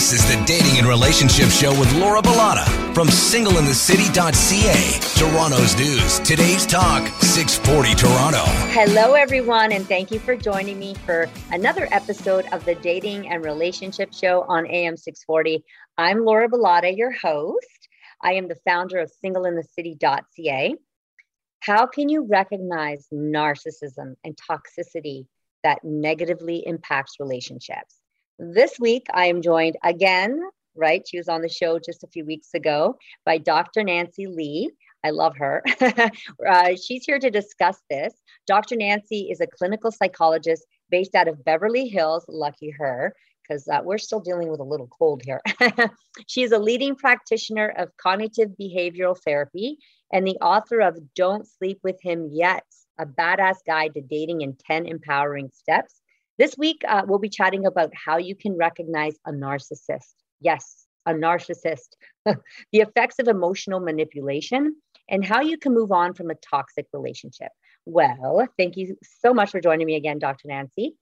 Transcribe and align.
This 0.00 0.14
is 0.14 0.24
the 0.34 0.42
Dating 0.46 0.78
and 0.78 0.86
Relationship 0.86 1.50
Show 1.50 1.78
with 1.78 1.92
Laura 1.96 2.22
Bilotta 2.22 2.64
from 2.94 3.08
singleinthecity.ca. 3.08 4.98
Toronto's 5.18 5.76
news. 5.76 6.20
Today's 6.20 6.64
talk, 6.64 7.06
640 7.20 7.94
Toronto. 7.96 8.42
Hello, 8.72 9.12
everyone, 9.12 9.72
and 9.72 9.86
thank 9.86 10.10
you 10.10 10.18
for 10.18 10.36
joining 10.36 10.78
me 10.78 10.94
for 10.94 11.28
another 11.52 11.86
episode 11.90 12.46
of 12.50 12.64
the 12.64 12.76
Dating 12.76 13.28
and 13.28 13.44
Relationship 13.44 14.14
Show 14.14 14.46
on 14.48 14.66
AM 14.68 14.96
640. 14.96 15.62
I'm 15.98 16.24
Laura 16.24 16.48
Bilotta, 16.48 16.96
your 16.96 17.12
host. 17.12 17.88
I 18.22 18.32
am 18.32 18.48
the 18.48 18.56
founder 18.66 19.00
of 19.00 19.12
singleinthecity.ca. 19.22 20.76
How 21.60 21.86
can 21.86 22.08
you 22.08 22.26
recognize 22.26 23.06
narcissism 23.12 24.14
and 24.24 24.34
toxicity 24.50 25.26
that 25.62 25.84
negatively 25.84 26.66
impacts 26.66 27.16
relationships? 27.20 27.99
This 28.42 28.78
week, 28.80 29.06
I 29.12 29.26
am 29.26 29.42
joined 29.42 29.76
again, 29.84 30.42
right? 30.74 31.06
She 31.06 31.18
was 31.18 31.28
on 31.28 31.42
the 31.42 31.48
show 31.50 31.78
just 31.78 32.04
a 32.04 32.06
few 32.06 32.24
weeks 32.24 32.54
ago 32.54 32.96
by 33.26 33.36
Dr. 33.36 33.84
Nancy 33.84 34.26
Lee. 34.28 34.70
I 35.04 35.10
love 35.10 35.36
her. 35.36 35.62
uh, 36.48 36.70
she's 36.74 37.04
here 37.04 37.18
to 37.18 37.30
discuss 37.30 37.76
this. 37.90 38.14
Dr. 38.46 38.76
Nancy 38.76 39.28
is 39.30 39.42
a 39.42 39.46
clinical 39.46 39.92
psychologist 39.92 40.64
based 40.88 41.14
out 41.14 41.28
of 41.28 41.44
Beverly 41.44 41.86
Hills. 41.86 42.24
Lucky 42.28 42.70
her, 42.70 43.14
because 43.42 43.68
uh, 43.68 43.80
we're 43.84 43.98
still 43.98 44.20
dealing 44.20 44.48
with 44.48 44.60
a 44.60 44.64
little 44.64 44.88
cold 44.88 45.20
here. 45.22 45.42
she 46.26 46.42
is 46.42 46.52
a 46.52 46.58
leading 46.58 46.96
practitioner 46.96 47.74
of 47.76 47.94
cognitive 47.98 48.52
behavioral 48.58 49.18
therapy 49.22 49.76
and 50.14 50.26
the 50.26 50.38
author 50.38 50.80
of 50.80 50.96
Don't 51.14 51.46
Sleep 51.46 51.78
with 51.82 52.00
Him 52.02 52.30
Yet, 52.32 52.64
a 52.98 53.04
badass 53.04 53.56
guide 53.66 53.92
to 53.94 54.00
dating 54.00 54.40
in 54.40 54.56
10 54.66 54.86
empowering 54.86 55.50
steps. 55.52 55.99
This 56.40 56.56
week, 56.56 56.80
uh, 56.88 57.02
we'll 57.06 57.18
be 57.18 57.28
chatting 57.28 57.66
about 57.66 57.92
how 57.94 58.16
you 58.16 58.34
can 58.34 58.56
recognize 58.56 59.14
a 59.26 59.30
narcissist. 59.30 60.14
Yes, 60.40 60.86
a 61.04 61.12
narcissist, 61.12 61.88
the 62.24 62.38
effects 62.72 63.18
of 63.18 63.28
emotional 63.28 63.78
manipulation, 63.78 64.76
and 65.06 65.22
how 65.22 65.42
you 65.42 65.58
can 65.58 65.74
move 65.74 65.92
on 65.92 66.14
from 66.14 66.30
a 66.30 66.34
toxic 66.36 66.86
relationship. 66.94 67.48
Well, 67.84 68.48
thank 68.56 68.78
you 68.78 68.96
so 69.20 69.34
much 69.34 69.50
for 69.50 69.60
joining 69.60 69.86
me 69.86 69.96
again, 69.96 70.18
Dr. 70.18 70.48
Nancy. 70.48 70.96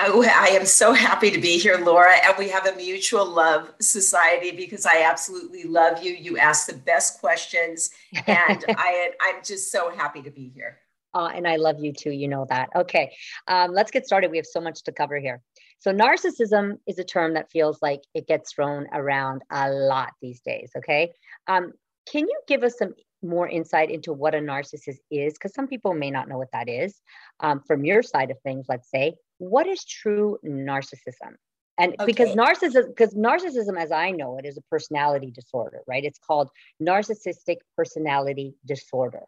Oh, 0.00 0.24
I 0.24 0.48
am 0.48 0.66
so 0.66 0.94
happy 0.94 1.30
to 1.30 1.40
be 1.40 1.56
here, 1.56 1.76
Laura. 1.76 2.14
And 2.26 2.36
we 2.36 2.48
have 2.48 2.66
a 2.66 2.74
mutual 2.74 3.30
love 3.30 3.72
society 3.80 4.50
because 4.50 4.84
I 4.84 5.02
absolutely 5.02 5.62
love 5.62 6.02
you. 6.02 6.12
You 6.12 6.38
ask 6.38 6.66
the 6.66 6.74
best 6.76 7.20
questions, 7.20 7.90
and 8.26 8.64
I, 8.68 9.12
I'm 9.22 9.44
just 9.44 9.70
so 9.70 9.90
happy 9.90 10.22
to 10.22 10.30
be 10.32 10.48
here. 10.48 10.80
Uh, 11.12 11.30
and 11.34 11.46
I 11.46 11.56
love 11.56 11.76
you 11.80 11.92
too. 11.92 12.10
You 12.10 12.28
know 12.28 12.46
that. 12.48 12.68
Okay, 12.74 13.12
um, 13.48 13.72
let's 13.72 13.90
get 13.90 14.06
started. 14.06 14.30
We 14.30 14.36
have 14.36 14.46
so 14.46 14.60
much 14.60 14.82
to 14.84 14.92
cover 14.92 15.18
here. 15.18 15.42
So, 15.78 15.92
narcissism 15.92 16.78
is 16.86 16.98
a 16.98 17.04
term 17.04 17.34
that 17.34 17.50
feels 17.50 17.78
like 17.82 18.02
it 18.14 18.26
gets 18.26 18.52
thrown 18.52 18.86
around 18.92 19.42
a 19.50 19.70
lot 19.70 20.12
these 20.20 20.40
days. 20.40 20.70
Okay. 20.76 21.12
Um, 21.46 21.72
can 22.10 22.28
you 22.28 22.40
give 22.46 22.62
us 22.62 22.76
some 22.78 22.94
more 23.22 23.48
insight 23.48 23.90
into 23.90 24.12
what 24.12 24.34
a 24.34 24.38
narcissist 24.38 24.98
is? 25.10 25.34
Because 25.34 25.54
some 25.54 25.68
people 25.68 25.94
may 25.94 26.10
not 26.10 26.28
know 26.28 26.38
what 26.38 26.52
that 26.52 26.68
is. 26.68 27.00
Um, 27.40 27.60
from 27.66 27.84
your 27.84 28.02
side 28.02 28.30
of 28.30 28.38
things, 28.42 28.66
let's 28.68 28.90
say, 28.90 29.14
what 29.38 29.66
is 29.66 29.84
true 29.84 30.38
narcissism? 30.44 31.34
And 31.78 31.94
okay. 31.94 32.04
because 32.04 32.36
narcissism, 32.36 32.88
because 32.88 33.14
narcissism, 33.14 33.78
as 33.78 33.90
I 33.90 34.10
know 34.10 34.36
it, 34.38 34.44
is 34.44 34.58
a 34.58 34.62
personality 34.62 35.30
disorder, 35.30 35.80
right? 35.86 36.04
It's 36.04 36.18
called 36.18 36.50
narcissistic 36.82 37.56
personality 37.76 38.54
disorder 38.66 39.22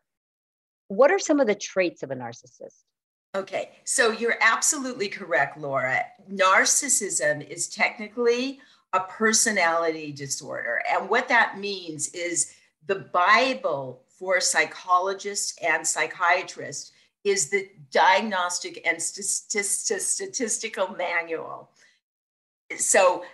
what 0.93 1.11
are 1.11 1.19
some 1.19 1.41
of 1.41 1.47
the 1.47 1.55
traits 1.55 2.03
of 2.03 2.11
a 2.11 2.15
narcissist? 2.15 2.85
Okay, 3.35 3.71
so 3.85 4.11
you're 4.11 4.37
absolutely 4.41 5.09
correct, 5.09 5.57
Laura. 5.59 6.05
Narcissism 6.31 7.49
is 7.49 7.69
technically 7.69 8.61
a 8.93 9.01
personality 9.01 10.13
disorder. 10.13 10.83
And 10.93 11.09
what 11.09 11.29
that 11.29 11.59
means 11.59 12.09
is 12.09 12.55
the 12.87 12.97
Bible 12.97 14.03
for 14.19 14.39
psychologists 14.39 15.57
and 15.63 15.87
psychiatrists 15.87 16.93
is 17.25 17.49
the 17.49 17.71
diagnostic 17.91 18.87
and 18.87 19.01
statistical 19.01 20.89
manual. 20.89 21.71
So 22.77 23.25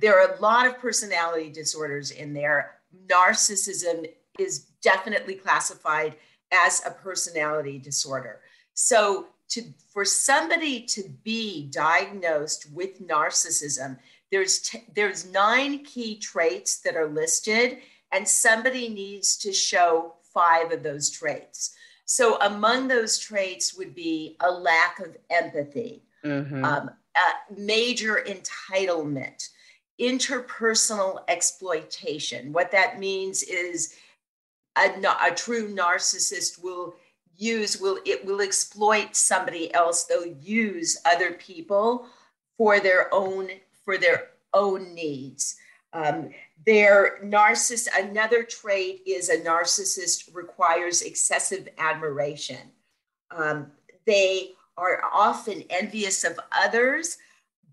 there 0.00 0.20
are 0.20 0.34
a 0.34 0.40
lot 0.40 0.66
of 0.66 0.78
personality 0.78 1.48
disorders 1.50 2.10
in 2.10 2.34
there. 2.34 2.80
Narcissism 3.06 4.10
is 4.38 4.66
definitely 4.82 5.36
classified 5.36 6.16
as 6.52 6.82
a 6.86 6.90
personality 6.90 7.78
disorder. 7.78 8.40
So 8.74 9.26
to 9.50 9.62
for 9.92 10.04
somebody 10.04 10.82
to 10.82 11.04
be 11.24 11.68
diagnosed 11.70 12.70
with 12.72 13.06
narcissism, 13.06 13.98
there's 14.30 14.60
t- 14.60 14.84
there's 14.94 15.30
nine 15.30 15.84
key 15.84 16.18
traits 16.18 16.80
that 16.80 16.96
are 16.96 17.08
listed, 17.08 17.78
and 18.12 18.26
somebody 18.26 18.88
needs 18.88 19.36
to 19.38 19.52
show 19.52 20.14
five 20.34 20.70
of 20.72 20.82
those 20.82 21.10
traits. 21.10 21.74
So 22.04 22.38
among 22.40 22.88
those 22.88 23.18
traits 23.18 23.74
would 23.76 23.94
be 23.94 24.36
a 24.40 24.50
lack 24.50 24.98
of 24.98 25.16
empathy, 25.28 26.04
mm-hmm. 26.24 26.64
um, 26.64 26.90
major 27.56 28.24
entitlement, 28.26 29.48
interpersonal 30.00 31.22
exploitation. 31.28 32.52
What 32.52 32.70
that 32.70 32.98
means 32.98 33.42
is 33.42 33.94
a, 34.84 35.30
a 35.30 35.34
true 35.34 35.74
narcissist 35.74 36.62
will 36.62 36.94
use 37.36 37.80
will 37.80 37.98
it 38.04 38.24
will 38.24 38.40
exploit 38.40 39.14
somebody 39.14 39.72
else. 39.74 40.04
They'll 40.04 40.26
use 40.26 41.00
other 41.04 41.32
people 41.32 42.06
for 42.56 42.80
their 42.80 43.12
own 43.14 43.48
for 43.84 43.96
their 43.96 44.30
own 44.52 44.94
needs. 44.94 45.56
Um, 45.92 46.30
their 46.66 47.18
narcissist 47.24 47.88
another 47.96 48.42
trait 48.42 49.02
is 49.06 49.28
a 49.28 49.38
narcissist 49.38 50.34
requires 50.34 51.02
excessive 51.02 51.68
admiration. 51.78 52.72
Um, 53.30 53.72
they 54.04 54.52
are 54.76 55.02
often 55.12 55.64
envious 55.70 56.24
of 56.24 56.38
others 56.52 57.18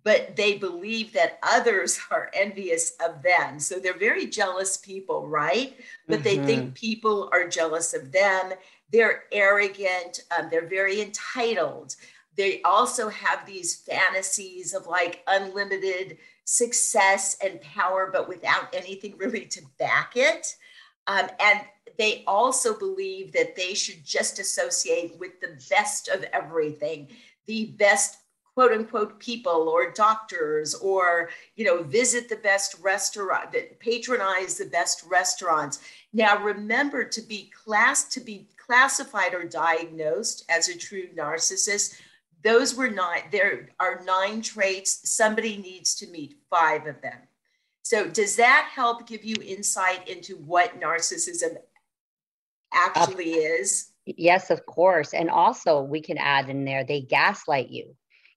but 0.05 0.35
they 0.35 0.57
believe 0.57 1.11
that 1.13 1.39
others 1.43 1.99
are 2.11 2.31
envious 2.33 2.93
of 3.05 3.21
them. 3.21 3.59
So 3.59 3.79
they're 3.79 3.97
very 3.97 4.27
jealous 4.27 4.77
people, 4.77 5.27
right? 5.27 5.75
But 6.07 6.19
mm-hmm. 6.19 6.23
they 6.23 6.37
think 6.37 6.61
mm-hmm. 6.61 6.73
people 6.73 7.29
are 7.33 7.49
jealous 7.49 7.93
of 7.93 8.13
them. 8.13 8.53
They're 8.93 9.23
arrogant, 9.33 10.21
um, 10.37 10.47
they're 10.49 10.67
very 10.67 11.01
entitled. 11.01 11.95
They 12.37 12.61
also 12.61 13.09
have 13.09 13.45
these 13.45 13.75
fantasies 13.75 14.73
of 14.73 14.87
like 14.87 15.23
unlimited 15.27 16.17
success 16.43 17.35
and 17.43 17.59
power, 17.61 18.09
but 18.13 18.29
without 18.29 18.73
anything 18.73 19.15
really 19.17 19.45
to 19.47 19.61
back 19.79 20.13
it. 20.15 20.55
Um, 21.07 21.27
and 21.39 21.61
they 21.97 22.23
also 22.27 22.77
believe 22.77 23.31
that 23.33 23.55
they 23.55 23.73
should 23.73 24.05
just 24.05 24.37
associate 24.37 25.17
with 25.19 25.39
the 25.39 25.57
best 25.69 26.09
of 26.09 26.23
everything, 26.33 27.07
the 27.47 27.73
best 27.77 28.17
quote 28.55 28.71
unquote 28.71 29.19
people 29.19 29.69
or 29.69 29.91
doctors 29.91 30.73
or 30.75 31.29
you 31.55 31.65
know 31.65 31.83
visit 31.83 32.29
the 32.29 32.37
best 32.37 32.75
restaurant 32.81 33.51
that 33.51 33.79
patronize 33.79 34.57
the 34.57 34.65
best 34.65 35.03
restaurants. 35.07 35.81
Now 36.13 36.41
remember 36.41 37.03
to 37.03 37.21
be 37.21 37.51
class 37.51 38.05
to 38.05 38.21
be 38.21 38.47
classified 38.57 39.33
or 39.33 39.43
diagnosed 39.43 40.45
as 40.49 40.69
a 40.69 40.77
true 40.77 41.07
narcissist 41.15 42.01
those 42.45 42.75
were 42.75 42.89
not 42.89 43.23
there 43.31 43.69
are 43.79 44.03
nine 44.05 44.41
traits 44.41 45.01
somebody 45.03 45.57
needs 45.57 45.95
to 45.95 46.07
meet 46.07 46.35
five 46.49 46.87
of 46.87 47.01
them. 47.01 47.17
So 47.83 48.07
does 48.07 48.35
that 48.37 48.69
help 48.73 49.07
give 49.07 49.23
you 49.23 49.35
insight 49.43 50.07
into 50.07 50.37
what 50.37 50.79
narcissism 50.79 51.57
actually 52.73 53.31
is? 53.31 53.91
yes 54.05 54.49
of 54.51 54.65
course. 54.65 55.13
And 55.13 55.29
also 55.29 55.81
we 55.81 55.99
can 55.99 56.17
add 56.17 56.49
in 56.49 56.63
there 56.63 56.85
they 56.85 57.01
gaslight 57.01 57.69
you 57.69 57.95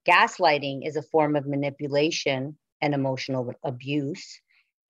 gaslighting 0.09 0.87
is 0.87 0.97
a 0.97 1.03
form 1.03 1.37
of 1.37 1.47
manipulation 1.47 2.57
and 2.81 2.95
emotional 2.95 3.53
abuse. 3.65 4.41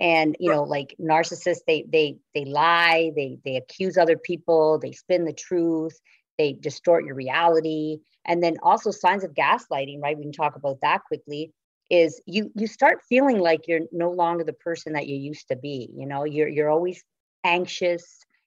And 0.00 0.37
you 0.38 0.50
know 0.50 0.62
like 0.62 0.94
narcissists 1.00 1.64
they 1.66 1.84
they 1.93 2.19
they 2.34 2.44
lie 2.44 3.10
they 3.16 3.38
they 3.44 3.56
accuse 3.56 3.98
other 3.98 4.16
people 4.16 4.78
they 4.78 4.93
spin 4.93 5.25
the 5.25 5.32
truth 5.32 5.98
they 6.38 6.52
distort 6.52 7.04
your 7.04 7.16
reality. 7.16 7.98
And 8.25 8.43
then 8.43 8.58
also 8.62 8.93
signs 8.93 9.25
of 9.25 9.34
gaslighting 9.34 10.00
right? 10.00 10.16
We 10.16 10.22
can 10.22 10.32
talk 10.32 10.54
about 10.54 10.78
that 10.82 11.02
quickly 11.04 11.52
is 11.90 12.20
you 12.26 12.52
you 12.54 12.66
start 12.66 13.00
feeling 13.08 13.38
like 13.40 13.66
you're 13.66 13.87
no 13.90 14.10
longer 14.10 14.44
the 14.44 14.52
person 14.52 14.93
that 14.93 15.08
you 15.08 15.16
used 15.16 15.48
to 15.48 15.56
be 15.56 15.90
you 15.96 16.06
know? 16.06 16.25
You're 16.25 16.48
you're 16.48 16.70
always 16.70 17.02
anxious. 17.44 18.04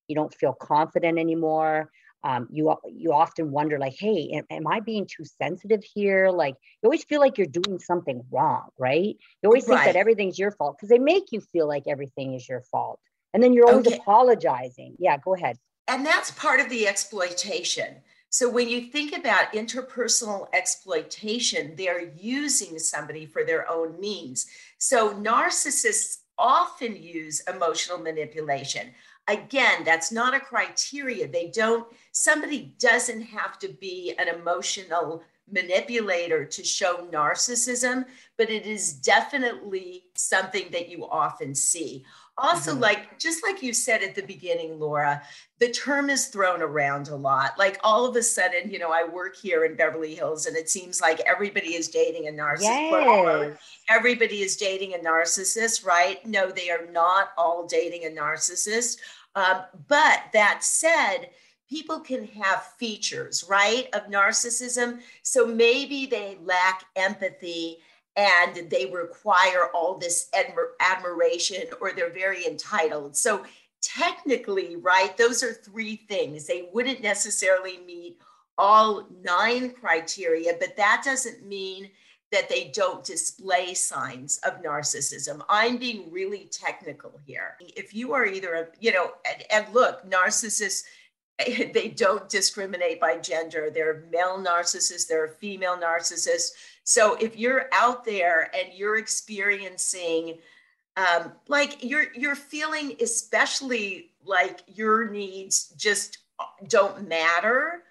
You 0.07 0.16
don't 0.16 0.34
feel 0.34 0.54
confident 0.54 1.19
anymore 1.19 1.90
um, 2.24 2.48
you 2.52 2.76
you 2.86 3.14
often 3.14 3.52
wonder 3.52 3.80
like 3.80 3.96
hey 3.98 4.32
am, 4.34 4.46
am, 4.50 4.68
i 4.68 4.80
being 4.80 5.06
too 5.06 5.24
sensitive 5.24 5.84
here 5.84 6.30
like 6.30 6.56
you 6.82 6.88
always 6.88 7.04
feel 7.04 7.20
like 7.20 7.38
you're 7.38 7.48
doing 7.48 7.80
something 7.80 8.24
wrong 8.32 8.68
right 8.78 9.18
you 9.42 9.50
always 9.50 9.68
right. 9.68 9.84
think 9.84 9.94
that 9.94 10.00
everything's 10.00 10.38
your 10.38 10.52
fault 10.52 10.78
because 10.78 10.90
they 10.90 11.00
make 11.00 11.32
you 11.32 11.42
feel 11.42 11.68
like 11.68 11.84
everything 11.88 12.34
is 12.34 12.48
your 12.48 12.62
fault 12.72 13.00
and 13.34 13.42
then 13.42 13.54
you're 13.54 13.68
always 13.68 13.88
okay. 13.88 13.98
apologizing 13.98 14.96
yeah 15.00 15.18
go 15.18 15.34
ahead 15.36 15.58
and 15.88 16.06
that's 16.06 16.32
part 16.32 16.60
of 16.60 16.70
the 16.70 16.88
exploitation 16.88 17.96
So 18.34 18.50
when 18.50 18.70
you 18.70 18.84
think 18.84 19.12
about 19.14 19.52
interpersonal 19.52 20.48
exploitation, 20.54 21.76
they're 21.76 22.14
using 22.16 22.80
somebody 22.80 23.26
for 23.26 23.44
their 23.44 23.70
own 23.70 24.00
means. 24.00 24.48
So 24.78 25.14
narcissists 25.14 26.20
often 26.38 26.96
use 26.96 27.42
emotional 27.54 27.98
manipulation. 27.98 28.92
Again, 29.28 29.84
that's 29.84 30.12
not 30.12 30.34
a 30.34 30.40
criteria. 30.40 31.28
They 31.28 31.50
don't, 31.50 31.88
somebody 32.12 32.74
doesn't 32.80 33.22
have 33.22 33.60
to 33.60 33.70
be 33.70 34.14
an 34.18 34.28
emotional 34.28 35.24
manipulator 35.52 36.46
to 36.46 36.64
show 36.64 37.08
narcissism, 37.12 38.06
but 38.38 38.50
it 38.50 38.66
is 38.66 38.94
definitely 38.94 40.06
something 40.16 40.72
that 40.72 40.90
you 40.90 41.08
often 41.08 41.54
see. 41.54 42.04
Also, 42.38 42.72
mm-hmm. 42.72 42.81
like 42.81 43.19
just 43.19 43.44
like 43.44 43.62
you 43.62 43.74
said 43.74 44.01
at 44.01 44.16
the 44.16 44.24
beginning, 44.24 44.80
Laura, 44.80 45.22
the 45.60 45.69
term 45.69 46.10
is 46.10 46.28
thrown 46.28 46.62
around 46.62 47.10
a 47.10 47.16
lot. 47.16 47.57
Like 47.57 47.80
all 47.83 48.06
of 48.06 48.16
a 48.16 48.24
sudden, 48.24 48.72
you 48.72 48.80
know, 48.80 48.92
I 48.92 49.07
work 49.07 49.36
here 49.36 49.66
in 49.66 49.75
Beverly 49.75 50.16
Hills 50.16 50.45
and 50.45 50.56
it 50.56 50.69
seems 50.69 51.01
like 51.01 51.19
everybody 51.22 51.75
is 51.75 51.89
dating 51.89 52.28
a 52.28 52.31
narcissist. 52.31 52.62
Yes. 52.62 53.57
Everybody 53.89 54.42
is 54.42 54.56
dating 54.56 54.95
a 54.95 54.98
narcissist, 54.98 55.86
right? 55.86 56.25
No, 56.25 56.50
they 56.50 56.72
are 56.72 56.89
not 56.92 57.30
all 57.38 57.68
dating 57.68 58.06
a 58.06 58.10
narcissist. 58.10 58.98
Um, 59.36 59.62
but 59.88 60.24
that 60.34 60.63
said, 60.63 61.30
people 61.69 62.00
can 62.00 62.25
have 62.27 62.63
features, 62.77 63.45
right, 63.48 63.88
of 63.94 64.07
narcissism. 64.07 65.00
So 65.24 65.45
maybe 65.45 66.06
they 66.06 66.38
lack 66.44 66.84
empathy 66.95 67.77
and 68.16 68.69
they 68.69 68.88
require 68.88 69.69
all 69.74 69.98
this 69.98 70.30
admir- 70.34 70.74
admiration 70.80 71.63
or 71.80 71.94
they're 71.94 72.13
very 72.13 72.46
entitled. 72.46 73.16
So 73.16 73.46
technically, 73.81 74.75
right, 74.75 75.16
those 75.18 75.44
are 75.44 75.54
three 75.54 75.96
things. 75.96 76.46
They 76.46 76.69
wouldn't 76.74 77.02
necessarily 77.02 77.80
meet 77.86 78.18
all 78.58 79.08
nine 79.24 79.72
criteria, 79.72 80.54
but 80.60 80.75
that 80.78 81.02
doesn't 81.06 81.46
mean 81.46 81.90
that 82.31 82.48
they 82.48 82.72
don't 82.74 83.04
display 83.04 83.74
signs 83.74 84.40
of 84.46 84.62
narcissism. 84.62 85.42
I'm 85.50 85.78
being 85.78 86.12
really 86.12 86.50
technical 86.52 87.19
here. 87.25 87.58
If 87.60 87.94
you 87.94 88.13
are 88.13 88.25
either, 88.25 88.54
a, 88.54 88.68
you 88.80 88.94
know, 88.94 89.12
and, 89.30 89.44
and 89.52 89.74
look, 89.74 90.10
narcissists, 90.10 90.84
they 91.74 91.90
don't 91.90 92.30
discriminate 92.30 93.02
by 93.02 93.18
gender. 93.18 93.69
They're 93.69 94.06
male 94.12 94.38
narcissists, 94.38 95.08
they're 95.08 95.28
female 95.28 95.78
narcissists. 95.78 96.52
So 96.83 97.16
if 97.16 97.38
you're 97.38 97.66
out 97.72 98.06
there 98.06 98.50
and 98.56 98.74
you're 98.74 98.98
experiencing, 98.98 100.39
um, 100.98 101.33
like 101.48 101.83
you're 101.83 102.12
you're 102.13 102.36
feeling 102.36 102.95
especially 103.01 104.12
like 104.25 104.62
your 104.68 105.10
needs 105.10 105.69
just 105.78 106.19
don't 106.68 107.07
matter, 107.07 107.83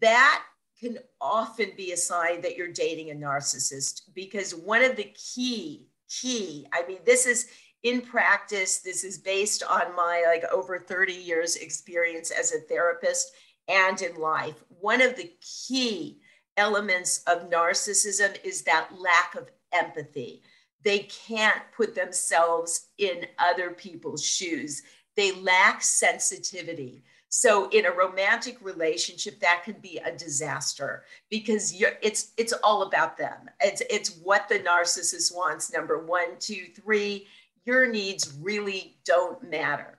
that 0.00 0.42
can 0.80 0.98
often 1.20 1.70
be 1.76 1.92
a 1.92 1.96
sign 1.96 2.40
that 2.42 2.56
you're 2.56 2.72
dating 2.72 3.10
a 3.10 3.14
narcissist 3.14 4.02
because 4.14 4.54
one 4.54 4.82
of 4.82 4.96
the 4.96 5.10
key 5.14 5.86
key 6.10 6.66
i 6.74 6.86
mean 6.86 6.98
this 7.06 7.26
is 7.26 7.48
in 7.84 8.00
practice 8.02 8.80
this 8.80 9.04
is 9.04 9.16
based 9.16 9.62
on 9.62 9.94
my 9.96 10.24
like 10.26 10.44
over 10.52 10.78
30 10.78 11.14
years 11.14 11.56
experience 11.56 12.30
as 12.30 12.52
a 12.52 12.58
therapist 12.60 13.32
and 13.68 14.00
in 14.02 14.16
life. 14.16 14.62
One 14.80 15.00
of 15.00 15.16
the 15.16 15.30
key 15.40 16.20
elements 16.56 17.22
of 17.26 17.50
narcissism 17.50 18.36
is 18.44 18.62
that 18.62 18.88
lack 18.98 19.34
of 19.34 19.48
empathy 19.72 20.42
they 20.84 21.00
can't 21.00 21.62
put 21.76 21.94
themselves 21.94 22.88
in 22.98 23.26
other 23.38 23.70
people's 23.70 24.24
shoes 24.24 24.82
they 25.16 25.32
lack 25.32 25.82
sensitivity 25.82 27.04
so 27.36 27.68
in 27.70 27.86
a 27.86 27.90
romantic 27.90 28.58
relationship, 28.60 29.40
that 29.40 29.62
can 29.64 29.74
be 29.80 29.98
a 29.98 30.16
disaster 30.16 31.02
because 31.30 31.74
you're, 31.74 31.94
it's 32.00 32.30
it's 32.36 32.52
all 32.62 32.82
about 32.82 33.18
them. 33.18 33.50
It's 33.60 33.82
it's 33.90 34.18
what 34.22 34.48
the 34.48 34.60
narcissist 34.60 35.34
wants. 35.34 35.72
Number 35.72 35.98
one, 36.06 36.38
two, 36.38 36.66
three. 36.80 37.26
Your 37.64 37.90
needs 37.90 38.38
really 38.40 38.98
don't 39.04 39.42
matter. 39.50 39.98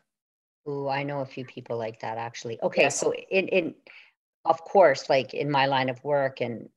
Oh, 0.66 0.88
I 0.88 1.04
know 1.04 1.20
a 1.20 1.26
few 1.26 1.44
people 1.44 1.78
like 1.78 2.00
that 2.00 2.18
actually. 2.18 2.58
Okay, 2.64 2.84
yes. 2.84 2.98
so 2.98 3.14
in 3.14 3.50
in 3.50 3.76
of 4.46 4.64
course, 4.64 5.10
like 5.10 5.34
in 5.34 5.50
my 5.50 5.66
line 5.66 5.90
of 5.90 6.04
work, 6.04 6.42
and 6.42 6.70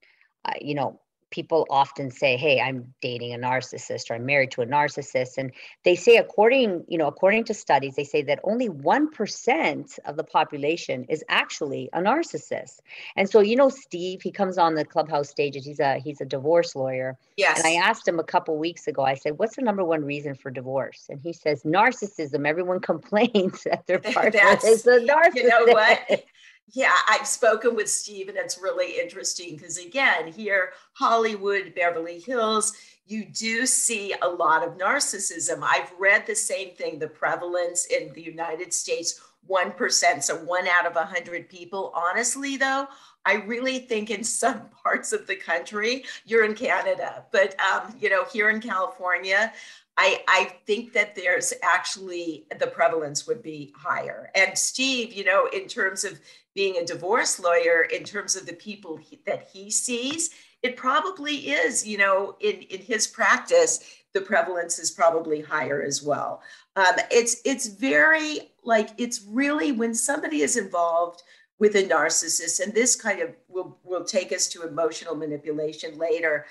uh, 0.44 0.52
you 0.60 0.74
know, 0.74 1.00
people 1.30 1.66
often 1.68 2.10
say 2.10 2.36
hey 2.36 2.60
i'm 2.60 2.94
dating 3.02 3.34
a 3.34 3.36
narcissist 3.36 4.10
or 4.10 4.14
i'm 4.14 4.24
married 4.24 4.50
to 4.50 4.62
a 4.62 4.66
narcissist 4.66 5.36
and 5.36 5.52
they 5.84 5.94
say 5.94 6.16
according 6.16 6.84
you 6.88 6.96
know 6.96 7.06
according 7.06 7.44
to 7.44 7.52
studies 7.52 7.96
they 7.96 8.04
say 8.04 8.22
that 8.22 8.40
only 8.44 8.68
1% 8.68 9.98
of 10.04 10.16
the 10.16 10.24
population 10.24 11.04
is 11.08 11.24
actually 11.28 11.88
a 11.92 12.00
narcissist. 12.00 12.80
And 13.16 13.28
so 13.28 13.40
you 13.40 13.56
know 13.56 13.68
steve 13.68 14.22
he 14.22 14.30
comes 14.30 14.58
on 14.58 14.74
the 14.74 14.84
clubhouse 14.84 15.28
stages 15.28 15.64
he's 15.64 15.80
a 15.80 15.98
he's 15.98 16.20
a 16.20 16.24
divorce 16.24 16.74
lawyer. 16.74 17.18
Yes 17.36 17.58
and 17.58 17.66
i 17.66 17.74
asked 17.74 18.06
him 18.06 18.18
a 18.18 18.24
couple 18.24 18.56
weeks 18.56 18.86
ago 18.86 19.02
i 19.02 19.14
said 19.14 19.38
what's 19.38 19.56
the 19.56 19.62
number 19.62 19.84
one 19.84 20.04
reason 20.04 20.34
for 20.34 20.50
divorce? 20.50 21.06
And 21.08 21.20
he 21.20 21.32
says 21.32 21.62
narcissism. 21.62 22.46
Everyone 22.46 22.80
complains 22.92 23.64
that 23.64 23.86
their 23.86 23.98
partner 23.98 24.58
is 24.64 24.86
a 24.86 25.00
narcissist 25.00 25.34
you 25.34 25.48
know 25.48 25.66
what 25.66 26.24
yeah, 26.72 26.92
I've 27.08 27.26
spoken 27.26 27.74
with 27.74 27.88
Steve, 27.88 28.28
and 28.28 28.36
it's 28.36 28.60
really 28.60 28.98
interesting 28.98 29.56
because, 29.56 29.78
again, 29.78 30.32
here, 30.32 30.72
Hollywood, 30.92 31.72
Beverly 31.74 32.20
Hills, 32.20 32.74
you 33.06 33.24
do 33.24 33.64
see 33.64 34.14
a 34.20 34.28
lot 34.28 34.66
of 34.66 34.76
narcissism. 34.76 35.60
I've 35.62 35.92
read 35.98 36.26
the 36.26 36.34
same 36.34 36.74
thing 36.74 36.98
the 36.98 37.08
prevalence 37.08 37.86
in 37.86 38.12
the 38.12 38.22
United 38.22 38.74
States 38.74 39.20
1%, 39.48 40.22
so 40.22 40.36
one 40.44 40.68
out 40.68 40.84
of 40.84 40.94
100 40.94 41.48
people. 41.48 41.90
Honestly, 41.94 42.58
though, 42.58 42.86
I 43.24 43.34
really 43.34 43.78
think 43.78 44.10
in 44.10 44.22
some 44.22 44.68
parts 44.82 45.12
of 45.12 45.26
the 45.26 45.36
country, 45.36 46.04
you're 46.26 46.44
in 46.44 46.54
Canada, 46.54 47.24
but 47.32 47.58
um, 47.60 47.94
you 47.98 48.10
know, 48.10 48.24
here 48.24 48.50
in 48.50 48.60
California, 48.60 49.52
I, 49.96 50.22
I 50.28 50.52
think 50.64 50.92
that 50.92 51.16
there's 51.16 51.52
actually 51.62 52.46
the 52.60 52.68
prevalence 52.68 53.26
would 53.26 53.42
be 53.42 53.72
higher. 53.76 54.30
And 54.36 54.56
Steve, 54.56 55.12
you 55.12 55.24
know, 55.24 55.48
in 55.52 55.66
terms 55.66 56.04
of 56.04 56.20
being 56.58 56.78
a 56.78 56.84
divorce 56.84 57.38
lawyer, 57.38 57.82
in 57.82 58.02
terms 58.02 58.34
of 58.34 58.44
the 58.44 58.52
people 58.52 58.96
he, 58.96 59.20
that 59.24 59.46
he 59.52 59.70
sees, 59.70 60.30
it 60.64 60.76
probably 60.76 61.36
is, 61.50 61.86
you 61.86 61.96
know, 61.96 62.34
in, 62.40 62.56
in 62.62 62.80
his 62.80 63.06
practice, 63.06 64.02
the 64.12 64.20
prevalence 64.20 64.76
is 64.80 64.90
probably 64.90 65.40
higher 65.40 65.80
as 65.80 66.02
well. 66.02 66.42
Um, 66.74 66.96
it's 67.12 67.40
it's 67.44 67.68
very 67.68 68.50
like 68.64 68.88
it's 68.98 69.24
really 69.28 69.70
when 69.70 69.94
somebody 69.94 70.40
is 70.42 70.56
involved 70.56 71.22
with 71.60 71.76
a 71.76 71.84
narcissist, 71.84 72.58
and 72.58 72.74
this 72.74 72.96
kind 72.96 73.20
of 73.20 73.36
will 73.46 73.78
will 73.84 74.02
take 74.02 74.32
us 74.32 74.48
to 74.48 74.66
emotional 74.66 75.14
manipulation 75.14 75.96
later 75.96 76.46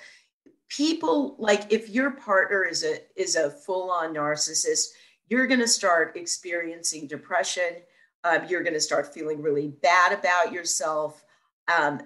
people 0.69 1.35
like 1.37 1.63
if 1.69 1.89
your 1.89 2.11
partner 2.11 2.63
is 2.63 2.83
a 2.83 2.95
is 3.15 3.37
a 3.37 3.49
full-on 3.49 4.13
narcissist 4.13 4.87
you're 5.29 5.47
going 5.47 5.61
to 5.61 5.67
start 5.81 6.17
experiencing 6.17 7.07
depression 7.07 7.71
um, 8.27 8.45
you're 8.47 8.63
going 8.63 8.73
to 8.73 8.81
start 8.81 9.13
feeling 9.13 9.41
really 9.41 9.69
bad 9.81 10.11
about 10.11 10.51
yourself 10.51 11.23
um, 11.67 12.01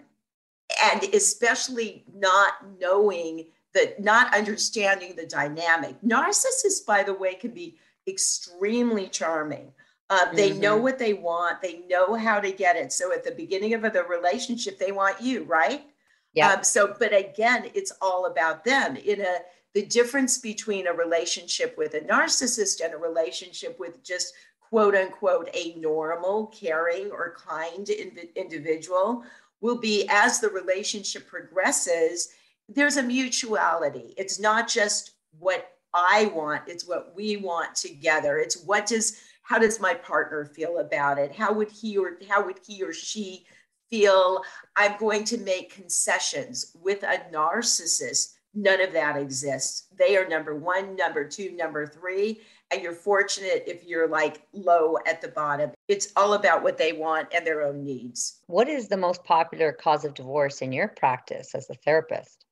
and 0.84 1.04
especially 1.14 2.04
not 2.14 2.54
knowing 2.80 3.48
that 3.74 4.02
not 4.02 4.36
understanding 4.36 5.16
the 5.16 5.26
dynamic 5.26 5.96
narcissists 6.02 6.86
by 6.86 7.04
the 7.04 7.14
way 7.14 7.34
can 7.34 7.52
be 7.52 7.78
extremely 8.08 9.08
charming 9.08 9.72
uh, 10.10 10.32
they 10.34 10.52
mm-hmm. 10.52 10.62
know 10.62 10.78
what 10.78 11.00
they 11.00 11.14
want 11.14 11.62
they 11.62 11.80
know 11.88 12.16
how 12.16 12.40
to 12.40 12.52
get 12.52 12.76
it 12.76 12.92
so 12.92 13.14
at 13.14 13.24
the 13.24 13.32
beginning 13.32 13.74
of 13.74 13.82
the 13.82 14.04
relationship 14.04 14.78
they 14.78 14.92
want 14.92 15.22
you 15.22 15.44
right 15.44 15.86
yeah. 16.34 16.54
Um, 16.54 16.64
so, 16.64 16.96
but 16.98 17.14
again, 17.14 17.70
it's 17.74 17.92
all 18.02 18.26
about 18.26 18.64
them. 18.64 18.96
In 18.96 19.22
a 19.22 19.40
the 19.74 19.86
difference 19.86 20.38
between 20.38 20.88
a 20.88 20.94
relationship 20.94 21.78
with 21.78 21.94
a 21.94 22.02
narcissist 22.02 22.84
and 22.84 22.94
a 22.94 22.98
relationship 22.98 23.80
with 23.80 24.04
just 24.04 24.34
quote 24.72 24.96
unquote 24.96 25.50
a 25.54 25.76
normal, 25.76 26.48
caring, 26.48 27.12
or 27.12 27.36
kind 27.36 27.88
individual 27.90 29.24
will 29.60 29.78
be 29.78 30.08
as 30.10 30.40
the 30.40 30.50
relationship 30.50 31.28
progresses. 31.28 32.30
There's 32.68 32.98
a 32.98 33.04
mutuality. 33.04 34.16
It's 34.18 34.40
not 34.40 34.68
just 34.68 35.12
what 35.38 35.74
I 35.94 36.32
want; 36.34 36.64
it's 36.68 36.88
what 36.88 37.14
we 37.16 37.38
want 37.38 37.76
together. 37.76 38.40
It's 38.40 38.64
what 38.64 38.86
does 38.88 39.20
how 39.44 39.60
does 39.60 39.82
my 39.82 39.94
partner 39.94 40.46
feel 40.46 40.78
about 40.80 41.20
it? 41.20 41.36
How 41.36 41.52
would 41.52 41.70
he 41.70 41.98
or 41.98 42.18
how 42.30 42.46
would 42.46 42.60
he 42.66 42.82
or 42.82 42.94
she 42.94 43.46
feel 43.92 44.42
I'm 44.78 44.98
going 44.98 45.26
to 45.26 45.38
make 45.38 45.76
concessions 45.76 46.76
with 46.82 47.04
a 47.04 47.20
narcissist. 47.32 48.36
None 48.54 48.82
of 48.82 48.92
that 48.94 49.16
exists. 49.16 49.88
They 49.98 50.18
are 50.18 50.28
number 50.28 50.56
one, 50.56 50.96
number 50.96 51.26
two, 51.26 51.52
number 51.56 51.88
three. 51.88 52.42
And 52.70 52.82
you're 52.82 52.94
fortunate 52.94 53.64
if 53.68 53.86
you're 53.86 54.08
like 54.08 54.44
low 54.54 54.98
at 55.06 55.22
the 55.22 55.30
bottom. 55.30 55.72
It's 55.88 56.12
all 56.16 56.34
about 56.34 56.64
what 56.64 56.78
they 56.78 56.94
want 56.94 57.30
and 57.34 57.46
their 57.46 57.62
own 57.62 57.84
needs. 57.84 58.40
What 58.48 58.68
is 58.68 58.88
the 58.88 58.98
most 58.98 59.24
popular 59.24 59.72
cause 59.72 60.06
of 60.06 60.14
divorce 60.14 60.62
in 60.62 60.72
your 60.72 60.90
practice 60.90 61.56
as 61.56 61.70
a 61.70 61.76
therapist? 61.76 62.46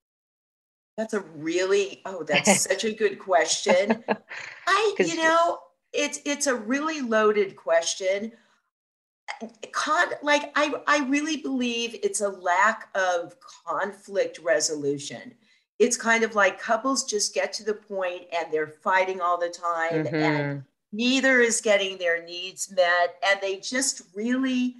That's 0.98 1.14
a 1.14 1.22
really, 1.22 2.02
oh, 2.06 2.24
that's 2.24 2.62
such 2.70 2.84
a 2.84 2.94
good 2.94 3.20
question. 3.20 4.04
I, 4.68 4.96
you 5.00 5.16
know, 5.16 5.60
it's 5.92 6.20
it's 6.24 6.48
a 6.48 6.56
really 6.56 7.02
loaded 7.02 7.56
question 7.56 8.32
con 9.72 10.08
like 10.24 10.52
I, 10.56 10.74
I 10.88 11.00
really 11.08 11.38
believe 11.38 11.96
it's 12.04 12.22
a 12.22 12.30
lack 12.30 12.90
of 12.96 13.36
conflict 13.68 14.40
resolution 14.40 15.34
it's 15.80 15.96
kind 15.96 16.24
of 16.24 16.36
like 16.36 16.60
couples 16.60 17.06
just 17.06 17.34
get 17.34 17.54
to 17.54 17.64
the 17.64 17.74
point 17.74 18.24
and 18.38 18.54
they're 18.54 18.68
fighting 18.68 19.22
all 19.22 19.40
the 19.40 19.50
time 19.50 20.06
mm-hmm. 20.06 20.16
and 20.16 20.64
neither 20.92 21.40
is 21.40 21.62
getting 21.62 21.98
their 21.98 22.24
needs 22.24 22.72
met 22.76 23.16
and 23.28 23.40
they 23.42 23.58
just 23.58 24.02
really 24.14 24.76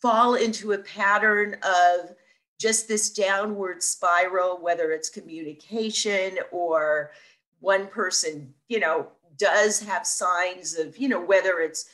fall 0.00 0.34
into 0.34 0.72
a 0.72 0.78
pattern 0.78 1.56
of 1.62 2.14
just 2.60 2.86
this 2.86 3.10
downward 3.10 3.82
spiral 3.82 4.58
whether 4.60 4.92
it's 4.92 5.08
communication 5.08 6.38
or 6.52 7.10
one 7.60 7.86
person 7.86 8.52
you 8.68 8.78
know 8.78 9.08
does 9.38 9.80
have 9.80 10.06
signs 10.06 10.78
of 10.78 10.96
you 10.96 11.08
know 11.08 11.20
whether 11.20 11.60
it's 11.60 11.86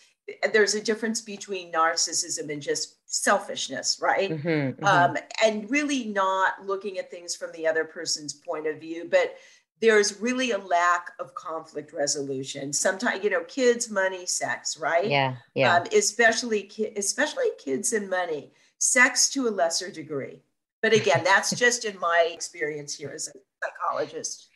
there's 0.53 0.75
a 0.75 0.83
difference 0.83 1.21
between 1.21 1.73
narcissism 1.73 2.53
and 2.53 2.61
just 2.61 2.97
selfishness, 3.11 3.99
right? 4.01 4.31
Mm-hmm, 4.31 4.49
mm-hmm. 4.49 4.85
Um, 4.85 5.17
and 5.45 5.69
really 5.69 6.07
not 6.07 6.65
looking 6.65 6.99
at 6.99 7.11
things 7.11 7.37
from 7.37 7.51
the 7.53 7.67
other 7.67 7.85
person's 7.85 8.33
point 8.33 8.67
of 8.67 8.81
view. 8.81 9.09
But 9.11 9.35
there's 9.81 10.21
really 10.21 10.53
a 10.53 10.59
lack 10.59 11.11
of 11.19 11.35
conflict 11.35 11.93
resolution. 11.93 12.73
Sometimes, 12.73 13.25
you 13.25 13.31
know, 13.31 13.45
kids, 13.45 13.91
money, 13.91 14.27
sex, 14.27 14.79
right? 14.79 15.09
Yeah, 15.09 15.37
yeah. 15.55 15.77
Um, 15.77 15.87
especially, 15.95 16.63
ki- 16.63 16.93
especially 16.97 17.49
kids 17.59 17.93
and 17.93 18.09
money, 18.09 18.53
sex 18.79 19.29
to 19.31 19.49
a 19.49 19.51
lesser 19.51 19.91
degree. 19.91 20.43
But 20.83 20.93
again, 20.93 21.23
that's 21.25 21.51
just 21.51 21.85
in 21.85 21.99
my 21.99 22.31
experience 22.33 22.95
here 22.95 23.11
as 23.15 23.29
a 23.29 23.33
psychologist. 23.63 24.49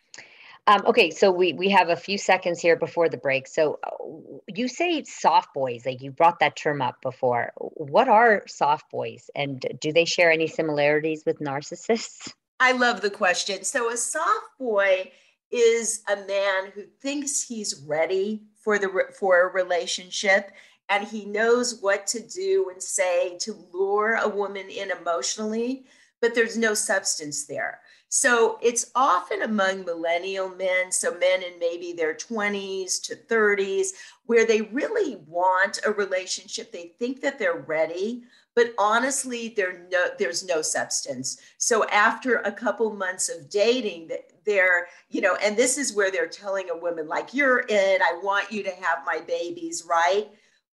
Um, 0.66 0.82
okay, 0.86 1.10
so 1.10 1.30
we 1.30 1.52
we 1.52 1.68
have 1.70 1.90
a 1.90 1.96
few 1.96 2.16
seconds 2.16 2.60
here 2.60 2.76
before 2.76 3.08
the 3.08 3.18
break. 3.18 3.46
So 3.46 3.78
uh, 3.84 4.40
you 4.48 4.66
say 4.68 5.02
soft 5.04 5.52
boys, 5.52 5.84
like 5.84 6.00
you 6.00 6.10
brought 6.10 6.38
that 6.40 6.56
term 6.56 6.80
up 6.80 7.02
before. 7.02 7.52
What 7.56 8.08
are 8.08 8.42
soft 8.46 8.90
boys, 8.90 9.28
and 9.34 9.64
do 9.78 9.92
they 9.92 10.06
share 10.06 10.32
any 10.32 10.46
similarities 10.46 11.24
with 11.26 11.38
narcissists? 11.38 12.32
I 12.60 12.72
love 12.72 13.02
the 13.02 13.10
question. 13.10 13.64
So 13.64 13.90
a 13.90 13.96
soft 13.96 14.58
boy 14.58 15.12
is 15.50 16.02
a 16.08 16.16
man 16.16 16.72
who 16.74 16.84
thinks 17.00 17.42
he's 17.42 17.84
ready 17.86 18.44
for 18.62 18.78
the 18.78 18.88
for 19.18 19.42
a 19.42 19.52
relationship 19.52 20.50
and 20.88 21.06
he 21.06 21.24
knows 21.24 21.80
what 21.80 22.06
to 22.08 22.20
do 22.20 22.70
and 22.70 22.82
say 22.82 23.36
to 23.38 23.66
lure 23.72 24.14
a 24.14 24.28
woman 24.28 24.68
in 24.68 24.90
emotionally, 24.90 25.86
but 26.20 26.34
there's 26.34 26.58
no 26.58 26.74
substance 26.74 27.46
there. 27.46 27.80
So 28.14 28.60
it's 28.62 28.92
often 28.94 29.42
among 29.42 29.84
millennial 29.84 30.48
men, 30.48 30.92
so 30.92 31.18
men 31.18 31.42
in 31.42 31.58
maybe 31.58 31.92
their 31.92 32.14
20s 32.14 33.02
to 33.02 33.16
30s, 33.16 33.88
where 34.26 34.46
they 34.46 34.60
really 34.60 35.16
want 35.26 35.80
a 35.84 35.90
relationship. 35.90 36.70
They 36.70 36.92
think 36.96 37.20
that 37.22 37.40
they're 37.40 37.64
ready, 37.66 38.22
but 38.54 38.72
honestly, 38.78 39.52
no, 39.90 40.10
there's 40.16 40.46
no 40.46 40.62
substance. 40.62 41.38
So 41.58 41.88
after 41.88 42.36
a 42.36 42.52
couple 42.52 42.94
months 42.94 43.28
of 43.28 43.50
dating, 43.50 44.12
they're, 44.46 44.86
you 45.10 45.20
know, 45.20 45.34
and 45.42 45.56
this 45.56 45.76
is 45.76 45.92
where 45.92 46.12
they're 46.12 46.28
telling 46.28 46.70
a 46.70 46.78
woman, 46.78 47.08
like, 47.08 47.34
you're 47.34 47.64
it, 47.68 48.00
I 48.00 48.20
want 48.22 48.52
you 48.52 48.62
to 48.62 48.70
have 48.70 48.98
my 49.04 49.22
babies, 49.26 49.88
right? 49.90 50.28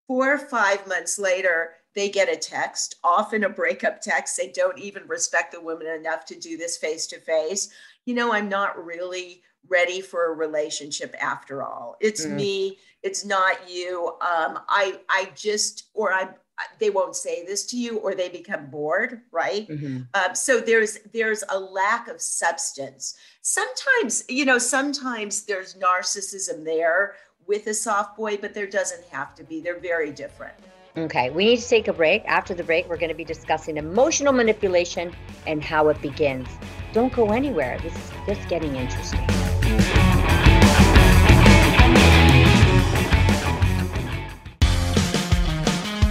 Four 0.06 0.36
or 0.36 0.38
five 0.38 0.86
months 0.86 1.18
later, 1.18 1.72
they 1.94 2.10
get 2.10 2.32
a 2.32 2.36
text, 2.36 2.96
often 3.04 3.44
a 3.44 3.50
breakup 3.50 4.02
text. 4.02 4.38
They 4.38 4.48
don't 4.48 4.80
even 4.80 5.08
respect 5.08 5.52
the 5.52 5.62
woman 5.62 5.88
enough 5.88 6.26
to 6.26 6.40
do 6.40 6.58
this 6.58 6.78
face 6.78 7.08
to 7.08 7.20
face. 7.20 7.70
You 8.06 8.16
know, 8.16 8.34
I'm 8.34 8.50
not 8.50 8.84
really 8.84 9.42
ready 9.68 10.02
for 10.02 10.32
a 10.32 10.36
relationship 10.36 11.16
after 11.22 11.64
all. 11.64 11.98
It's 12.00 12.26
mm. 12.26 12.34
me. 12.34 12.78
It's 13.04 13.26
not 13.26 13.70
you. 13.70 14.08
Um, 14.22 14.60
I 14.70 15.00
I 15.10 15.32
just 15.36 15.90
or 15.94 16.14
I 16.14 16.30
they 16.80 16.90
won't 16.90 17.16
say 17.16 17.46
this 17.46 17.66
to 17.68 17.78
you 17.78 17.98
or 17.98 18.14
they 18.14 18.30
become 18.30 18.68
bored 18.68 19.22
right 19.32 19.68
mm-hmm. 19.68 20.02
um, 20.14 20.36
so 20.36 20.60
there's 20.60 21.00
there's 21.12 21.44
a 21.50 21.60
lack 21.60 22.08
of 22.08 22.22
substance 22.22 23.16
sometimes 23.42 24.24
you 24.30 24.46
know 24.46 24.60
sometimes 24.60 25.44
there's 25.44 25.76
narcissism 25.76 26.64
there 26.64 27.16
with 27.48 27.66
a 27.66 27.74
soft 27.74 28.16
boy 28.16 28.38
but 28.38 28.54
there 28.54 28.68
doesn't 28.68 29.04
have 29.06 29.34
to 29.34 29.44
be 29.44 29.60
they're 29.60 29.80
very 29.80 30.12
different 30.12 30.54
Okay, 30.98 31.30
we 31.30 31.46
need 31.46 31.60
to 31.60 31.70
take 31.70 31.88
a 31.88 31.94
break. 31.94 32.22
After 32.26 32.54
the 32.54 32.66
break, 32.66 32.90
we're 32.90 32.98
going 32.98 33.08
to 33.08 33.16
be 33.16 33.24
discussing 33.24 33.78
emotional 33.78 34.34
manipulation 34.34 35.16
and 35.48 35.64
how 35.64 35.88
it 35.88 36.02
begins. 36.02 36.50
Don't 36.92 37.14
go 37.14 37.32
anywhere. 37.32 37.80
This 37.82 37.96
is 37.96 38.12
just 38.28 38.50
getting 38.50 38.76
interesting. 38.76 39.22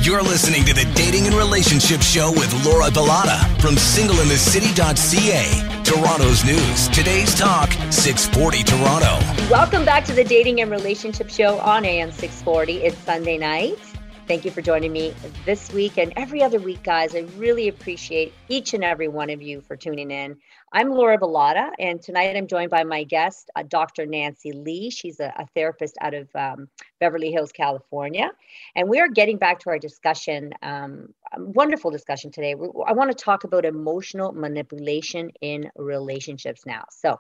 You're 0.00 0.22
listening 0.22 0.64
to 0.64 0.72
the 0.72 0.90
Dating 0.94 1.26
and 1.26 1.34
Relationship 1.34 2.00
Show 2.00 2.32
with 2.32 2.50
Laura 2.64 2.86
Bilotta 2.86 3.60
from 3.60 3.74
singleinthecity.ca. 3.74 5.82
Toronto's 5.84 6.42
news. 6.42 6.88
Today's 6.88 7.34
talk, 7.34 7.70
640 7.92 8.62
Toronto. 8.62 9.18
Welcome 9.50 9.84
back 9.84 10.06
to 10.06 10.14
the 10.14 10.24
Dating 10.24 10.62
and 10.62 10.70
Relationship 10.70 11.28
Show 11.28 11.58
on 11.58 11.84
AM 11.84 12.10
640. 12.10 12.78
It's 12.78 12.96
Sunday 12.96 13.36
night. 13.36 13.76
Thank 14.30 14.44
you 14.44 14.52
for 14.52 14.62
joining 14.62 14.92
me 14.92 15.12
this 15.44 15.72
week 15.72 15.98
and 15.98 16.12
every 16.16 16.40
other 16.40 16.60
week, 16.60 16.84
guys. 16.84 17.16
I 17.16 17.26
really 17.36 17.66
appreciate 17.66 18.32
each 18.48 18.74
and 18.74 18.84
every 18.84 19.08
one 19.08 19.28
of 19.28 19.42
you 19.42 19.60
for 19.60 19.74
tuning 19.74 20.12
in. 20.12 20.36
I'm 20.72 20.90
Laura 20.90 21.18
Bilotta, 21.18 21.70
and 21.80 22.00
tonight 22.00 22.36
I'm 22.36 22.46
joined 22.46 22.70
by 22.70 22.84
my 22.84 23.02
guest, 23.02 23.50
uh, 23.56 23.64
Dr. 23.64 24.06
Nancy 24.06 24.52
Lee. 24.52 24.90
She's 24.90 25.18
a, 25.18 25.34
a 25.36 25.48
therapist 25.56 25.96
out 26.00 26.14
of 26.14 26.28
um, 26.36 26.68
Beverly 27.00 27.32
Hills, 27.32 27.50
California. 27.50 28.30
And 28.76 28.88
we 28.88 29.00
are 29.00 29.08
getting 29.08 29.36
back 29.36 29.58
to 29.60 29.70
our 29.70 29.80
discussion, 29.80 30.52
um, 30.62 31.12
wonderful 31.36 31.90
discussion 31.90 32.30
today. 32.30 32.52
I 32.52 32.92
want 32.92 33.10
to 33.10 33.16
talk 33.16 33.42
about 33.42 33.64
emotional 33.64 34.30
manipulation 34.30 35.32
in 35.40 35.72
relationships 35.74 36.64
now. 36.64 36.84
So, 36.92 37.18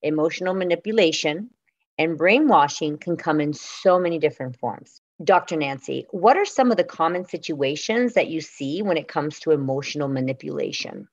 emotional 0.00 0.54
manipulation 0.54 1.50
and 1.98 2.16
brainwashing 2.16 2.96
can 2.96 3.18
come 3.18 3.42
in 3.42 3.52
so 3.52 3.98
many 3.98 4.18
different 4.18 4.58
forms. 4.58 5.02
Dr. 5.22 5.56
Nancy, 5.56 6.06
what 6.10 6.36
are 6.36 6.46
some 6.46 6.70
of 6.70 6.76
the 6.76 6.84
common 6.84 7.26
situations 7.26 8.14
that 8.14 8.28
you 8.28 8.40
see 8.40 8.82
when 8.82 8.96
it 8.96 9.08
comes 9.08 9.38
to 9.40 9.50
emotional 9.50 10.08
manipulation? 10.08 11.08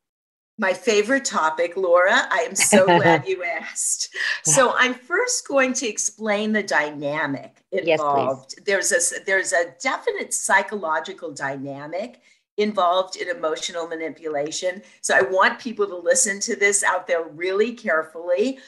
My 0.60 0.74
favorite 0.74 1.26
topic, 1.26 1.78
Laura. 1.78 2.28
I 2.32 2.40
am 2.40 2.56
so 2.56 2.86
glad 2.86 3.28
you 3.28 3.44
asked. 3.44 4.10
So 4.44 4.74
I'm 4.78 4.94
first 4.94 5.48
going 5.48 5.74
to 5.74 5.88
explain 5.88 6.54
the 6.54 6.64
dynamic 6.64 7.64
involved. 7.72 8.56
Yes, 8.58 8.66
there's 8.66 8.92
a 8.92 9.24
there's 9.26 9.52
a 9.52 9.74
definite 9.82 10.34
psychological 10.34 11.34
dynamic 11.34 12.22
involved 12.56 13.18
in 13.18 13.30
emotional 13.30 13.88
manipulation. 13.88 14.82
So 15.02 15.16
I 15.16 15.22
want 15.22 15.60
people 15.60 15.86
to 15.88 15.98
listen 15.98 16.40
to 16.42 16.56
this 16.56 16.82
out 16.84 17.08
there 17.08 17.24
really 17.24 17.74
carefully 17.74 18.60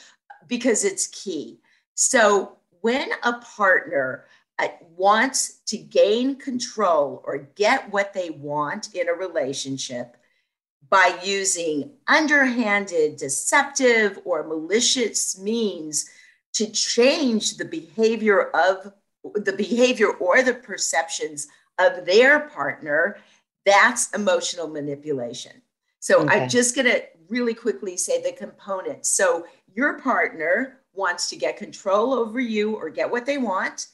because 0.46 0.84
it's 0.84 1.06
key. 1.08 1.60
So 1.94 2.58
when 2.82 3.08
a 3.24 3.34
partner 3.40 4.26
wants 4.96 5.60
to 5.66 5.78
gain 5.78 6.36
control 6.36 7.22
or 7.24 7.48
get 7.54 7.90
what 7.90 8.12
they 8.12 8.30
want 8.30 8.94
in 8.94 9.08
a 9.08 9.12
relationship 9.12 10.16
by 10.88 11.16
using 11.22 11.92
underhanded, 12.08 13.16
deceptive, 13.16 14.18
or 14.24 14.46
malicious 14.46 15.38
means 15.38 16.10
to 16.52 16.70
change 16.70 17.56
the 17.56 17.64
behavior 17.64 18.50
of 18.50 18.92
the 19.34 19.52
behavior 19.52 20.10
or 20.10 20.42
the 20.42 20.54
perceptions 20.54 21.46
of 21.78 22.04
their 22.04 22.48
partner, 22.48 23.18
that's 23.64 24.10
emotional 24.12 24.68
manipulation. 24.68 25.52
So 26.00 26.22
okay. 26.22 26.42
I'm 26.42 26.48
just 26.48 26.74
going 26.74 26.86
to 26.86 27.02
really 27.28 27.54
quickly 27.54 27.96
say 27.96 28.22
the 28.22 28.32
components. 28.32 29.10
So 29.10 29.46
your 29.74 30.00
partner 30.00 30.80
wants 30.92 31.28
to 31.30 31.36
get 31.36 31.56
control 31.56 32.12
over 32.12 32.40
you 32.40 32.74
or 32.74 32.90
get 32.90 33.10
what 33.10 33.26
they 33.26 33.38
want 33.38 33.86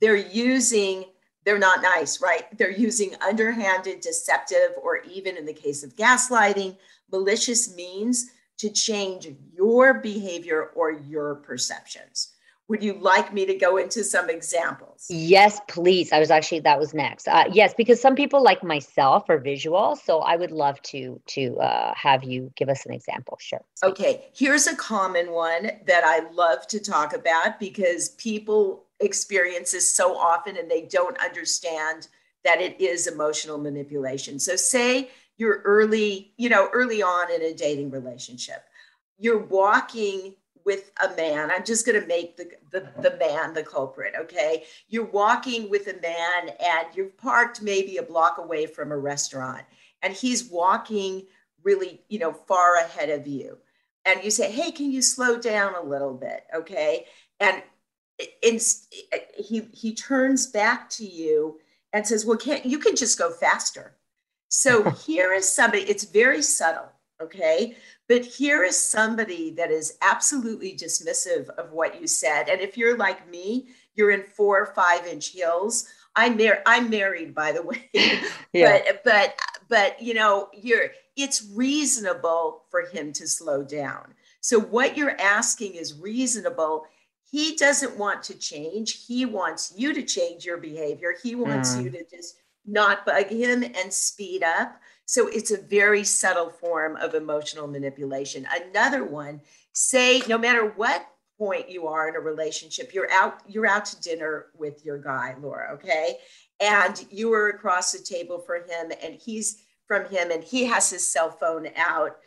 they're 0.00 0.16
using 0.16 1.04
they're 1.44 1.58
not 1.58 1.82
nice, 1.82 2.20
right? 2.20 2.44
They're 2.58 2.70
using 2.70 3.14
underhanded, 3.22 4.00
deceptive, 4.02 4.72
or 4.82 4.98
even 5.10 5.38
in 5.38 5.46
the 5.46 5.54
case 5.54 5.82
of 5.82 5.96
gaslighting, 5.96 6.76
malicious 7.10 7.74
means 7.74 8.30
to 8.58 8.70
change 8.70 9.26
your 9.52 9.94
behavior 9.94 10.70
or 10.76 10.92
your 10.92 11.36
perceptions. 11.36 12.34
Would 12.68 12.84
you 12.84 12.92
like 12.92 13.32
me 13.32 13.46
to 13.46 13.54
go 13.54 13.78
into 13.78 14.04
some 14.04 14.30
examples? 14.30 15.06
Yes, 15.10 15.60
please. 15.66 16.12
I 16.12 16.20
was 16.20 16.30
actually 16.30 16.60
that 16.60 16.78
was 16.78 16.94
next. 16.94 17.26
Uh, 17.26 17.46
yes, 17.50 17.74
because 17.76 18.00
some 18.00 18.14
people 18.14 18.44
like 18.44 18.62
myself 18.62 19.28
are 19.28 19.38
visual, 19.38 19.96
so 19.96 20.20
I 20.20 20.36
would 20.36 20.52
love 20.52 20.80
to 20.82 21.20
to 21.28 21.56
uh, 21.58 21.92
have 21.96 22.22
you 22.22 22.52
give 22.54 22.68
us 22.68 22.86
an 22.86 22.92
example. 22.92 23.38
Sure. 23.40 23.64
Okay, 23.82 24.28
here's 24.34 24.68
a 24.68 24.76
common 24.76 25.32
one 25.32 25.72
that 25.86 26.04
I 26.04 26.30
love 26.30 26.64
to 26.68 26.78
talk 26.78 27.12
about 27.12 27.58
because 27.58 28.10
people 28.10 28.84
experiences 29.00 29.92
so 29.92 30.16
often 30.16 30.56
and 30.56 30.70
they 30.70 30.82
don't 30.82 31.18
understand 31.18 32.08
that 32.44 32.60
it 32.60 32.80
is 32.80 33.06
emotional 33.06 33.58
manipulation. 33.58 34.38
So 34.38 34.56
say 34.56 35.10
you're 35.36 35.62
early, 35.64 36.32
you 36.36 36.48
know, 36.48 36.68
early 36.72 37.02
on 37.02 37.32
in 37.32 37.42
a 37.42 37.54
dating 37.54 37.90
relationship. 37.90 38.64
You're 39.18 39.44
walking 39.44 40.34
with 40.64 40.92
a 41.02 41.14
man. 41.16 41.50
I'm 41.50 41.64
just 41.64 41.86
going 41.86 42.00
to 42.00 42.06
make 42.06 42.36
the, 42.36 42.50
the, 42.70 42.88
the 43.00 43.16
man 43.16 43.54
the 43.54 43.62
culprit, 43.62 44.14
okay? 44.18 44.64
You're 44.88 45.06
walking 45.06 45.70
with 45.70 45.86
a 45.86 46.00
man 46.00 46.54
and 46.60 46.88
you've 46.94 47.16
parked 47.16 47.62
maybe 47.62 47.96
a 47.96 48.02
block 48.02 48.38
away 48.38 48.66
from 48.66 48.92
a 48.92 48.98
restaurant 48.98 49.64
and 50.02 50.12
he's 50.12 50.44
walking 50.44 51.26
really, 51.62 52.02
you 52.08 52.18
know, 52.18 52.32
far 52.32 52.76
ahead 52.76 53.10
of 53.10 53.26
you. 53.26 53.58
And 54.04 54.22
you 54.24 54.30
say, 54.30 54.50
hey, 54.50 54.70
can 54.70 54.90
you 54.90 55.02
slow 55.02 55.38
down 55.38 55.74
a 55.74 55.82
little 55.82 56.14
bit, 56.14 56.44
okay? 56.54 57.06
And 57.38 57.62
in, 58.42 58.60
he, 59.36 59.68
he 59.72 59.94
turns 59.94 60.46
back 60.46 60.90
to 60.90 61.06
you 61.06 61.58
and 61.92 62.06
says, 62.06 62.24
well, 62.24 62.36
can't, 62.36 62.64
you 62.64 62.78
can 62.78 62.96
just 62.96 63.18
go 63.18 63.30
faster. 63.30 63.96
So 64.48 64.90
here 65.06 65.32
is 65.32 65.50
somebody, 65.50 65.82
it's 65.82 66.04
very 66.04 66.42
subtle, 66.42 66.90
okay? 67.20 67.76
But 68.08 68.24
here 68.24 68.64
is 68.64 68.76
somebody 68.76 69.50
that 69.50 69.70
is 69.70 69.96
absolutely 70.02 70.76
dismissive 70.76 71.48
of 71.50 71.72
what 71.72 72.00
you 72.00 72.06
said. 72.06 72.48
And 72.48 72.60
if 72.60 72.76
you're 72.76 72.96
like 72.96 73.30
me, 73.30 73.68
you're 73.94 74.10
in 74.10 74.24
four 74.24 74.60
or 74.60 74.66
five 74.74 75.06
inch 75.06 75.28
heels. 75.28 75.86
I'm 76.16 76.36
mar- 76.36 76.62
I'm 76.66 76.90
married, 76.90 77.34
by 77.34 77.52
the 77.52 77.62
way. 77.70 77.88
yeah. 78.52 78.80
But 78.84 79.04
but 79.04 79.40
but 79.68 80.02
you 80.02 80.14
know, 80.14 80.48
you're 80.52 80.90
it's 81.16 81.48
reasonable 81.54 82.64
for 82.70 82.82
him 82.82 83.12
to 83.14 83.28
slow 83.28 83.62
down. 83.62 84.14
So 84.40 84.58
what 84.58 84.96
you're 84.96 85.20
asking 85.20 85.74
is 85.74 85.98
reasonable. 86.00 86.86
He 87.30 87.56
doesn't 87.56 87.96
want 87.96 88.22
to 88.24 88.34
change. 88.38 89.06
He 89.06 89.24
wants 89.24 89.72
you 89.76 89.94
to 89.94 90.02
change 90.02 90.44
your 90.44 90.58
behavior. 90.58 91.14
He 91.22 91.34
wants 91.34 91.74
mm. 91.74 91.84
you 91.84 91.90
to 91.90 92.04
just 92.10 92.36
not 92.66 93.06
bug 93.06 93.26
him 93.26 93.62
and 93.62 93.92
speed 93.92 94.42
up. 94.42 94.80
So 95.06 95.28
it's 95.28 95.50
a 95.50 95.60
very 95.60 96.04
subtle 96.04 96.50
form 96.50 96.96
of 96.96 97.14
emotional 97.14 97.66
manipulation. 97.66 98.46
Another 98.52 99.04
one, 99.04 99.40
say 99.72 100.22
no 100.28 100.38
matter 100.38 100.68
what 100.76 101.06
point 101.38 101.70
you 101.70 101.86
are 101.86 102.08
in 102.08 102.16
a 102.16 102.20
relationship, 102.20 102.92
you're 102.92 103.10
out 103.10 103.40
you're 103.48 103.66
out 103.66 103.84
to 103.86 104.00
dinner 104.00 104.46
with 104.56 104.84
your 104.84 104.98
guy, 104.98 105.34
Laura, 105.40 105.72
okay? 105.74 106.18
And 106.60 107.04
you 107.10 107.32
are 107.32 107.48
across 107.48 107.92
the 107.92 107.98
table 107.98 108.38
for 108.38 108.56
him 108.56 108.92
and 109.02 109.14
he's 109.14 109.62
from 109.86 110.04
him 110.06 110.30
and 110.30 110.44
he 110.44 110.64
has 110.66 110.90
his 110.90 111.06
cell 111.06 111.30
phone 111.30 111.68
out 111.76 112.18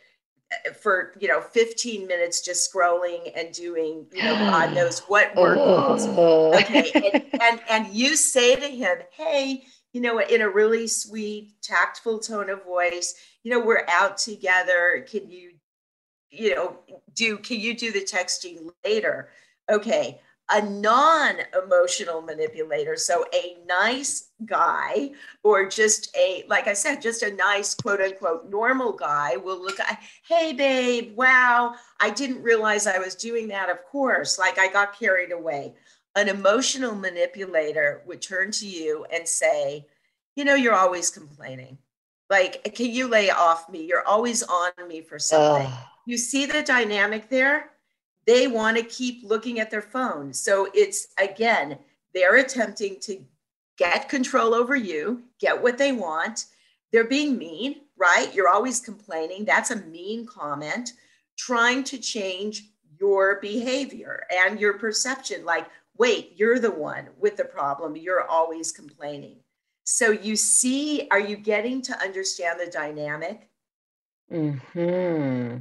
for 0.80 1.14
you 1.18 1.26
know 1.26 1.40
15 1.40 2.06
minutes 2.06 2.40
just 2.40 2.72
scrolling 2.72 3.32
and 3.36 3.52
doing 3.52 4.06
you 4.12 4.22
know 4.22 4.34
god 4.50 4.74
knows 4.74 5.00
what 5.08 5.34
work 5.36 5.58
okay 5.58 6.90
and, 6.94 7.42
and 7.42 7.60
and 7.68 7.94
you 7.94 8.14
say 8.14 8.54
to 8.54 8.68
him 8.68 8.98
hey 9.10 9.64
you 9.94 10.00
know, 10.00 10.18
in 10.20 10.42
a 10.42 10.50
really 10.50 10.88
sweet, 10.88 11.52
tactful 11.62 12.18
tone 12.18 12.50
of 12.50 12.64
voice, 12.64 13.14
you 13.44 13.50
know, 13.50 13.60
we're 13.60 13.86
out 13.88 14.18
together. 14.18 15.06
Can 15.08 15.30
you, 15.30 15.52
you 16.30 16.54
know, 16.54 16.80
do, 17.14 17.38
can 17.38 17.60
you 17.60 17.76
do 17.76 17.92
the 17.92 18.00
texting 18.00 18.70
later? 18.84 19.30
Okay. 19.70 20.20
A 20.50 20.60
non 20.60 21.36
emotional 21.64 22.20
manipulator, 22.20 22.96
so 22.96 23.24
a 23.34 23.56
nice 23.66 24.30
guy, 24.44 25.12
or 25.42 25.68
just 25.68 26.14
a, 26.16 26.44
like 26.48 26.68
I 26.68 26.74
said, 26.74 27.00
just 27.00 27.22
a 27.22 27.34
nice 27.34 27.74
quote 27.74 28.00
unquote 28.00 28.50
normal 28.50 28.92
guy 28.92 29.36
will 29.36 29.60
look 29.60 29.80
at, 29.80 30.02
hey, 30.28 30.52
babe, 30.52 31.16
wow, 31.16 31.74
I 31.98 32.10
didn't 32.10 32.42
realize 32.42 32.86
I 32.86 32.98
was 32.98 33.14
doing 33.14 33.48
that. 33.48 33.70
Of 33.70 33.84
course, 33.90 34.38
like 34.38 34.58
I 34.58 34.68
got 34.68 34.98
carried 34.98 35.32
away 35.32 35.74
an 36.16 36.28
emotional 36.28 36.94
manipulator 36.94 38.02
would 38.06 38.22
turn 38.22 38.50
to 38.52 38.66
you 38.66 39.04
and 39.12 39.26
say, 39.26 39.86
You 40.36 40.44
know, 40.44 40.54
you're 40.54 40.74
always 40.74 41.10
complaining. 41.10 41.78
Like, 42.30 42.74
can 42.74 42.90
you 42.90 43.08
lay 43.08 43.30
off 43.30 43.68
me? 43.68 43.84
You're 43.84 44.06
always 44.06 44.42
on 44.42 44.72
me 44.88 45.02
for 45.02 45.18
something. 45.18 45.70
You 46.06 46.16
see 46.16 46.46
the 46.46 46.62
dynamic 46.62 47.28
there? 47.28 47.70
They 48.26 48.46
want 48.46 48.76
to 48.76 48.82
keep 48.82 49.22
looking 49.22 49.60
at 49.60 49.70
their 49.70 49.82
phone. 49.82 50.32
So 50.32 50.68
it's 50.74 51.08
again, 51.18 51.78
they're 52.14 52.36
attempting 52.36 53.00
to 53.00 53.22
get 53.76 54.08
control 54.08 54.54
over 54.54 54.76
you, 54.76 55.24
get 55.40 55.60
what 55.60 55.78
they 55.78 55.92
want. 55.92 56.46
They're 56.92 57.04
being 57.04 57.36
mean, 57.36 57.82
right? 57.96 58.32
You're 58.34 58.48
always 58.48 58.80
complaining. 58.80 59.44
That's 59.44 59.70
a 59.70 59.76
mean 59.86 60.26
comment, 60.26 60.92
trying 61.36 61.82
to 61.84 61.98
change 61.98 62.70
your 63.00 63.40
behavior 63.40 64.24
and 64.32 64.60
your 64.60 64.78
perception. 64.78 65.44
Like, 65.44 65.66
wait, 65.98 66.32
you're 66.36 66.60
the 66.60 66.70
one 66.70 67.08
with 67.18 67.36
the 67.36 67.44
problem. 67.44 67.96
You're 67.96 68.28
always 68.28 68.70
complaining. 68.70 69.38
So 69.84 70.10
you 70.12 70.36
see, 70.36 71.08
are 71.10 71.20
you 71.20 71.36
getting 71.36 71.82
to 71.82 72.00
understand 72.00 72.58
the 72.60 72.70
dynamic? 72.70 73.50
Hmm. 74.30 75.56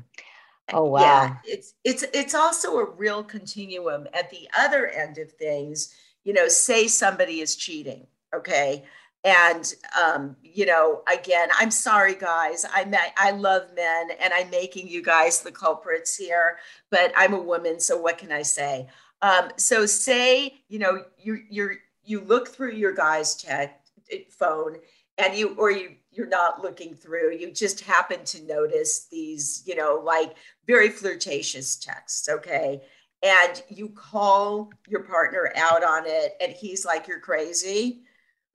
Oh 0.72 0.86
wow. 0.86 1.02
Yeah, 1.02 1.36
it's 1.46 1.74
it's 1.84 2.04
it's 2.14 2.36
also 2.36 2.78
a 2.78 2.90
real 2.92 3.24
continuum 3.24 4.08
at 4.14 4.30
the 4.30 4.48
other 4.58 4.88
end 4.88 5.18
of 5.18 5.32
things. 5.34 5.94
You 6.24 6.34
know, 6.34 6.48
say 6.48 6.88
somebody 6.88 7.42
is 7.42 7.56
cheating, 7.56 8.08
okay, 8.34 8.86
and 9.24 9.74
um, 10.02 10.36
you 10.42 10.66
know, 10.66 11.02
again, 11.12 11.50
I'm 11.60 11.72
sorry, 11.72 12.16
guys. 12.16 12.66
I 12.70 12.86
I 13.18 13.32
love 13.32 13.64
men, 13.76 14.10
and 14.20 14.34
I'm 14.34 14.50
making 14.50 14.88
you 14.88 15.02
guys 15.02 15.42
the 15.42 15.52
culprits 15.52 16.16
here. 16.16 16.58
But 16.90 17.12
I'm 17.16 17.34
a 17.34 17.42
woman, 17.42 17.80
so 17.80 17.98
what 17.98 18.18
can 18.18 18.32
I 18.32 18.42
say? 18.42 18.88
Um, 19.22 19.50
so 19.58 19.86
say, 19.86 20.62
you 20.68 20.80
know, 20.80 21.04
you 21.18 21.40
you're 21.50 21.76
you 22.04 22.22
look 22.22 22.50
through 22.50 22.74
your 22.74 22.94
guy's 22.94 23.36
tech 23.36 23.82
phone 24.30 24.78
and 25.18 25.36
you 25.36 25.56
or 25.58 25.72
you 25.72 25.96
you're 26.12 26.28
not 26.28 26.62
looking 26.62 26.94
through 26.94 27.36
you 27.36 27.52
just 27.52 27.82
happen 27.82 28.24
to 28.24 28.44
notice 28.46 29.08
these 29.12 29.64
you 29.66 29.76
know 29.76 30.02
like 30.04 30.36
very 30.68 30.90
flirtatious 30.90 31.76
texts 31.76 32.30
okay? 32.30 32.82
And 33.22 33.64
you 33.70 33.88
call 33.90 34.70
your 34.88 35.04
partner 35.04 35.54
out 35.56 35.82
on 35.82 36.04
it 36.06 36.36
and 36.42 36.52
he's 36.52 36.86
like 36.86 37.08
you're 37.08 37.22
crazy? 37.22 38.04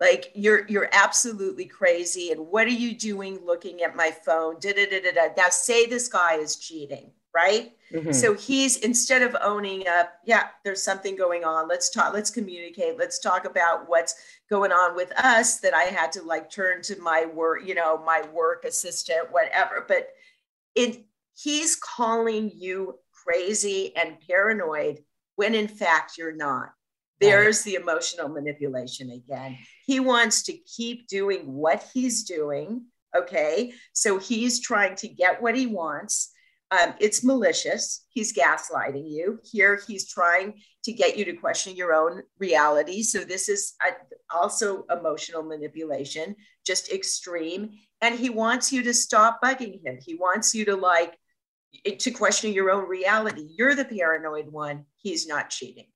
Like 0.00 0.30
you're 0.34 0.66
you're 0.68 0.90
absolutely 0.92 1.64
crazy 1.64 2.30
and 2.30 2.46
what 2.48 2.66
are 2.66 2.70
you 2.70 2.94
doing 2.94 3.40
looking 3.44 3.82
at 3.82 3.96
my 3.96 4.10
phone? 4.10 4.56
Da, 4.60 4.72
da, 4.72 4.86
da, 4.86 5.00
da, 5.00 5.12
da. 5.12 5.28
now 5.36 5.48
say 5.48 5.86
this 5.86 6.08
guy 6.08 6.34
is 6.34 6.56
cheating 6.56 7.12
right? 7.34 7.72
Mm-hmm. 7.92 8.12
So 8.12 8.34
he's 8.34 8.78
instead 8.78 9.22
of 9.22 9.36
owning 9.42 9.86
up, 9.86 10.12
yeah, 10.24 10.48
there's 10.64 10.82
something 10.82 11.16
going 11.16 11.44
on. 11.44 11.68
Let's 11.68 11.90
talk, 11.90 12.12
let's 12.12 12.30
communicate, 12.30 12.98
let's 12.98 13.18
talk 13.18 13.44
about 13.44 13.88
what's 13.88 14.14
going 14.50 14.72
on 14.72 14.94
with 14.94 15.12
us 15.12 15.60
that 15.60 15.74
I 15.74 15.84
had 15.84 16.12
to 16.12 16.22
like 16.22 16.50
turn 16.50 16.82
to 16.82 17.00
my 17.00 17.26
work, 17.26 17.66
you 17.66 17.74
know, 17.74 18.02
my 18.04 18.22
work 18.32 18.64
assistant, 18.64 19.30
whatever. 19.30 19.84
But 19.86 20.08
it 20.74 21.04
he's 21.34 21.76
calling 21.76 22.50
you 22.54 22.98
crazy 23.12 23.94
and 23.96 24.16
paranoid 24.28 24.98
when 25.36 25.54
in 25.54 25.68
fact 25.68 26.18
you're 26.18 26.36
not. 26.36 26.72
There's 27.20 27.62
the 27.62 27.74
emotional 27.74 28.28
manipulation 28.28 29.10
again. 29.10 29.58
He 29.86 29.98
wants 29.98 30.42
to 30.44 30.52
keep 30.52 31.08
doing 31.08 31.52
what 31.52 31.84
he's 31.92 32.22
doing. 32.22 32.84
Okay. 33.16 33.72
So 33.92 34.18
he's 34.18 34.60
trying 34.60 34.94
to 34.96 35.08
get 35.08 35.42
what 35.42 35.56
he 35.56 35.66
wants 35.66 36.32
um, 36.70 36.94
it's 37.00 37.24
malicious. 37.24 38.04
He's 38.10 38.32
gaslighting 38.32 39.10
you. 39.10 39.40
Here, 39.50 39.80
he's 39.86 40.08
trying 40.08 40.60
to 40.84 40.92
get 40.92 41.16
you 41.16 41.24
to 41.24 41.32
question 41.34 41.74
your 41.74 41.94
own 41.94 42.22
reality. 42.38 43.02
So, 43.02 43.20
this 43.20 43.48
is 43.48 43.74
also 44.32 44.84
emotional 44.90 45.42
manipulation, 45.42 46.36
just 46.66 46.92
extreme. 46.92 47.70
And 48.02 48.18
he 48.18 48.30
wants 48.30 48.72
you 48.72 48.82
to 48.82 48.94
stop 48.94 49.40
bugging 49.42 49.84
him. 49.84 49.98
He 50.04 50.14
wants 50.14 50.54
you 50.54 50.64
to 50.66 50.76
like, 50.76 51.18
to 51.98 52.10
question 52.10 52.52
your 52.52 52.70
own 52.70 52.88
reality. 52.88 53.48
You're 53.56 53.74
the 53.74 53.84
paranoid 53.84 54.48
one. 54.48 54.84
He's 54.96 55.26
not 55.26 55.50
cheating. 55.50 55.86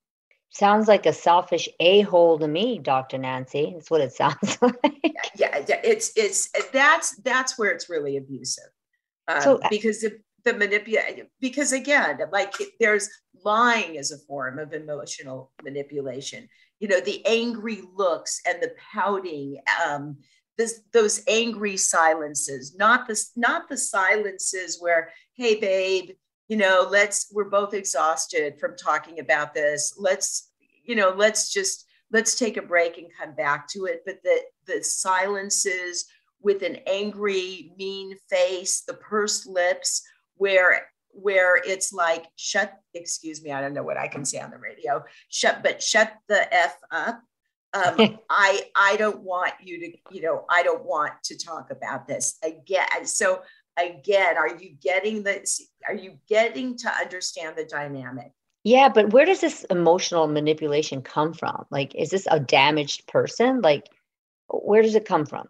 Sounds 0.51 0.87
like 0.89 1.07
a 1.07 1.13
selfish 1.13 1.69
a-hole 1.81 2.39
to 2.39 2.49
me, 2.49 2.79
Dr. 2.79 3.19
Nancy. 3.19 3.73
That's 3.75 3.91
what 3.91 4.01
it 4.01 4.13
sounds 4.15 4.59
like. 4.61 5.17
Yeah, 5.37 5.65
it's 5.69 6.13
it's 6.17 6.51
that's 6.73 7.17
that's 7.23 7.59
where 7.59 7.71
it's 7.71 7.89
really 7.89 8.17
abusive. 8.17 8.69
Um, 9.29 9.41
so, 9.41 9.61
because 9.71 10.01
the, 10.01 10.19
the 10.45 10.55
manipulation 10.55 11.27
because 11.41 11.73
again 11.73 12.19
like 12.33 12.53
there's 12.81 13.09
lying 13.45 13.99
as 13.99 14.11
a 14.11 14.19
form 14.19 14.59
of 14.59 14.73
emotional 14.73 15.53
manipulation. 15.63 16.49
You 16.81 16.89
know 16.89 17.01
the 17.01 17.25
angry 17.27 17.83
looks 17.95 18.41
and 18.47 18.61
the 18.63 18.73
pouting 18.93 19.59
um 19.85 20.19
this, 20.59 20.83
those 20.93 21.23
angry 21.29 21.77
silences 21.77 22.75
not 22.77 23.09
the 23.09 23.21
not 23.37 23.69
the 23.69 23.77
silences 23.77 24.79
where 24.81 25.11
hey 25.35 25.59
babe 25.59 26.11
you 26.49 26.57
know 26.57 26.87
let's 26.91 27.33
we're 27.33 27.49
both 27.49 27.73
exhausted 27.73 28.59
from 28.59 28.77
talking 28.77 29.21
about 29.21 29.55
this. 29.55 29.95
Let's 29.97 30.51
you 30.85 30.97
know 30.97 31.15
let's 31.17 31.53
just 31.53 31.87
let's 32.11 32.35
take 32.35 32.57
a 32.57 32.63
break 32.63 32.99
and 32.99 33.07
come 33.19 33.35
back 33.35 33.69
to 33.69 33.87
it. 33.87 34.03
But 34.05 34.17
the 34.23 34.41
the 34.67 34.83
silences 34.83 36.05
with 36.41 36.63
an 36.63 36.79
angry 36.87 37.73
mean 37.79 38.17
face 38.29 38.83
the 38.83 38.95
pursed 38.95 39.47
lips 39.47 40.03
where 40.43 40.87
where 41.11 41.57
it's 41.57 41.93
like 41.93 42.25
shut 42.37 42.73
excuse 42.95 43.43
me 43.43 43.53
i 43.53 43.61
don't 43.61 43.75
know 43.75 43.83
what 43.83 43.97
i 43.97 44.09
can 44.09 44.25
say 44.25 44.41
on 44.41 44.51
the 44.51 44.59
radio 44.59 45.03
shut 45.29 45.63
but 45.63 45.83
shut 45.83 46.13
the 46.29 46.53
f 46.55 46.77
up 46.91 47.23
um, 47.75 48.19
i 48.31 48.63
i 48.75 48.97
don't 48.97 49.21
want 49.21 49.53
you 49.63 49.79
to 49.81 49.93
you 50.11 50.23
know 50.23 50.45
i 50.51 50.63
don't 50.63 50.85
want 50.85 51.13
to 51.23 51.37
talk 51.37 51.71
about 51.71 52.09
this 52.09 52.39
again 52.43 53.05
so 53.05 53.43
again, 53.77 54.37
are 54.37 54.57
you 54.57 54.75
getting 54.81 55.23
this? 55.23 55.63
Are 55.87 55.95
you 55.95 56.19
getting 56.29 56.77
to 56.79 56.91
understand 56.91 57.57
the 57.57 57.65
dynamic? 57.65 58.33
Yeah, 58.65 58.89
but 58.89 59.13
where 59.13 59.27
does 59.27 59.41
this 59.41 59.65
emotional 59.71 60.29
manipulation 60.29 61.03
come 61.03 61.33
from? 61.33 61.67
Like, 61.71 61.95
is 61.95 62.11
this 62.11 62.29
a 62.31 62.39
damaged 62.39 63.07
person? 63.09 63.61
Like, 63.61 63.89
where 64.49 64.83
does 64.83 64.95
it 64.95 65.05
come 65.05 65.27
from? 65.27 65.49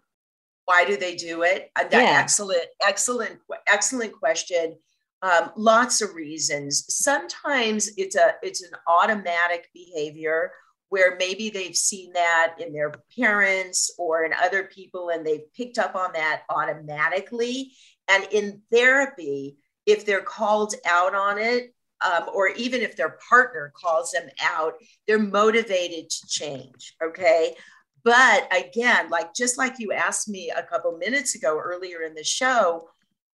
Why 0.65 0.85
do 0.85 0.97
they 0.97 1.15
do 1.15 1.43
it? 1.43 1.69
Uh, 1.75 1.83
that 1.83 2.03
yeah. 2.03 2.19
excellent, 2.19 2.65
excellent, 2.81 3.39
excellent 3.67 4.13
question. 4.13 4.77
Um, 5.21 5.51
lots 5.55 6.01
of 6.01 6.15
reasons. 6.15 6.85
Sometimes 6.89 7.89
it's 7.97 8.15
a 8.15 8.35
it's 8.41 8.61
an 8.61 8.71
automatic 8.87 9.69
behavior 9.73 10.51
where 10.89 11.15
maybe 11.17 11.49
they've 11.49 11.75
seen 11.75 12.13
that 12.13 12.55
in 12.59 12.71
their 12.71 12.91
parents 13.17 13.95
or 13.97 14.25
in 14.25 14.31
other 14.33 14.65
people 14.65 15.09
and 15.09 15.25
they've 15.25 15.51
picked 15.57 15.79
up 15.79 15.95
on 15.95 16.13
that 16.13 16.43
automatically. 16.49 17.71
And 18.07 18.27
in 18.31 18.61
therapy, 18.71 19.57
if 19.87 20.05
they're 20.05 20.21
called 20.21 20.75
out 20.85 21.15
on 21.15 21.39
it, 21.39 21.73
um, 22.05 22.25
or 22.33 22.49
even 22.49 22.81
if 22.81 22.95
their 22.95 23.17
partner 23.29 23.71
calls 23.75 24.11
them 24.11 24.29
out, 24.41 24.73
they're 25.07 25.17
motivated 25.17 26.09
to 26.09 26.27
change. 26.27 26.93
Okay. 27.03 27.55
But 28.03 28.51
again, 28.53 29.09
like 29.09 29.33
just 29.33 29.57
like 29.57 29.79
you 29.79 29.93
asked 29.93 30.27
me 30.27 30.51
a 30.55 30.63
couple 30.63 30.97
minutes 30.97 31.35
ago 31.35 31.57
earlier 31.57 32.01
in 32.01 32.13
the 32.13 32.23
show, 32.23 32.89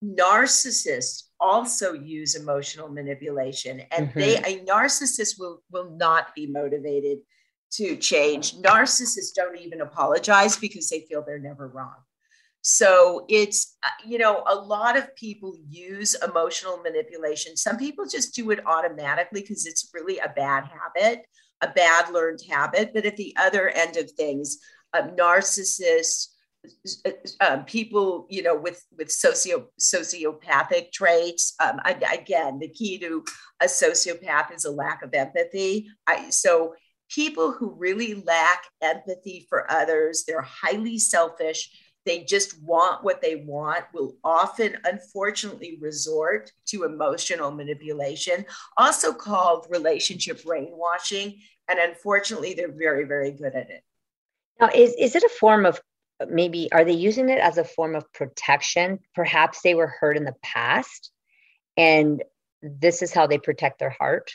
narcissists 0.04 1.24
also 1.40 1.92
use 1.92 2.34
emotional 2.34 2.88
manipulation 2.88 3.82
and 3.92 4.08
mm-hmm. 4.08 4.18
they 4.18 4.36
a 4.36 4.64
narcissist 4.64 5.38
will 5.38 5.62
will 5.70 5.90
not 5.96 6.34
be 6.34 6.46
motivated 6.46 7.18
to 7.70 7.96
change. 7.96 8.54
Narcissists 8.56 9.34
don't 9.34 9.58
even 9.58 9.80
apologize 9.80 10.56
because 10.56 10.88
they 10.88 11.00
feel 11.00 11.22
they're 11.22 11.38
never 11.38 11.68
wrong. 11.68 11.96
So 12.60 13.24
it's 13.28 13.76
uh, 13.82 13.88
you 14.04 14.18
know 14.18 14.44
a 14.46 14.54
lot 14.54 14.98
of 14.98 15.14
people 15.16 15.56
use 15.68 16.14
emotional 16.22 16.78
manipulation. 16.78 17.56
Some 17.56 17.78
people 17.78 18.04
just 18.06 18.34
do 18.34 18.50
it 18.50 18.60
automatically 18.66 19.40
because 19.40 19.64
it's 19.66 19.90
really 19.94 20.18
a 20.18 20.32
bad 20.36 20.64
habit 20.64 21.24
a 21.60 21.68
bad 21.68 22.10
learned 22.12 22.40
habit 22.48 22.92
but 22.94 23.06
at 23.06 23.16
the 23.16 23.34
other 23.36 23.68
end 23.68 23.96
of 23.96 24.10
things 24.12 24.58
a 24.94 25.02
narcissist 25.02 26.28
um, 27.40 27.64
people, 27.64 28.26
you 28.28 28.42
know, 28.42 28.56
with 28.56 28.84
with 28.96 29.10
socio 29.10 29.68
sociopathic 29.80 30.92
traits. 30.92 31.54
Um, 31.60 31.80
I, 31.84 31.92
again, 32.12 32.58
the 32.58 32.68
key 32.68 32.98
to 32.98 33.24
a 33.60 33.66
sociopath 33.66 34.54
is 34.54 34.64
a 34.64 34.70
lack 34.70 35.02
of 35.02 35.14
empathy. 35.14 35.88
I, 36.06 36.30
so 36.30 36.74
people 37.08 37.52
who 37.52 37.74
really 37.78 38.14
lack 38.14 38.64
empathy 38.82 39.46
for 39.48 39.70
others, 39.70 40.24
they're 40.26 40.42
highly 40.42 40.98
selfish. 40.98 41.70
They 42.08 42.24
just 42.24 42.58
want 42.62 43.04
what 43.04 43.20
they 43.20 43.36
want, 43.36 43.84
will 43.92 44.16
often, 44.24 44.78
unfortunately, 44.84 45.76
resort 45.78 46.50
to 46.68 46.84
emotional 46.84 47.50
manipulation, 47.50 48.46
also 48.78 49.12
called 49.12 49.66
relationship 49.68 50.42
brainwashing. 50.42 51.40
And 51.68 51.78
unfortunately, 51.78 52.54
they're 52.54 52.72
very, 52.72 53.04
very 53.04 53.30
good 53.32 53.54
at 53.54 53.68
it. 53.68 53.84
Now, 54.58 54.70
is, 54.74 54.94
is 54.98 55.16
it 55.16 55.22
a 55.22 55.28
form 55.38 55.66
of 55.66 55.82
maybe 56.30 56.72
are 56.72 56.82
they 56.82 56.94
using 56.94 57.28
it 57.28 57.40
as 57.40 57.58
a 57.58 57.64
form 57.64 57.94
of 57.94 58.10
protection? 58.14 59.00
Perhaps 59.14 59.60
they 59.60 59.74
were 59.74 59.88
hurt 60.00 60.16
in 60.16 60.24
the 60.24 60.34
past 60.42 61.10
and 61.76 62.24
this 62.62 63.02
is 63.02 63.12
how 63.12 63.26
they 63.26 63.38
protect 63.38 63.80
their 63.80 63.94
heart. 64.00 64.32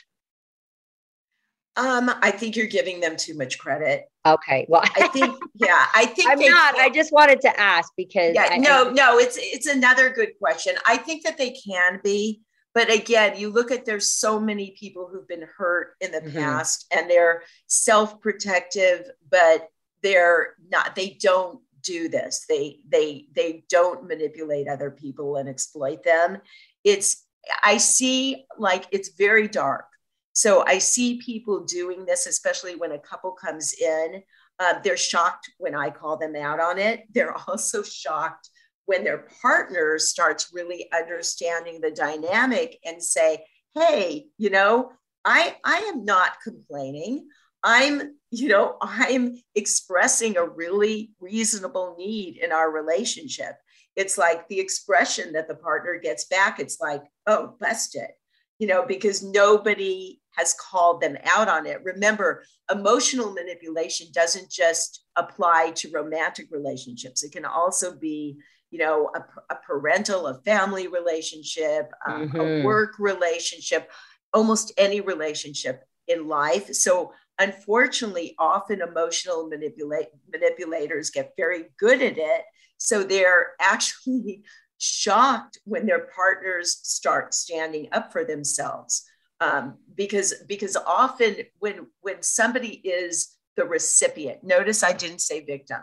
Um, 1.76 2.10
I 2.22 2.30
think 2.30 2.54
you're 2.54 2.66
giving 2.66 3.00
them 3.00 3.16
too 3.16 3.36
much 3.36 3.58
credit. 3.58 4.04
Okay. 4.24 4.64
Well, 4.68 4.82
I 4.96 5.08
think, 5.08 5.36
yeah, 5.54 5.86
I 5.94 6.06
think 6.06 6.30
I'm 6.30 6.38
not. 6.38 6.78
I 6.78 6.88
just 6.88 7.12
wanted 7.12 7.40
to 7.42 7.60
ask 7.60 7.92
because. 7.96 8.34
Yeah, 8.34 8.48
I, 8.50 8.58
no, 8.58 8.90
I, 8.90 8.92
no, 8.92 9.18
it's 9.18 9.36
it's 9.40 9.66
another 9.66 10.10
good 10.10 10.32
question. 10.38 10.74
I 10.86 10.96
think 10.96 11.24
that 11.24 11.36
they 11.36 11.50
can 11.50 12.00
be, 12.04 12.42
but 12.74 12.92
again, 12.92 13.36
you 13.36 13.50
look 13.50 13.72
at 13.72 13.84
there's 13.84 14.10
so 14.10 14.38
many 14.38 14.76
people 14.78 15.08
who've 15.10 15.26
been 15.26 15.46
hurt 15.56 15.94
in 16.00 16.12
the 16.12 16.20
mm-hmm. 16.20 16.38
past, 16.38 16.86
and 16.94 17.10
they're 17.10 17.42
self-protective, 17.66 19.10
but 19.28 19.68
they're 20.02 20.54
not. 20.70 20.94
They 20.94 21.18
don't 21.20 21.60
do 21.82 22.08
this. 22.08 22.44
They 22.48 22.78
they 22.88 23.26
they 23.34 23.64
don't 23.68 24.06
manipulate 24.06 24.68
other 24.68 24.90
people 24.90 25.36
and 25.36 25.48
exploit 25.48 26.04
them. 26.04 26.38
It's 26.84 27.24
I 27.62 27.78
see 27.78 28.46
like 28.58 28.86
it's 28.90 29.10
very 29.10 29.48
dark. 29.48 29.86
So 30.34 30.64
I 30.66 30.78
see 30.78 31.20
people 31.24 31.64
doing 31.64 32.04
this, 32.04 32.26
especially 32.26 32.74
when 32.74 32.92
a 32.92 32.98
couple 32.98 33.32
comes 33.32 33.72
in. 33.72 34.22
Uh, 34.58 34.74
they're 34.82 34.96
shocked 34.96 35.50
when 35.58 35.74
I 35.74 35.90
call 35.90 36.16
them 36.16 36.36
out 36.36 36.60
on 36.60 36.78
it. 36.78 37.04
They're 37.12 37.34
also 37.48 37.82
shocked 37.82 38.50
when 38.86 39.02
their 39.02 39.26
partner 39.40 39.98
starts 39.98 40.50
really 40.52 40.88
understanding 40.92 41.80
the 41.80 41.90
dynamic 41.90 42.78
and 42.84 43.02
say, 43.02 43.44
"Hey, 43.74 44.26
you 44.36 44.50
know, 44.50 44.92
I 45.24 45.56
I 45.64 45.78
am 45.92 46.04
not 46.04 46.40
complaining. 46.42 47.28
I'm, 47.64 48.16
you 48.30 48.48
know, 48.48 48.76
I'm 48.82 49.40
expressing 49.54 50.36
a 50.36 50.46
really 50.46 51.12
reasonable 51.18 51.96
need 51.98 52.36
in 52.36 52.52
our 52.52 52.70
relationship. 52.70 53.54
It's 53.96 54.18
like 54.18 54.46
the 54.48 54.60
expression 54.60 55.32
that 55.32 55.48
the 55.48 55.54
partner 55.54 55.98
gets 56.00 56.26
back. 56.26 56.60
It's 56.60 56.78
like, 56.80 57.02
oh, 57.26 57.54
busted, 57.58 58.10
you 58.58 58.66
know, 58.66 58.84
because 58.84 59.22
nobody 59.22 60.20
has 60.36 60.54
called 60.54 61.00
them 61.00 61.16
out 61.24 61.48
on 61.48 61.66
it. 61.66 61.82
Remember, 61.84 62.44
emotional 62.70 63.32
manipulation 63.32 64.08
doesn't 64.12 64.50
just 64.50 65.04
apply 65.16 65.72
to 65.76 65.90
romantic 65.90 66.48
relationships, 66.50 67.22
it 67.22 67.32
can 67.32 67.44
also 67.44 67.96
be 67.96 68.36
you 68.70 68.78
know 68.78 69.10
a, 69.14 69.54
a 69.54 69.56
parental 69.64 70.26
a 70.26 70.40
family 70.40 70.88
relationship 70.88 71.92
um, 72.08 72.28
mm-hmm. 72.28 72.40
a 72.40 72.64
work 72.64 72.98
relationship 72.98 73.88
almost 74.32 74.72
any 74.76 75.00
relationship 75.00 75.84
in 76.08 76.26
life 76.26 76.72
so 76.74 77.12
unfortunately, 77.38 78.34
often 78.38 78.80
emotional 78.80 79.48
manipulate, 79.48 80.08
manipulators 80.32 81.10
get 81.10 81.32
very 81.36 81.66
good 81.78 82.02
at 82.02 82.18
it. 82.18 82.44
So 82.78 83.02
they're 83.02 83.52
actually 83.60 84.42
shocked 84.78 85.58
when 85.64 85.86
their 85.86 86.08
partners 86.14 86.78
start 86.82 87.34
standing 87.34 87.88
up 87.92 88.12
for 88.12 88.24
themselves. 88.24 89.04
Um, 89.44 89.76
because 89.94 90.34
because 90.48 90.76
often 90.86 91.36
when 91.58 91.86
when 92.00 92.22
somebody 92.22 92.80
is 92.82 93.36
the 93.56 93.64
recipient, 93.64 94.42
notice 94.42 94.82
I 94.82 94.92
didn't 94.92 95.20
say 95.20 95.44
victim, 95.44 95.80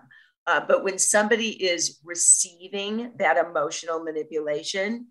uh, 0.47 0.62
but 0.67 0.84
when 0.84 0.97
somebody 0.97 1.50
is 1.63 2.00
receiving 2.04 3.13
that 3.17 3.38
emotional 3.38 4.04
manipulation, 4.04 5.08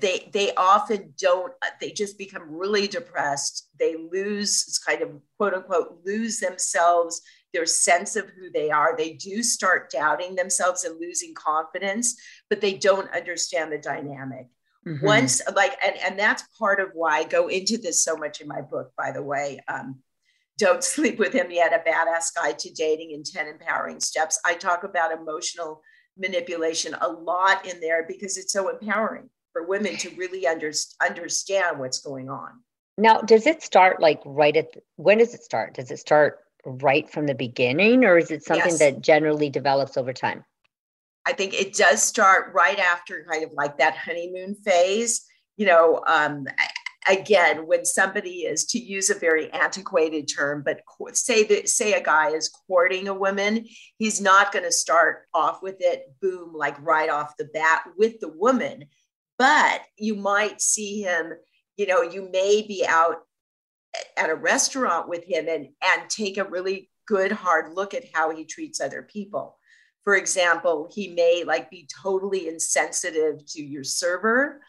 they 0.00 0.28
they 0.32 0.54
often 0.56 1.14
don't 1.18 1.52
they 1.80 1.90
just 1.90 2.18
become 2.18 2.42
really 2.50 2.86
depressed. 2.86 3.68
They 3.78 3.96
lose 3.96 4.78
kind 4.86 5.00
of 5.00 5.10
quote 5.38 5.54
unquote 5.54 6.00
lose 6.04 6.38
themselves 6.38 7.22
their 7.54 7.66
sense 7.66 8.14
of 8.14 8.28
who 8.28 8.50
they 8.50 8.70
are. 8.70 8.94
They 8.96 9.14
do 9.14 9.42
start 9.42 9.90
doubting 9.90 10.34
themselves 10.34 10.84
and 10.84 11.00
losing 11.00 11.34
confidence 11.34 12.14
but 12.50 12.60
they 12.60 12.74
don't 12.74 13.10
understand 13.14 13.72
the 13.72 13.78
dynamic 13.78 14.48
mm-hmm. 14.86 15.04
once 15.04 15.40
like 15.54 15.76
and, 15.84 15.96
and 16.04 16.18
that's 16.18 16.42
part 16.58 16.80
of 16.80 16.88
why 16.94 17.18
i 17.18 17.24
go 17.24 17.48
into 17.48 17.76
this 17.78 18.02
so 18.02 18.16
much 18.16 18.40
in 18.40 18.48
my 18.48 18.60
book 18.60 18.92
by 18.96 19.10
the 19.10 19.22
way 19.22 19.60
um, 19.68 19.96
don't 20.58 20.84
sleep 20.84 21.18
with 21.18 21.32
him 21.32 21.50
yet 21.50 21.72
a 21.72 21.88
badass 21.88 22.34
guide 22.34 22.58
to 22.58 22.72
dating 22.72 23.10
in 23.12 23.22
10 23.22 23.48
empowering 23.48 24.00
steps 24.00 24.40
i 24.44 24.54
talk 24.54 24.84
about 24.84 25.12
emotional 25.12 25.80
manipulation 26.16 26.94
a 27.00 27.08
lot 27.08 27.66
in 27.66 27.80
there 27.80 28.04
because 28.06 28.36
it's 28.36 28.52
so 28.52 28.68
empowering 28.68 29.28
for 29.52 29.66
women 29.66 29.96
to 29.96 30.10
really 30.10 30.46
under, 30.46 30.72
understand 31.04 31.78
what's 31.78 32.00
going 32.00 32.28
on. 32.28 32.50
Now, 32.98 33.20
does 33.20 33.46
it 33.46 33.62
start 33.62 34.00
like 34.00 34.20
right 34.24 34.56
at 34.56 34.72
the, 34.72 34.82
when 34.96 35.18
does 35.18 35.34
it 35.34 35.42
start? 35.42 35.74
Does 35.74 35.90
it 35.90 35.98
start 35.98 36.38
right 36.64 37.10
from 37.10 37.26
the 37.26 37.34
beginning 37.34 38.04
or 38.04 38.18
is 38.18 38.30
it 38.30 38.44
something 38.44 38.72
yes. 38.72 38.78
that 38.78 39.00
generally 39.00 39.48
develops 39.48 39.96
over 39.96 40.12
time? 40.12 40.44
I 41.26 41.32
think 41.32 41.54
it 41.54 41.74
does 41.74 42.02
start 42.02 42.52
right 42.54 42.78
after 42.78 43.26
kind 43.30 43.44
of 43.44 43.52
like 43.52 43.78
that 43.78 43.96
honeymoon 43.96 44.54
phase. 44.54 45.24
You 45.56 45.66
know, 45.66 46.02
um, 46.06 46.46
again, 47.08 47.66
when 47.66 47.84
somebody 47.84 48.42
is 48.42 48.64
to 48.66 48.78
use 48.78 49.10
a 49.10 49.14
very 49.14 49.52
antiquated 49.52 50.28
term, 50.34 50.64
but 50.64 50.80
say 51.16 51.44
that 51.44 51.68
say 51.68 51.92
a 51.92 52.02
guy 52.02 52.30
is 52.30 52.48
courting 52.66 53.08
a 53.08 53.14
woman, 53.14 53.66
he's 53.98 54.20
not 54.20 54.52
going 54.52 54.64
to 54.64 54.72
start 54.72 55.26
off 55.34 55.62
with 55.62 55.76
it 55.80 56.14
boom 56.22 56.52
like 56.54 56.80
right 56.80 57.10
off 57.10 57.36
the 57.36 57.44
bat 57.52 57.82
with 57.96 58.18
the 58.20 58.28
woman 58.28 58.86
but 59.40 59.80
you 59.96 60.14
might 60.14 60.60
see 60.60 61.00
him 61.00 61.32
you 61.78 61.86
know 61.86 62.02
you 62.02 62.28
may 62.30 62.60
be 62.60 62.84
out 62.86 63.22
at 64.18 64.28
a 64.28 64.34
restaurant 64.34 65.08
with 65.08 65.24
him 65.24 65.48
and 65.48 65.68
and 65.82 66.10
take 66.10 66.36
a 66.36 66.44
really 66.44 66.90
good 67.08 67.32
hard 67.32 67.74
look 67.74 67.94
at 67.94 68.04
how 68.12 68.30
he 68.36 68.44
treats 68.44 68.82
other 68.82 69.02
people 69.02 69.56
for 70.04 70.16
example 70.16 70.90
he 70.92 71.08
may 71.08 71.44
like 71.46 71.70
be 71.70 71.88
totally 72.02 72.48
insensitive 72.48 73.44
to 73.46 73.62
your 73.62 73.84
server 73.84 74.60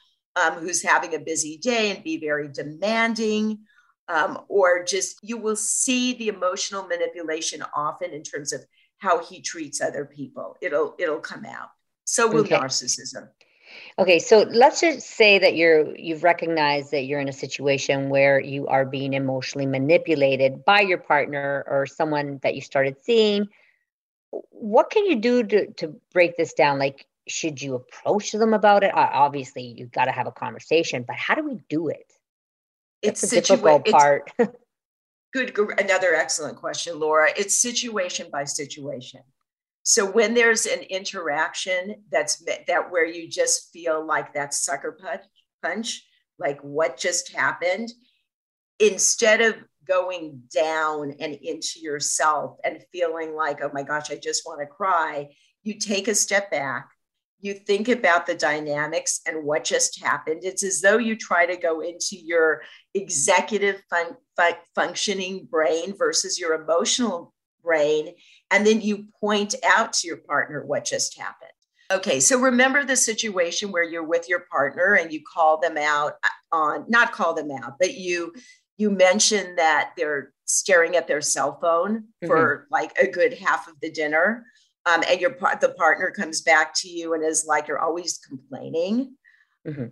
um, 0.41 0.53
who's 0.53 0.81
having 0.81 1.13
a 1.15 1.19
busy 1.19 1.57
day 1.57 1.91
and 1.91 2.03
be 2.03 2.17
very 2.17 2.47
demanding 2.47 3.59
um, 4.07 4.39
or 4.47 4.83
just 4.83 5.17
you 5.21 5.37
will 5.37 5.55
see 5.55 6.13
the 6.13 6.27
emotional 6.27 6.87
manipulation 6.87 7.63
often 7.75 8.11
in 8.11 8.23
terms 8.23 8.53
of 8.53 8.61
how 8.97 9.23
he 9.23 9.41
treats 9.41 9.81
other 9.81 10.05
people 10.05 10.55
it'll 10.61 10.95
it'll 10.99 11.19
come 11.19 11.45
out 11.45 11.69
so 12.05 12.27
will 12.27 12.41
okay. 12.41 12.57
narcissism 12.57 13.27
Okay, 13.99 14.19
so 14.19 14.41
let's 14.51 14.81
just 14.81 15.07
say 15.07 15.39
that 15.39 15.55
you're 15.55 15.95
you've 15.95 16.23
recognized 16.23 16.91
that 16.91 17.03
you're 17.03 17.19
in 17.19 17.29
a 17.29 17.33
situation 17.33 18.09
where 18.09 18.39
you 18.39 18.67
are 18.67 18.85
being 18.85 19.13
emotionally 19.13 19.65
manipulated 19.65 20.65
by 20.65 20.81
your 20.81 20.97
partner 20.97 21.63
or 21.67 21.85
someone 21.85 22.39
that 22.43 22.55
you 22.55 22.61
started 22.61 22.97
seeing. 23.01 23.47
What 24.31 24.89
can 24.89 25.05
you 25.05 25.17
do 25.17 25.43
to 25.43 25.71
to 25.73 25.95
break 26.13 26.37
this 26.37 26.53
down? 26.53 26.79
Like, 26.79 27.05
should 27.27 27.61
you 27.61 27.75
approach 27.75 28.31
them 28.31 28.53
about 28.53 28.83
it? 28.83 28.91
Obviously, 28.93 29.75
you've 29.77 29.91
got 29.91 30.05
to 30.05 30.11
have 30.11 30.27
a 30.27 30.31
conversation, 30.31 31.03
but 31.05 31.15
how 31.15 31.35
do 31.35 31.47
we 31.47 31.59
do 31.69 31.89
it? 31.89 32.11
It's 33.01 33.21
the 33.21 33.41
difficult 33.41 33.85
part. 33.87 34.31
good, 35.33 35.57
another 35.79 36.13
excellent 36.13 36.57
question, 36.57 36.99
Laura. 36.99 37.29
It's 37.35 37.57
situation 37.57 38.27
by 38.31 38.45
situation. 38.45 39.21
So 39.83 40.05
when 40.09 40.33
there's 40.33 40.67
an 40.67 40.81
interaction 40.81 42.03
that's 42.11 42.43
that 42.67 42.91
where 42.91 43.05
you 43.05 43.27
just 43.27 43.71
feel 43.73 44.05
like 44.05 44.33
that 44.33 44.53
sucker 44.53 44.91
punch, 44.91 45.23
punch, 45.63 46.05
like 46.37 46.61
what 46.61 46.97
just 46.97 47.35
happened, 47.35 47.91
instead 48.79 49.41
of 49.41 49.55
going 49.91 50.41
down 50.53 51.15
and 51.19 51.33
into 51.35 51.79
yourself 51.79 52.57
and 52.63 52.83
feeling 52.91 53.35
like, 53.35 53.59
oh 53.61 53.71
my 53.73 53.83
gosh, 53.83 54.11
I 54.11 54.15
just 54.15 54.43
want 54.45 54.61
to 54.61 54.65
cry, 54.65 55.29
you 55.63 55.79
take 55.79 56.07
a 56.07 56.15
step 56.15 56.49
back. 56.51 56.89
You 57.43 57.55
think 57.55 57.89
about 57.89 58.27
the 58.27 58.35
dynamics 58.35 59.21
and 59.25 59.43
what 59.43 59.63
just 59.63 59.99
happened. 59.99 60.41
It's 60.43 60.63
as 60.63 60.79
though 60.79 60.99
you 60.99 61.15
try 61.15 61.47
to 61.47 61.57
go 61.57 61.81
into 61.81 62.15
your 62.15 62.61
executive 62.93 63.81
fun, 63.89 64.15
fun, 64.37 64.53
functioning 64.75 65.47
brain 65.49 65.97
versus 65.97 66.39
your 66.39 66.53
emotional 66.53 67.33
brain 67.63 68.13
and 68.51 68.67
then 68.67 68.81
you 68.81 69.05
point 69.19 69.55
out 69.65 69.93
to 69.93 70.07
your 70.07 70.17
partner 70.17 70.63
what 70.65 70.85
just 70.85 71.17
happened. 71.17 71.51
Okay, 71.91 72.19
so 72.21 72.39
remember 72.39 72.85
the 72.85 72.95
situation 72.95 73.71
where 73.71 73.83
you're 73.83 74.03
with 74.03 74.29
your 74.29 74.45
partner 74.51 74.93
and 74.93 75.11
you 75.11 75.21
call 75.21 75.59
them 75.59 75.77
out 75.77 76.13
uh, 76.23 76.55
on 76.55 76.85
not 76.87 77.11
call 77.11 77.33
them 77.33 77.51
out, 77.51 77.73
but 77.79 77.95
you 77.95 78.33
you 78.81 78.89
mention 78.89 79.55
that 79.57 79.91
they're 79.95 80.33
staring 80.45 80.95
at 80.95 81.07
their 81.07 81.21
cell 81.21 81.59
phone 81.61 82.05
for 82.25 82.65
mm-hmm. 82.65 82.73
like 82.73 82.97
a 82.97 83.07
good 83.07 83.33
half 83.35 83.67
of 83.67 83.75
the 83.79 83.91
dinner. 83.91 84.43
Um, 84.87 85.03
and 85.07 85.21
your 85.21 85.37
the 85.61 85.75
partner 85.77 86.09
comes 86.09 86.41
back 86.41 86.73
to 86.77 86.89
you 86.89 87.13
and 87.13 87.23
is 87.23 87.45
like, 87.45 87.67
"You're 87.67 87.79
always 87.79 88.17
complaining." 88.17 89.15
Mm-hmm. 89.67 89.85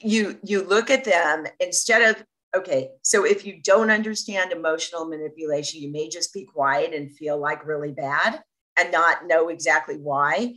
You 0.00 0.38
you 0.42 0.62
look 0.62 0.90
at 0.90 1.04
them 1.04 1.46
instead 1.60 2.02
of 2.02 2.24
okay, 2.56 2.88
so 3.02 3.26
if 3.26 3.44
you 3.44 3.60
don't 3.62 3.90
understand 3.90 4.50
emotional 4.50 5.04
manipulation, 5.04 5.82
you 5.82 5.92
may 5.92 6.08
just 6.08 6.32
be 6.32 6.46
quiet 6.46 6.94
and 6.94 7.14
feel 7.14 7.38
like 7.38 7.66
really 7.66 7.92
bad 7.92 8.42
and 8.78 8.90
not 8.90 9.26
know 9.26 9.50
exactly 9.50 9.96
why. 9.96 10.54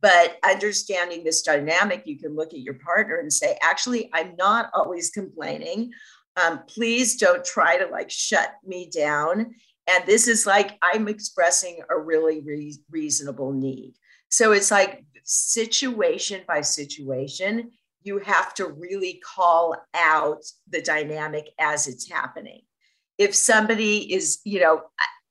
But 0.00 0.38
understanding 0.42 1.22
this 1.22 1.42
dynamic, 1.42 2.02
you 2.06 2.18
can 2.18 2.34
look 2.34 2.52
at 2.52 2.60
your 2.60 2.74
partner 2.74 3.18
and 3.18 3.32
say, 3.32 3.58
actually, 3.62 4.10
I'm 4.12 4.34
not 4.36 4.70
always 4.74 5.10
complaining. 5.10 5.92
Um, 6.36 6.60
please 6.66 7.16
don't 7.16 7.44
try 7.44 7.78
to 7.78 7.86
like 7.86 8.10
shut 8.10 8.54
me 8.64 8.90
down. 8.90 9.54
And 9.88 10.06
this 10.06 10.28
is 10.28 10.46
like, 10.46 10.78
I'm 10.82 11.08
expressing 11.08 11.80
a 11.90 11.98
really 11.98 12.40
re- 12.40 12.78
reasonable 12.90 13.52
need. 13.52 13.94
So 14.28 14.52
it's 14.52 14.70
like 14.70 15.04
situation 15.24 16.42
by 16.48 16.62
situation 16.62 17.70
you 18.04 18.18
have 18.18 18.54
to 18.54 18.66
really 18.66 19.20
call 19.24 19.76
out 19.94 20.42
the 20.68 20.82
dynamic 20.82 21.48
as 21.58 21.86
it's 21.86 22.10
happening. 22.10 22.62
If 23.18 23.34
somebody 23.34 24.12
is, 24.12 24.40
you 24.44 24.60
know, 24.60 24.82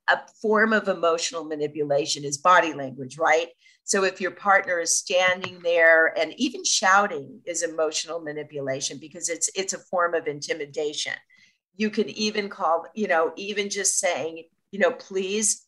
a 0.08 0.20
form 0.42 0.74
of 0.74 0.88
emotional 0.88 1.44
manipulation 1.44 2.24
is 2.24 2.38
body 2.38 2.74
language, 2.74 3.18
right? 3.18 3.50
So 3.92 4.06
if 4.06 4.22
your 4.22 4.32
partner 4.32 4.80
is 4.80 4.96
standing 4.96 5.60
there 5.62 6.18
and 6.18 6.34
even 6.38 6.64
shouting 6.64 7.42
is 7.46 7.62
emotional 7.62 8.22
manipulation 8.22 9.00
because 9.02 9.28
it's 9.28 9.50
it's 9.54 9.74
a 9.74 9.80
form 9.80 10.14
of 10.14 10.28
intimidation. 10.28 11.12
You 11.76 11.90
can 11.90 12.08
even 12.12 12.48
call, 12.48 12.86
you 12.96 13.10
know, 13.10 13.34
even 13.36 13.70
just 13.70 14.00
saying, 14.00 14.46
you 14.72 14.80
know, 14.80 14.92
please 14.92 15.68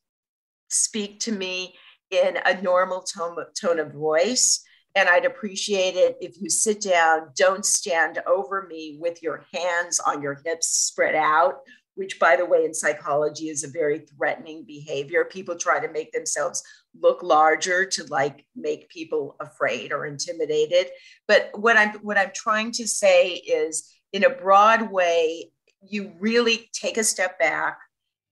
speak 0.69 1.19
to 1.19 1.33
me 1.33 1.75
in 2.12 2.38
a 2.45 2.62
normal 2.62 3.01
tone, 3.01 3.36
tone 3.59 3.79
of 3.79 3.91
voice 3.91 4.63
and 4.95 5.09
I'd 5.09 5.25
appreciate 5.25 5.95
it 5.95 6.15
if 6.21 6.39
you 6.39 6.49
sit 6.49 6.79
down, 6.79 7.31
don't 7.36 7.65
stand 7.65 8.19
over 8.25 8.67
me 8.69 8.99
with 9.01 9.21
your 9.21 9.45
hands 9.53 9.99
on 9.99 10.21
your 10.21 10.39
hips 10.45 10.67
spread 10.67 11.15
out, 11.15 11.55
which, 11.95 12.19
by 12.19 12.36
the 12.36 12.45
way, 12.45 12.65
in 12.65 12.73
psychology 12.73 13.49
is 13.49 13.63
a 13.63 13.67
very 13.67 13.99
threatening 13.99 14.63
behavior. 14.65 15.25
People 15.25 15.56
try 15.56 15.79
to 15.79 15.91
make 15.91 16.12
themselves 16.12 16.63
look 16.99 17.23
larger 17.23 17.86
to 17.86 18.03
like 18.06 18.45
make 18.56 18.89
people 18.89 19.36
afraid 19.39 19.91
or 19.91 20.06
intimidated. 20.06 20.88
But 21.27 21.51
what 21.53 21.77
I'm 21.77 21.93
what 21.99 22.17
I'm 22.17 22.32
trying 22.34 22.71
to 22.73 22.88
say 22.88 23.34
is 23.34 23.91
in 24.12 24.23
a 24.23 24.29
broad 24.29 24.91
way, 24.91 25.51
you 25.82 26.13
really 26.19 26.69
take 26.73 26.97
a 26.97 27.03
step 27.03 27.39
back 27.39 27.77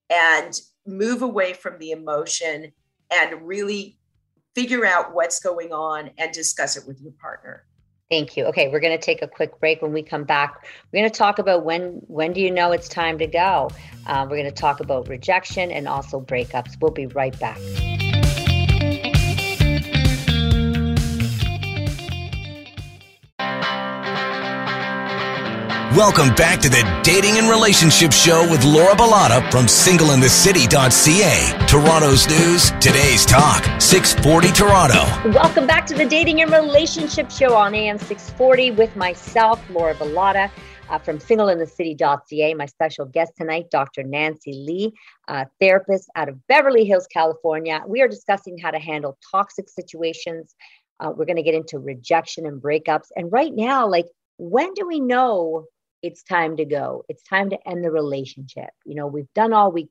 and 0.10 0.60
move 0.86 1.22
away 1.22 1.54
from 1.54 1.78
the 1.80 1.92
emotion 1.92 2.72
and 3.12 3.48
really 3.48 4.00
figure 4.56 4.86
out 4.86 5.14
what's 5.14 5.40
going 5.40 5.72
on 5.72 6.12
and 6.18 6.32
discuss 6.32 6.78
it 6.78 6.86
with 6.88 7.02
your 7.02 7.14
partner. 7.22 7.66
Thank 8.12 8.36
you. 8.36 8.44
Okay, 8.48 8.68
we're 8.68 8.82
going 8.82 8.98
to 8.98 9.04
take 9.04 9.22
a 9.22 9.28
quick 9.28 9.58
break. 9.62 9.82
When 9.82 9.94
we 9.94 10.04
come 10.04 10.26
back, 10.26 10.66
we're 10.92 11.00
going 11.00 11.10
to 11.10 11.18
talk 11.18 11.40
about 11.40 11.64
when 11.64 12.02
when 12.08 12.34
do 12.34 12.42
you 12.42 12.52
know 12.52 12.74
it's 12.74 12.90
time 12.90 13.18
to 13.20 13.26
go. 13.26 13.70
Uh, 14.06 14.28
we're 14.30 14.36
going 14.36 14.44
to 14.44 14.52
talk 14.52 14.82
about 14.82 15.08
rejection 15.08 15.72
and 15.72 15.88
also 15.88 16.20
breakups. 16.20 16.76
We'll 16.82 16.92
be 16.92 17.08
right 17.08 17.40
back. 17.40 17.58
Welcome 25.96 26.34
back 26.36 26.62
to 26.62 26.70
the 26.70 27.02
Dating 27.04 27.38
and 27.38 27.50
Relationship 27.50 28.14
Show 28.14 28.50
with 28.50 28.64
Laura 28.64 28.96
Bilotta 28.96 29.52
from 29.52 29.66
singleinthecity.ca. 29.66 31.68
Toronto's 31.68 32.30
news, 32.30 32.72
today's 32.80 33.26
talk, 33.26 33.66
640 33.82 34.54
Toronto. 34.54 35.04
Welcome 35.38 35.68
back 35.68 35.86
to 35.88 35.94
the 35.94 36.06
Dating 36.06 36.44
and 36.44 36.50
Relationship 36.50 37.30
Show 37.30 37.56
on 37.56 37.76
AM 37.76 37.98
640 37.98 38.72
with 38.72 38.96
myself, 38.96 39.62
Laura 39.70 39.94
Bilotta. 39.96 40.50
Uh, 40.90 40.98
from 40.98 41.20
singleinthecity.ca. 41.20 42.54
My 42.54 42.68
special 42.68 43.04
guest 43.04 43.34
tonight, 43.36 43.70
Dr. 43.70 44.04
Nancy 44.04 44.54
Lee, 44.54 44.94
therapist 45.60 46.10
out 46.16 46.30
of 46.30 46.48
Beverly 46.48 46.86
Hills, 46.86 47.06
California. 47.08 47.84
We 47.86 48.02
are 48.02 48.08
discussing 48.08 48.58
how 48.58 48.72
to 48.72 48.80
handle 48.80 49.18
toxic 49.30 49.68
situations. 49.68 50.56
Uh, 51.02 51.12
we're 51.14 51.26
going 51.26 51.36
to 51.36 51.44
get 51.44 51.56
into 51.56 51.80
rejection 51.80 52.46
and 52.46 52.62
breakups. 52.62 53.08
And 53.18 53.30
right 53.30 53.54
now, 53.54 53.90
like, 53.90 54.06
when 54.38 54.74
do 54.74 54.88
we 54.88 55.02
know 55.02 55.66
it's 56.02 56.24
time 56.24 56.58
to 56.58 56.66
go. 56.66 57.04
It's 57.10 57.24
time 57.24 57.50
to 57.52 57.68
end 57.68 57.84
the 57.84 57.92
relationship. 57.92 58.70
You 58.86 58.96
know, 58.96 59.08
we've 59.08 59.32
done 59.34 59.54
all 59.54 59.72
we 59.72 59.90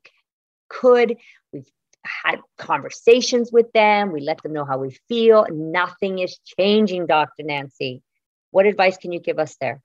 could. 0.69 1.17
We've 1.53 1.69
had 2.05 2.41
conversations 2.59 3.53
with 3.53 3.73
them. 3.73 4.13
We 4.13 4.21
let 4.21 4.43
them 4.43 4.53
know 4.53 4.65
how 4.65 4.79
we 4.79 4.97
feel. 5.09 5.47
Nothing 5.51 6.19
is 6.19 6.39
changing, 6.59 7.07
Dr. 7.07 7.43
Nancy. 7.43 8.03
What 8.51 8.67
advice 8.67 8.97
can 8.97 9.13
you 9.13 9.21
give 9.21 9.39
us 9.39 9.57
there? 9.61 9.81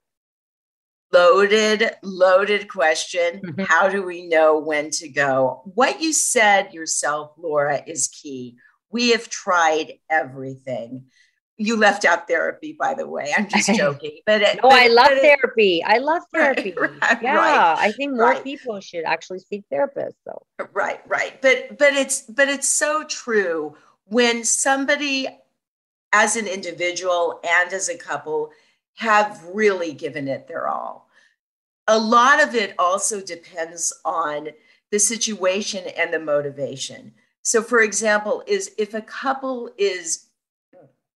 Loaded, 1.14 1.92
loaded 2.02 2.68
question. 2.68 3.42
Mm-hmm. 3.42 3.62
How 3.64 3.90
do 3.90 4.04
we 4.04 4.28
know 4.28 4.60
when 4.60 4.90
to 4.92 5.08
go? 5.08 5.62
What 5.76 6.02
you 6.02 6.14
said 6.14 6.74
yourself, 6.74 7.34
Laura, 7.38 7.82
is 7.86 8.08
key. 8.08 8.56
We 8.90 9.10
have 9.12 9.30
tried 9.30 9.94
everything 10.10 11.06
you 11.58 11.78
left 11.78 12.04
out 12.06 12.28
therapy, 12.28 12.74
by 12.74 12.94
the 12.94 13.08
way. 13.08 13.34
I'm 13.38 13.48
just 13.48 13.74
joking. 13.76 14.20
But 14.26 14.42
it, 14.42 14.56
no, 14.58 14.70
but, 14.70 14.74
I 14.74 14.88
love 14.88 15.18
therapy. 15.22 15.84
I 15.84 15.98
love 15.98 16.24
therapy. 16.34 16.74
Right, 16.78 16.92
right, 17.02 17.22
yeah, 17.22 17.36
right, 17.36 17.78
I 17.80 17.92
think 17.92 18.14
more 18.14 18.36
people 18.42 18.80
should 18.82 19.06
actually 19.06 19.40
seek 19.40 19.64
therapists. 19.72 20.16
So 20.26 20.46
right, 20.74 21.02
right. 21.08 21.42
But 21.42 21.78
but 21.78 21.94
it's 21.94 22.22
but 22.22 22.50
it's 22.50 22.68
so 22.68 23.04
true 23.04 23.76
when 24.06 24.44
somebody, 24.44 25.28
as 26.14 26.36
an 26.36 26.48
individual 26.48 27.40
and 27.48 27.74
as 27.74 27.90
a 27.90 27.98
couple, 27.98 28.52
have 28.96 29.44
really 29.54 29.94
given 29.94 30.28
it 30.28 30.48
their 30.48 30.68
all. 30.68 31.10
A 31.88 31.98
lot 31.98 32.42
of 32.42 32.56
it 32.56 32.74
also 32.80 33.22
depends 33.22 33.94
on 34.04 34.50
the 34.92 35.00
situation 35.00 35.84
and 35.98 36.14
the 36.14 36.20
motivation. 36.20 37.14
So, 37.42 37.62
for 37.62 37.82
example, 37.82 38.44
is 38.48 38.72
if 38.78 38.94
a 38.94 39.02
couple 39.02 39.70
is 39.78 40.25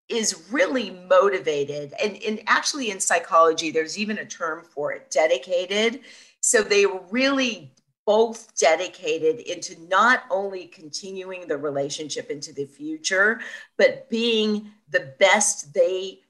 is 0.09 0.43
really 0.51 0.91
motivated. 1.07 1.93
And, 2.03 2.21
and 2.23 2.41
actually 2.47 2.91
in 2.91 2.99
psychology 2.99 3.71
there's 3.71 3.97
even 3.97 4.17
a 4.17 4.25
term 4.25 4.63
for 4.63 4.91
it 4.91 5.11
dedicated. 5.11 6.01
So 6.41 6.61
they 6.61 6.85
were 6.85 7.03
really 7.09 7.73
both 8.05 8.55
dedicated 8.55 9.39
into 9.41 9.79
not 9.87 10.23
only 10.31 10.65
continuing 10.65 11.47
the 11.47 11.57
relationship 11.57 12.31
into 12.31 12.51
the 12.53 12.65
future 12.65 13.39
but 13.77 14.09
being 14.09 14.71
the 14.89 15.13
best 15.19 15.73
they 15.73 16.21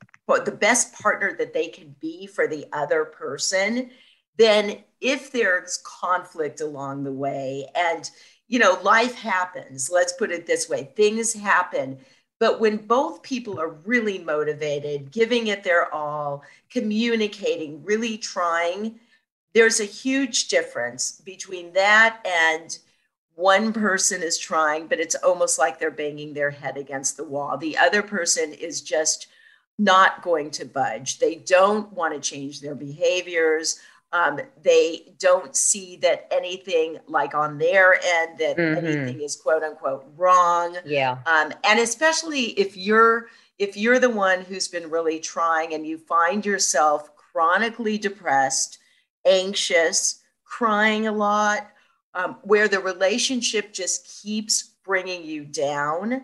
the 0.45 0.51
best 0.51 0.93
partner 0.93 1.33
that 1.35 1.53
they 1.53 1.69
can 1.69 1.95
be 1.99 2.27
for 2.27 2.47
the 2.47 2.63
other 2.71 3.03
person. 3.03 3.89
Then 4.37 4.83
if 5.01 5.31
there's 5.31 5.81
conflict 5.83 6.61
along 6.61 7.03
the 7.03 7.11
way 7.11 7.67
and 7.75 8.09
you 8.47 8.59
know 8.59 8.77
life 8.83 9.15
happens 9.15 9.89
let's 9.89 10.13
put 10.13 10.31
it 10.31 10.45
this 10.45 10.67
way 10.67 10.91
things 10.95 11.33
happen 11.33 11.99
But 12.39 12.59
when 12.59 12.77
both 12.77 13.21
people 13.21 13.59
are 13.59 13.69
really 13.85 14.17
motivated, 14.17 15.11
giving 15.11 15.47
it 15.47 15.63
their 15.63 15.93
all, 15.93 16.43
communicating, 16.69 17.83
really 17.83 18.17
trying, 18.17 18.99
there's 19.53 19.79
a 19.79 19.85
huge 19.85 20.47
difference 20.47 21.21
between 21.25 21.73
that 21.73 22.25
and 22.25 22.77
one 23.35 23.71
person 23.73 24.21
is 24.21 24.37
trying, 24.37 24.87
but 24.87 24.99
it's 24.99 25.15
almost 25.15 25.59
like 25.59 25.79
they're 25.79 25.91
banging 25.91 26.33
their 26.33 26.51
head 26.51 26.77
against 26.77 27.17
the 27.17 27.23
wall. 27.23 27.57
The 27.57 27.77
other 27.77 28.01
person 28.01 28.53
is 28.53 28.81
just 28.81 29.27
not 29.77 30.21
going 30.21 30.51
to 30.51 30.65
budge. 30.65 31.19
They 31.19 31.35
don't 31.35 31.91
want 31.93 32.13
to 32.13 32.19
change 32.19 32.59
their 32.59 32.75
behaviors. 32.75 33.79
Um, 34.11 34.39
they 34.63 35.13
don't 35.19 35.55
see 35.55 35.97
that 35.97 36.27
anything 36.31 36.97
like 37.07 37.35
on 37.35 37.59
their 37.59 37.93
end 37.93 38.39
that 38.39 38.57
mm-hmm. 38.57 38.85
anything 38.85 39.21
is 39.21 39.35
quote 39.35 39.61
unquote 39.61 40.05
wrong. 40.17 40.77
Yeah. 40.83 41.19
Um, 41.27 41.53
and 41.63 41.79
especially 41.79 42.59
if 42.59 42.75
you're 42.75 43.27
if 43.59 43.75
you're 43.77 43.99
the 43.99 44.09
one 44.09 44.41
who's 44.41 44.67
been 44.67 44.89
really 44.89 45.19
trying 45.19 45.73
and 45.73 45.85
you 45.85 45.97
find 45.97 46.45
yourself 46.45 47.15
chronically 47.15 47.97
depressed, 47.97 48.79
anxious, 49.25 50.21
crying 50.45 51.07
a 51.07 51.11
lot, 51.11 51.69
um, 52.15 52.37
where 52.41 52.67
the 52.67 52.79
relationship 52.79 53.73
just 53.73 54.23
keeps 54.23 54.71
bringing 54.83 55.23
you 55.23 55.43
down 55.45 56.23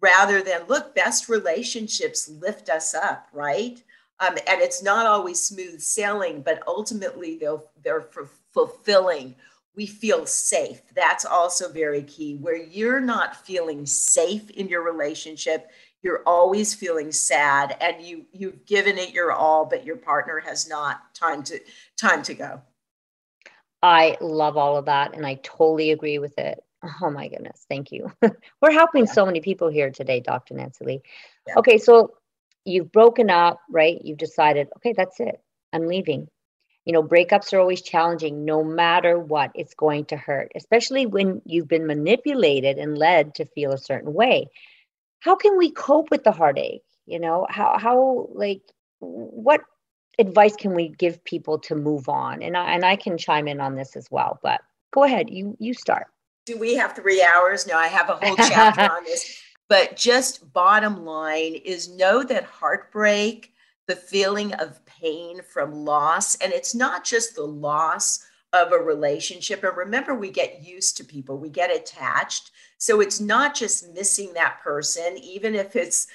rather 0.00 0.42
than 0.42 0.66
look 0.68 0.94
best 0.94 1.28
relationships 1.28 2.28
lift 2.28 2.68
us 2.68 2.94
up 2.94 3.28
right 3.32 3.82
um, 4.20 4.36
and 4.46 4.60
it's 4.60 4.82
not 4.82 5.06
always 5.06 5.40
smooth 5.40 5.80
sailing 5.80 6.42
but 6.42 6.62
ultimately 6.66 7.38
they'll 7.38 7.70
they're 7.82 8.08
fulfilling 8.52 9.34
we 9.74 9.86
feel 9.86 10.26
safe 10.26 10.82
that's 10.94 11.24
also 11.24 11.70
very 11.72 12.02
key 12.02 12.36
where 12.36 12.56
you're 12.56 13.00
not 13.00 13.36
feeling 13.46 13.86
safe 13.86 14.50
in 14.50 14.68
your 14.68 14.82
relationship 14.82 15.70
you're 16.02 16.22
always 16.26 16.74
feeling 16.74 17.12
sad 17.12 17.76
and 17.80 18.04
you 18.04 18.24
you've 18.32 18.64
given 18.66 18.98
it 18.98 19.14
your 19.14 19.32
all 19.32 19.64
but 19.64 19.84
your 19.84 19.96
partner 19.96 20.40
has 20.40 20.68
not 20.68 21.14
time 21.14 21.42
to 21.42 21.58
time 21.96 22.22
to 22.22 22.34
go 22.34 22.60
I 23.82 24.16
love 24.20 24.56
all 24.56 24.76
of 24.76 24.84
that 24.86 25.14
and 25.14 25.26
I 25.26 25.34
totally 25.42 25.90
agree 25.90 26.18
with 26.18 26.38
it. 26.38 26.62
Oh 27.00 27.10
my 27.10 27.28
goodness, 27.28 27.64
thank 27.68 27.92
you. 27.92 28.12
We're 28.62 28.72
helping 28.72 29.06
yeah. 29.06 29.12
so 29.12 29.26
many 29.26 29.40
people 29.40 29.68
here 29.68 29.90
today, 29.90 30.20
Dr. 30.20 30.54
Nancy 30.54 30.84
Lee. 30.84 31.02
Yeah. 31.46 31.54
Okay, 31.58 31.78
so 31.78 32.14
you've 32.64 32.92
broken 32.92 33.30
up, 33.30 33.60
right? 33.70 34.00
You've 34.02 34.18
decided, 34.18 34.68
okay, 34.76 34.92
that's 34.96 35.20
it. 35.20 35.40
I'm 35.72 35.86
leaving. 35.86 36.28
You 36.84 36.92
know, 36.92 37.02
breakups 37.02 37.52
are 37.52 37.60
always 37.60 37.82
challenging 37.82 38.44
no 38.44 38.64
matter 38.64 39.18
what, 39.18 39.52
it's 39.54 39.74
going 39.74 40.06
to 40.06 40.16
hurt, 40.16 40.50
especially 40.54 41.06
when 41.06 41.40
you've 41.44 41.68
been 41.68 41.86
manipulated 41.86 42.78
and 42.78 42.98
led 42.98 43.36
to 43.36 43.44
feel 43.44 43.72
a 43.72 43.78
certain 43.78 44.12
way. 44.12 44.48
How 45.20 45.36
can 45.36 45.56
we 45.56 45.70
cope 45.70 46.10
with 46.10 46.24
the 46.24 46.32
heartache? 46.32 46.82
You 47.06 47.20
know, 47.20 47.46
how 47.48 47.78
how 47.78 48.28
like 48.34 48.62
what 48.98 49.60
advice 50.18 50.56
can 50.56 50.74
we 50.74 50.88
give 50.88 51.22
people 51.24 51.58
to 51.60 51.74
move 51.74 52.08
on? 52.08 52.42
And 52.42 52.56
I, 52.56 52.72
and 52.72 52.84
I 52.84 52.96
can 52.96 53.18
chime 53.18 53.48
in 53.48 53.60
on 53.60 53.76
this 53.76 53.96
as 53.96 54.08
well, 54.10 54.38
but 54.42 54.60
go 54.92 55.04
ahead. 55.04 55.30
You, 55.30 55.56
you 55.58 55.74
start. 55.74 56.06
Do 56.46 56.58
we 56.58 56.74
have 56.74 56.94
three 56.94 57.22
hours? 57.22 57.66
No, 57.66 57.76
I 57.76 57.86
have 57.86 58.08
a 58.08 58.14
whole 58.14 58.36
chapter 58.36 58.82
on 58.82 59.04
this. 59.04 59.40
But 59.72 59.96
just 59.96 60.52
bottom 60.52 61.06
line 61.06 61.54
is 61.54 61.88
know 61.88 62.22
that 62.24 62.44
heartbreak, 62.44 63.54
the 63.86 63.96
feeling 63.96 64.52
of 64.52 64.84
pain 64.84 65.40
from 65.40 65.72
loss, 65.72 66.34
and 66.34 66.52
it's 66.52 66.74
not 66.74 67.06
just 67.06 67.34
the 67.34 67.46
loss 67.46 68.22
of 68.52 68.72
a 68.72 68.76
relationship. 68.76 69.64
And 69.64 69.74
remember, 69.74 70.14
we 70.14 70.28
get 70.28 70.62
used 70.62 70.98
to 70.98 71.04
people, 71.04 71.38
we 71.38 71.48
get 71.48 71.74
attached. 71.74 72.50
So 72.76 73.00
it's 73.00 73.18
not 73.18 73.54
just 73.54 73.94
missing 73.94 74.34
that 74.34 74.60
person, 74.62 75.16
even 75.16 75.54
if 75.54 75.74
it's 75.74 76.06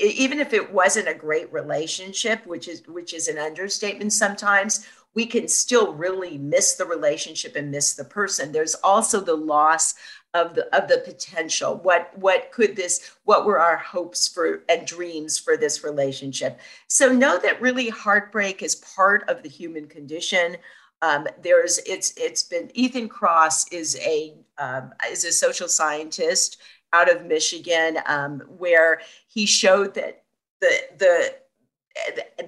even 0.00 0.40
if 0.40 0.54
it 0.54 0.72
wasn't 0.72 1.06
a 1.06 1.12
great 1.12 1.52
relationship 1.52 2.46
which 2.46 2.66
is 2.66 2.82
which 2.88 3.12
is 3.12 3.28
an 3.28 3.36
understatement 3.36 4.10
sometimes 4.10 4.86
we 5.12 5.26
can 5.26 5.46
still 5.46 5.92
really 5.92 6.38
miss 6.38 6.76
the 6.76 6.86
relationship 6.86 7.56
and 7.56 7.70
miss 7.70 7.92
the 7.92 8.04
person 8.06 8.52
there's 8.52 8.74
also 8.76 9.20
the 9.20 9.36
loss 9.36 9.94
of 10.34 10.54
the 10.54 10.74
of 10.74 10.88
the 10.88 10.98
potential. 10.98 11.76
What 11.76 12.16
what 12.16 12.50
could 12.52 12.74
this 12.74 13.14
what 13.24 13.44
were 13.44 13.60
our 13.60 13.76
hopes 13.76 14.26
for 14.28 14.62
and 14.68 14.86
dreams 14.86 15.38
for 15.38 15.56
this 15.56 15.84
relationship? 15.84 16.60
So 16.88 17.12
know 17.12 17.38
that 17.38 17.60
really 17.60 17.88
heartbreak 17.88 18.62
is 18.62 18.76
part 18.76 19.28
of 19.28 19.42
the 19.42 19.48
human 19.48 19.86
condition. 19.86 20.56
Um, 21.02 21.26
there's 21.42 21.78
it's 21.78 22.14
it's 22.16 22.42
been 22.42 22.70
Ethan 22.74 23.08
Kross 23.08 23.70
is 23.72 23.98
a 24.00 24.34
um, 24.58 24.92
is 25.10 25.24
a 25.24 25.32
social 25.32 25.68
scientist 25.68 26.58
out 26.94 27.10
of 27.10 27.26
Michigan, 27.26 27.98
um, 28.06 28.40
where 28.58 29.00
he 29.28 29.44
showed 29.44 29.94
that 29.94 30.22
the 30.60 30.80
the 30.98 31.34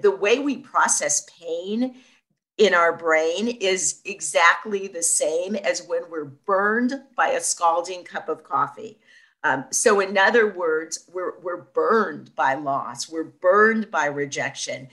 the 0.00 0.10
way 0.10 0.38
we 0.38 0.56
process 0.56 1.28
pain 1.38 1.96
in 2.58 2.74
our 2.74 2.96
brain 2.96 3.48
is 3.48 4.00
exactly 4.04 4.86
the 4.86 5.02
same 5.02 5.56
as 5.56 5.86
when 5.86 6.02
we're 6.08 6.24
burned 6.24 6.92
by 7.16 7.30
a 7.30 7.40
scalding 7.40 8.04
cup 8.04 8.28
of 8.28 8.44
coffee. 8.44 8.98
Um, 9.42 9.66
so, 9.70 10.00
in 10.00 10.16
other 10.16 10.52
words, 10.52 11.10
we're, 11.12 11.38
we're 11.40 11.62
burned 11.62 12.34
by 12.34 12.54
loss, 12.54 13.10
we're 13.10 13.24
burned 13.24 13.90
by 13.90 14.06
rejection. 14.06 14.88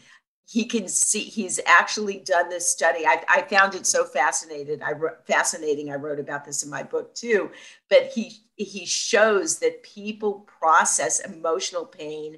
He 0.45 0.65
can 0.65 0.89
see 0.89 1.21
he's 1.21 1.61
actually 1.65 2.17
done 2.25 2.49
this 2.49 2.69
study. 2.69 3.05
I, 3.05 3.23
I 3.29 3.41
found 3.43 3.73
it 3.73 3.85
so 3.85 4.03
fascinating 4.03 4.83
i 4.83 4.91
fascinating 5.25 5.91
i 5.91 5.95
wrote 5.95 6.19
about 6.19 6.43
this 6.43 6.63
in 6.63 6.69
my 6.69 6.83
book 6.83 7.15
too 7.15 7.49
but 7.89 8.11
he 8.13 8.41
he 8.55 8.85
shows 8.85 9.59
that 9.59 9.81
people 9.83 10.45
process 10.59 11.21
emotional 11.21 11.85
pain 11.85 12.37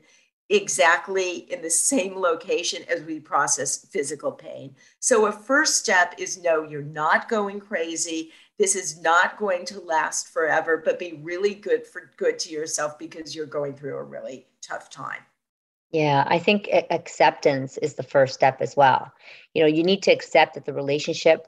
exactly 0.49 1.51
in 1.51 1.61
the 1.61 1.69
same 1.69 2.15
location 2.15 2.83
as 2.89 3.01
we 3.03 3.19
process 3.19 3.85
physical 3.85 4.31
pain. 4.31 4.75
So 4.99 5.25
a 5.25 5.31
first 5.31 5.77
step 5.77 6.15
is 6.17 6.41
no 6.41 6.63
you're 6.63 6.81
not 6.81 7.29
going 7.29 7.59
crazy. 7.59 8.31
This 8.59 8.75
is 8.75 9.01
not 9.01 9.37
going 9.37 9.65
to 9.65 9.79
last 9.79 10.27
forever 10.27 10.81
but 10.83 10.99
be 10.99 11.19
really 11.23 11.55
good 11.55 11.85
for 11.85 12.11
good 12.17 12.39
to 12.39 12.51
yourself 12.51 12.99
because 12.99 13.35
you're 13.35 13.45
going 13.45 13.75
through 13.75 13.97
a 13.97 14.03
really 14.03 14.47
tough 14.61 14.89
time. 14.89 15.21
Yeah, 15.91 16.25
I 16.27 16.39
think 16.39 16.69
acceptance 16.89 17.77
is 17.77 17.93
the 17.93 18.03
first 18.03 18.33
step 18.33 18.61
as 18.61 18.75
well. 18.75 19.11
You 19.53 19.61
know, 19.61 19.67
you 19.67 19.83
need 19.83 20.01
to 20.03 20.11
accept 20.11 20.55
that 20.55 20.65
the 20.65 20.73
relationship 20.73 21.47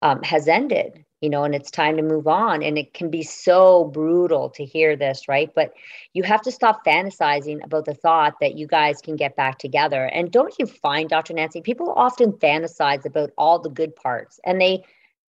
um, 0.00 0.22
has 0.22 0.46
ended, 0.46 1.04
you 1.20 1.28
know, 1.28 1.44
and 1.44 1.54
it's 1.54 1.70
time 1.70 1.96
to 1.96 2.02
move 2.02 2.26
on. 2.26 2.62
And 2.62 2.78
it 2.78 2.94
can 2.94 3.10
be 3.10 3.22
so 3.22 3.84
brutal 3.84 4.48
to 4.50 4.64
hear 4.64 4.96
this, 4.96 5.28
right? 5.28 5.50
But 5.54 5.74
you 6.14 6.22
have 6.22 6.42
to 6.42 6.52
stop 6.52 6.84
fantasizing 6.84 7.62
about 7.64 7.84
the 7.84 7.94
thought 7.94 8.34
that 8.40 8.56
you 8.56 8.66
guys 8.66 9.02
can 9.02 9.16
get 9.16 9.36
back 9.36 9.58
together. 9.58 10.06
And 10.06 10.32
don't 10.32 10.54
you 10.58 10.66
find, 10.66 11.08
Dr. 11.08 11.34
Nancy, 11.34 11.60
people 11.60 11.92
often 11.92 12.32
fantasize 12.32 13.04
about 13.04 13.30
all 13.36 13.58
the 13.58 13.70
good 13.70 13.94
parts 13.94 14.40
and 14.44 14.60
they 14.60 14.84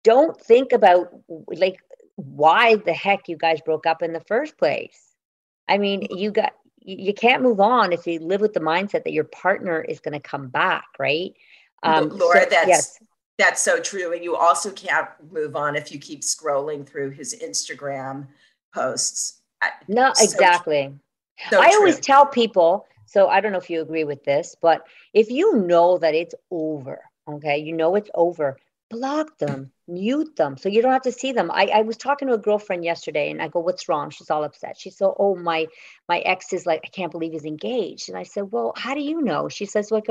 don't 0.04 0.38
think 0.40 0.72
about 0.72 1.08
like 1.48 1.80
why 2.16 2.76
the 2.76 2.92
heck 2.92 3.28
you 3.28 3.36
guys 3.36 3.60
broke 3.60 3.86
up 3.86 4.02
in 4.02 4.12
the 4.12 4.20
first 4.20 4.58
place. 4.58 5.14
I 5.68 5.78
mean, 5.78 6.06
you 6.10 6.30
got 6.30 6.54
you 6.80 7.12
can't 7.12 7.42
move 7.42 7.60
on 7.60 7.92
if 7.92 8.06
you 8.06 8.18
live 8.18 8.40
with 8.40 8.54
the 8.54 8.60
mindset 8.60 9.04
that 9.04 9.12
your 9.12 9.24
partner 9.24 9.82
is 9.82 10.00
going 10.00 10.14
to 10.14 10.20
come 10.20 10.48
back, 10.48 10.86
right? 10.98 11.34
Um, 11.82 12.08
Laura, 12.08 12.44
so, 12.44 12.46
that's 12.48 12.68
yes. 12.68 12.98
That's 13.38 13.62
so 13.62 13.80
true, 13.80 14.12
and 14.12 14.24
you 14.24 14.36
also 14.36 14.72
can't 14.72 15.08
move 15.30 15.54
on 15.54 15.76
if 15.76 15.92
you 15.92 15.98
keep 15.98 16.22
scrolling 16.22 16.86
through 16.86 17.10
his 17.10 17.34
Instagram 17.42 18.26
posts. 18.74 19.40
No, 19.86 20.12
so 20.14 20.24
exactly. 20.24 20.94
So 21.50 21.60
I 21.60 21.70
true. 21.70 21.78
always 21.78 22.00
tell 22.00 22.26
people. 22.26 22.86
So 23.06 23.28
I 23.28 23.40
don't 23.40 23.52
know 23.52 23.58
if 23.58 23.70
you 23.70 23.80
agree 23.80 24.04
with 24.04 24.22
this, 24.24 24.54
but 24.60 24.82
if 25.14 25.30
you 25.30 25.56
know 25.56 25.96
that 25.98 26.14
it's 26.14 26.34
over, 26.50 27.00
okay, 27.26 27.56
you 27.56 27.72
know 27.72 27.94
it's 27.94 28.10
over, 28.14 28.58
block 28.90 29.38
them, 29.38 29.70
mute 29.86 30.36
them 30.36 30.56
so 30.56 30.68
you 30.68 30.82
don't 30.82 30.92
have 30.92 31.02
to 31.02 31.12
see 31.12 31.32
them. 31.32 31.50
I, 31.50 31.66
I 31.66 31.82
was 31.82 31.96
talking 31.96 32.28
to 32.28 32.34
a 32.34 32.38
girlfriend 32.38 32.84
yesterday 32.84 33.30
and 33.30 33.40
I 33.40 33.48
go, 33.48 33.60
What's 33.60 33.88
wrong? 33.88 34.10
She's 34.10 34.30
all 34.30 34.44
upset. 34.44 34.76
She 34.78 34.90
said, 34.90 35.08
Oh, 35.18 35.34
my 35.34 35.68
my 36.08 36.18
ex 36.20 36.52
is 36.52 36.66
like, 36.66 36.82
I 36.84 36.88
can't 36.88 37.12
believe 37.12 37.32
he's 37.32 37.44
engaged. 37.44 38.08
And 38.08 38.18
I 38.18 38.24
said, 38.24 38.52
Well, 38.52 38.74
how 38.76 38.94
do 38.94 39.00
you 39.00 39.22
know? 39.22 39.48
She 39.48 39.64
says, 39.64 39.90
Like, 39.90 40.08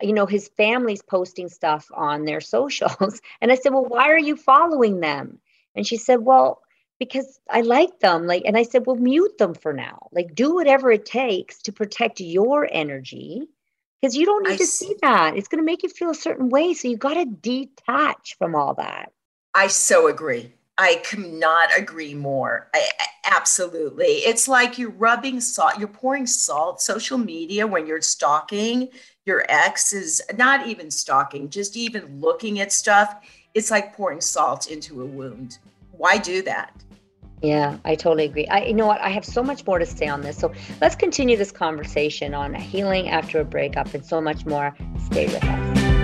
you 0.00 0.12
know, 0.12 0.26
his 0.26 0.48
family's 0.56 1.02
posting 1.02 1.48
stuff 1.48 1.88
on 1.94 2.24
their 2.24 2.40
socials. 2.56 3.20
And 3.40 3.50
I 3.50 3.56
said, 3.56 3.72
Well, 3.72 3.84
why 3.84 4.08
are 4.10 4.18
you 4.18 4.36
following 4.36 5.00
them? 5.00 5.38
And 5.74 5.86
she 5.86 5.96
said, 5.96 6.20
Well, 6.20 6.62
because 6.98 7.38
I 7.50 7.60
like 7.60 8.00
them. 8.00 8.26
Like, 8.26 8.42
and 8.46 8.56
I 8.56 8.62
said, 8.62 8.86
Well, 8.86 8.96
mute 8.96 9.38
them 9.38 9.54
for 9.54 9.72
now. 9.72 10.08
Like, 10.12 10.34
do 10.34 10.54
whatever 10.54 10.90
it 10.90 11.06
takes 11.06 11.58
to 11.62 11.72
protect 11.72 12.20
your 12.20 12.68
energy 12.70 13.48
because 14.00 14.16
you 14.16 14.26
don't 14.26 14.44
need 14.44 14.54
I 14.54 14.58
to 14.58 14.66
see 14.66 14.94
that. 15.02 15.36
It's 15.36 15.48
going 15.48 15.60
to 15.60 15.64
make 15.64 15.82
you 15.82 15.88
feel 15.88 16.10
a 16.10 16.14
certain 16.14 16.48
way. 16.48 16.74
So 16.74 16.88
you 16.88 16.96
got 16.96 17.14
to 17.14 17.24
detach 17.24 18.36
from 18.38 18.54
all 18.54 18.74
that. 18.74 19.12
I 19.54 19.68
so 19.68 20.08
agree. 20.08 20.52
I 20.78 20.96
cannot 21.04 21.70
agree 21.76 22.14
more. 22.14 22.68
I, 22.74 22.88
absolutely. 23.24 24.06
It's 24.06 24.46
like 24.46 24.78
you're 24.78 24.90
rubbing 24.90 25.40
salt, 25.40 25.78
you're 25.78 25.88
pouring 25.88 26.26
salt. 26.26 26.82
Social 26.82 27.16
media, 27.18 27.66
when 27.66 27.86
you're 27.86 28.02
stalking 28.02 28.88
your 29.24 29.44
ex, 29.48 29.92
is 29.92 30.22
not 30.36 30.66
even 30.66 30.90
stalking, 30.90 31.48
just 31.48 31.76
even 31.76 32.20
looking 32.20 32.60
at 32.60 32.72
stuff. 32.72 33.26
It's 33.54 33.70
like 33.70 33.96
pouring 33.96 34.20
salt 34.20 34.70
into 34.70 35.02
a 35.02 35.06
wound. 35.06 35.58
Why 35.92 36.18
do 36.18 36.42
that? 36.42 36.84
Yeah, 37.42 37.78
I 37.84 37.94
totally 37.94 38.24
agree. 38.24 38.46
I, 38.48 38.64
you 38.64 38.74
know 38.74 38.86
what? 38.86 39.00
I 39.00 39.08
have 39.08 39.24
so 39.24 39.42
much 39.42 39.66
more 39.66 39.78
to 39.78 39.86
say 39.86 40.08
on 40.08 40.20
this. 40.20 40.38
So 40.38 40.52
let's 40.80 40.94
continue 40.94 41.36
this 41.36 41.52
conversation 41.52 42.34
on 42.34 42.54
healing 42.54 43.08
after 43.08 43.40
a 43.40 43.44
breakup 43.44 43.92
and 43.94 44.04
so 44.04 44.20
much 44.20 44.44
more. 44.46 44.74
Stay 45.06 45.26
with 45.26 45.42
us. 45.42 45.95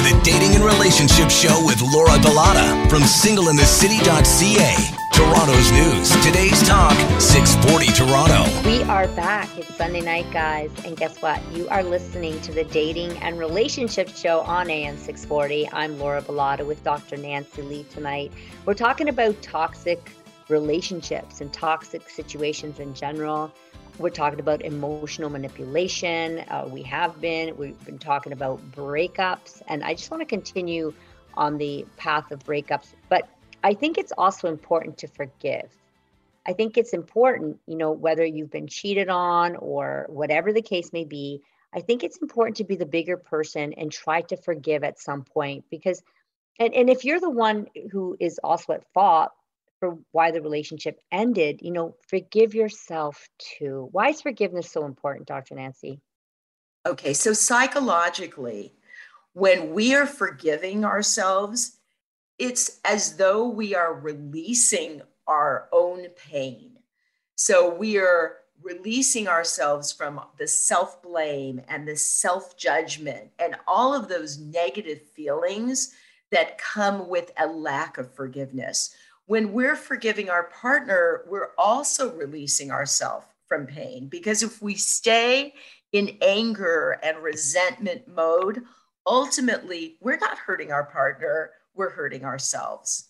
To 0.00 0.14
the 0.14 0.20
Dating 0.22 0.54
and 0.54 0.64
Relationship 0.64 1.30
Show 1.30 1.62
with 1.66 1.82
Laura 1.82 2.16
Bilotta 2.18 2.88
from 2.88 3.02
singleinthecity.ca. 3.02 4.96
Toronto's 5.12 5.72
news. 5.72 6.10
Today's 6.24 6.62
talk, 6.66 6.94
640 7.20 7.86
Toronto. 7.92 8.44
We 8.66 8.82
are 8.84 9.08
back. 9.08 9.48
It's 9.58 9.74
Sunday 9.74 10.00
night, 10.00 10.30
guys. 10.32 10.70
And 10.84 10.96
guess 10.96 11.20
what? 11.20 11.40
You 11.52 11.68
are 11.68 11.82
listening 11.82 12.40
to 12.42 12.52
the 12.52 12.64
Dating 12.64 13.10
and 13.18 13.38
Relationship 13.38 14.08
Show 14.08 14.40
on 14.40 14.70
AM 14.70 14.96
640. 14.96 15.68
I'm 15.72 15.98
Laura 15.98 16.22
Bilotta 16.22 16.64
with 16.64 16.82
Dr. 16.82 17.16
Nancy 17.18 17.62
Lee 17.62 17.84
tonight. 17.90 18.32
We're 18.64 18.74
talking 18.74 19.08
about 19.08 19.42
toxic 19.42 20.12
relationships 20.48 21.40
and 21.40 21.52
toxic 21.52 22.08
situations 22.08 22.80
in 22.80 22.94
general. 22.94 23.52
We're 24.00 24.08
talking 24.08 24.40
about 24.40 24.62
emotional 24.62 25.28
manipulation. 25.28 26.38
Uh, 26.48 26.66
we 26.66 26.82
have 26.84 27.20
been. 27.20 27.54
We've 27.58 27.84
been 27.84 27.98
talking 27.98 28.32
about 28.32 28.58
breakups. 28.72 29.60
And 29.68 29.84
I 29.84 29.92
just 29.92 30.10
want 30.10 30.22
to 30.22 30.24
continue 30.24 30.94
on 31.34 31.58
the 31.58 31.84
path 31.98 32.30
of 32.30 32.42
breakups. 32.44 32.94
But 33.10 33.28
I 33.62 33.74
think 33.74 33.98
it's 33.98 34.12
also 34.16 34.48
important 34.48 34.96
to 34.98 35.06
forgive. 35.06 35.68
I 36.46 36.54
think 36.54 36.78
it's 36.78 36.94
important, 36.94 37.58
you 37.66 37.76
know, 37.76 37.92
whether 37.92 38.24
you've 38.24 38.50
been 38.50 38.68
cheated 38.68 39.10
on 39.10 39.56
or 39.56 40.06
whatever 40.08 40.50
the 40.50 40.62
case 40.62 40.94
may 40.94 41.04
be, 41.04 41.42
I 41.74 41.80
think 41.82 42.02
it's 42.02 42.16
important 42.16 42.56
to 42.56 42.64
be 42.64 42.76
the 42.76 42.86
bigger 42.86 43.18
person 43.18 43.74
and 43.74 43.92
try 43.92 44.22
to 44.22 44.36
forgive 44.38 44.82
at 44.82 44.98
some 44.98 45.24
point 45.24 45.66
because 45.70 46.02
and, 46.58 46.74
and 46.74 46.88
if 46.90 47.04
you're 47.04 47.20
the 47.20 47.30
one 47.30 47.66
who 47.92 48.16
is 48.18 48.40
also 48.42 48.72
at 48.72 48.84
fault 48.94 49.32
for 49.80 49.98
why 50.12 50.30
the 50.30 50.42
relationship 50.42 51.00
ended, 51.10 51.60
you 51.62 51.72
know, 51.72 51.96
forgive 52.06 52.54
yourself 52.54 53.28
too. 53.38 53.88
Why 53.90 54.10
is 54.10 54.20
forgiveness 54.20 54.70
so 54.70 54.84
important, 54.84 55.26
Dr. 55.26 55.56
Nancy? 55.56 56.00
Okay, 56.86 57.14
so 57.14 57.32
psychologically, 57.32 58.72
when 59.32 59.72
we 59.72 59.94
are 59.94 60.06
forgiving 60.06 60.84
ourselves, 60.84 61.78
it's 62.38 62.80
as 62.84 63.16
though 63.16 63.48
we 63.48 63.74
are 63.74 63.94
releasing 63.94 65.02
our 65.26 65.68
own 65.72 66.06
pain. 66.10 66.78
So 67.36 67.72
we 67.74 67.98
are 67.98 68.36
releasing 68.62 69.28
ourselves 69.28 69.92
from 69.92 70.20
the 70.38 70.46
self 70.46 71.02
blame 71.02 71.60
and 71.68 71.86
the 71.86 71.96
self 71.96 72.56
judgment 72.56 73.30
and 73.38 73.56
all 73.66 73.94
of 73.94 74.08
those 74.08 74.38
negative 74.38 75.00
feelings 75.14 75.94
that 76.30 76.58
come 76.58 77.08
with 77.08 77.30
a 77.38 77.46
lack 77.46 77.98
of 77.98 78.14
forgiveness. 78.14 78.94
When 79.30 79.52
we're 79.52 79.76
forgiving 79.76 80.28
our 80.28 80.50
partner, 80.50 81.22
we're 81.28 81.50
also 81.56 82.12
releasing 82.16 82.72
ourselves 82.72 83.26
from 83.46 83.64
pain 83.64 84.08
because 84.08 84.42
if 84.42 84.60
we 84.60 84.74
stay 84.74 85.54
in 85.92 86.18
anger 86.20 86.98
and 87.00 87.16
resentment 87.22 88.08
mode, 88.08 88.64
ultimately 89.06 89.98
we're 90.00 90.18
not 90.18 90.36
hurting 90.36 90.72
our 90.72 90.82
partner 90.82 91.52
we're 91.76 91.90
hurting 91.90 92.24
ourselves. 92.24 93.08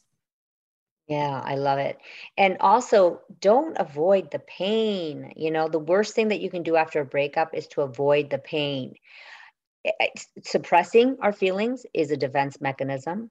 Yeah, 1.09 1.41
I 1.43 1.55
love 1.55 1.79
it. 1.79 1.99
And 2.37 2.59
also, 2.61 3.23
don't 3.41 3.79
avoid 3.81 4.31
the 4.31 4.41
pain. 4.41 5.33
You 5.37 5.51
know, 5.51 5.71
the 5.71 5.79
worst 5.79 6.15
thing 6.15 6.29
that 6.29 6.41
you 6.41 6.51
can 6.51 6.63
do 6.63 6.77
after 6.77 7.01
a 7.01 7.07
breakup 7.07 7.55
is 7.55 7.67
to 7.69 7.81
avoid 7.81 8.29
the 8.29 8.37
pain. 8.37 8.97
Suppressing 10.45 11.17
our 11.23 11.33
feelings 11.33 11.87
is 11.95 12.11
a 12.11 12.17
defense 12.19 12.61
mechanism, 12.61 13.31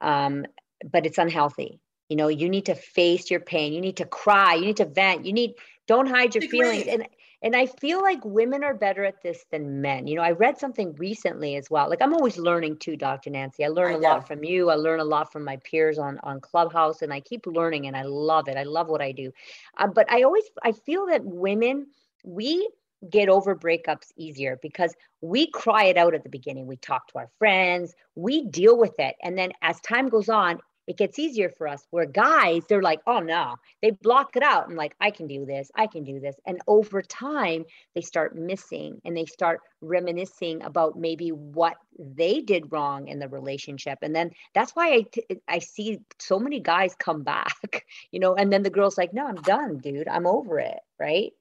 um, 0.00 0.46
but 0.90 1.04
it's 1.04 1.18
unhealthy. 1.18 1.78
You 2.12 2.16
know, 2.16 2.28
you 2.28 2.50
need 2.50 2.66
to 2.66 2.74
face 2.74 3.30
your 3.30 3.40
pain. 3.40 3.72
You 3.72 3.80
need 3.80 3.96
to 3.96 4.04
cry. 4.04 4.52
You 4.52 4.66
need 4.66 4.76
to 4.76 4.84
vent. 4.84 5.24
You 5.24 5.32
need, 5.32 5.54
don't 5.86 6.06
hide 6.06 6.34
your 6.34 6.42
feelings. 6.42 6.86
And 6.86 7.08
and 7.42 7.56
I 7.56 7.64
feel 7.64 8.02
like 8.02 8.22
women 8.22 8.62
are 8.62 8.74
better 8.74 9.02
at 9.02 9.22
this 9.22 9.46
than 9.50 9.80
men. 9.80 10.06
You 10.06 10.16
know, 10.16 10.22
I 10.22 10.32
read 10.32 10.58
something 10.58 10.94
recently 10.96 11.56
as 11.56 11.70
well. 11.70 11.88
Like 11.88 12.02
I'm 12.02 12.12
always 12.12 12.36
learning 12.36 12.80
too, 12.80 12.98
Dr. 12.98 13.30
Nancy. 13.30 13.64
I 13.64 13.68
learn 13.68 13.92
I 13.92 13.94
a 13.94 13.98
lot 13.98 14.28
from 14.28 14.44
you. 14.44 14.68
I 14.68 14.74
learn 14.74 15.00
a 15.00 15.04
lot 15.04 15.32
from 15.32 15.42
my 15.42 15.56
peers 15.56 15.98
on 15.98 16.18
on 16.22 16.38
Clubhouse, 16.42 17.00
and 17.00 17.14
I 17.14 17.20
keep 17.20 17.46
learning, 17.46 17.86
and 17.86 17.96
I 17.96 18.02
love 18.02 18.46
it. 18.46 18.58
I 18.58 18.64
love 18.64 18.88
what 18.88 19.00
I 19.00 19.12
do. 19.12 19.32
Uh, 19.78 19.86
but 19.86 20.04
I 20.12 20.22
always 20.24 20.44
I 20.62 20.72
feel 20.72 21.06
that 21.06 21.24
women 21.24 21.86
we 22.24 22.68
get 23.08 23.30
over 23.30 23.56
breakups 23.56 24.12
easier 24.18 24.58
because 24.60 24.94
we 25.22 25.46
cry 25.50 25.84
it 25.84 25.96
out 25.96 26.14
at 26.14 26.24
the 26.24 26.28
beginning. 26.28 26.66
We 26.66 26.76
talk 26.76 27.08
to 27.08 27.18
our 27.20 27.30
friends, 27.38 27.94
we 28.16 28.44
deal 28.44 28.76
with 28.76 28.98
it. 28.98 29.16
And 29.22 29.38
then 29.38 29.52
as 29.62 29.80
time 29.80 30.10
goes 30.10 30.28
on, 30.28 30.60
it 30.86 30.96
gets 30.96 31.18
easier 31.18 31.48
for 31.48 31.68
us. 31.68 31.86
Where 31.90 32.06
guys, 32.06 32.62
they're 32.68 32.82
like, 32.82 33.00
oh 33.06 33.20
no, 33.20 33.56
they 33.80 33.90
block 33.90 34.36
it 34.36 34.42
out 34.42 34.68
and 34.68 34.76
like, 34.76 34.94
I 35.00 35.10
can 35.10 35.26
do 35.26 35.44
this, 35.44 35.70
I 35.74 35.86
can 35.86 36.04
do 36.04 36.20
this. 36.20 36.36
And 36.46 36.60
over 36.66 37.02
time, 37.02 37.64
they 37.94 38.00
start 38.00 38.36
missing 38.36 39.00
and 39.04 39.16
they 39.16 39.26
start 39.26 39.60
reminiscing 39.80 40.62
about 40.62 40.98
maybe 40.98 41.30
what 41.30 41.76
they 41.98 42.40
did 42.40 42.72
wrong 42.72 43.08
in 43.08 43.18
the 43.18 43.28
relationship. 43.28 43.98
And 44.02 44.14
then 44.14 44.30
that's 44.54 44.72
why 44.72 44.92
I, 44.92 45.02
t- 45.02 45.40
I 45.48 45.58
see 45.58 46.00
so 46.18 46.38
many 46.38 46.60
guys 46.60 46.94
come 46.94 47.22
back, 47.32 47.86
you 48.10 48.20
know, 48.20 48.34
and 48.34 48.52
then 48.52 48.62
the 48.62 48.70
girl's 48.70 48.98
like, 48.98 49.12
no, 49.12 49.26
I'm 49.26 49.36
done, 49.36 49.78
dude. 49.78 50.08
I'm 50.08 50.26
over 50.26 50.58
it. 50.58 50.78
Right. 50.98 51.32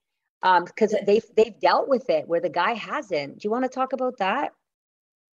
Um, 0.44 0.66
because 0.66 0.96
they've 1.06 1.26
they've 1.36 1.60
dealt 1.60 1.88
with 1.88 2.10
it 2.10 2.28
where 2.28 2.40
the 2.40 2.50
guy 2.50 2.74
hasn't. 2.74 3.38
Do 3.38 3.46
you 3.46 3.52
want 3.52 3.64
to 3.64 3.70
talk 3.70 3.94
about 3.94 4.18
that? 4.18 4.54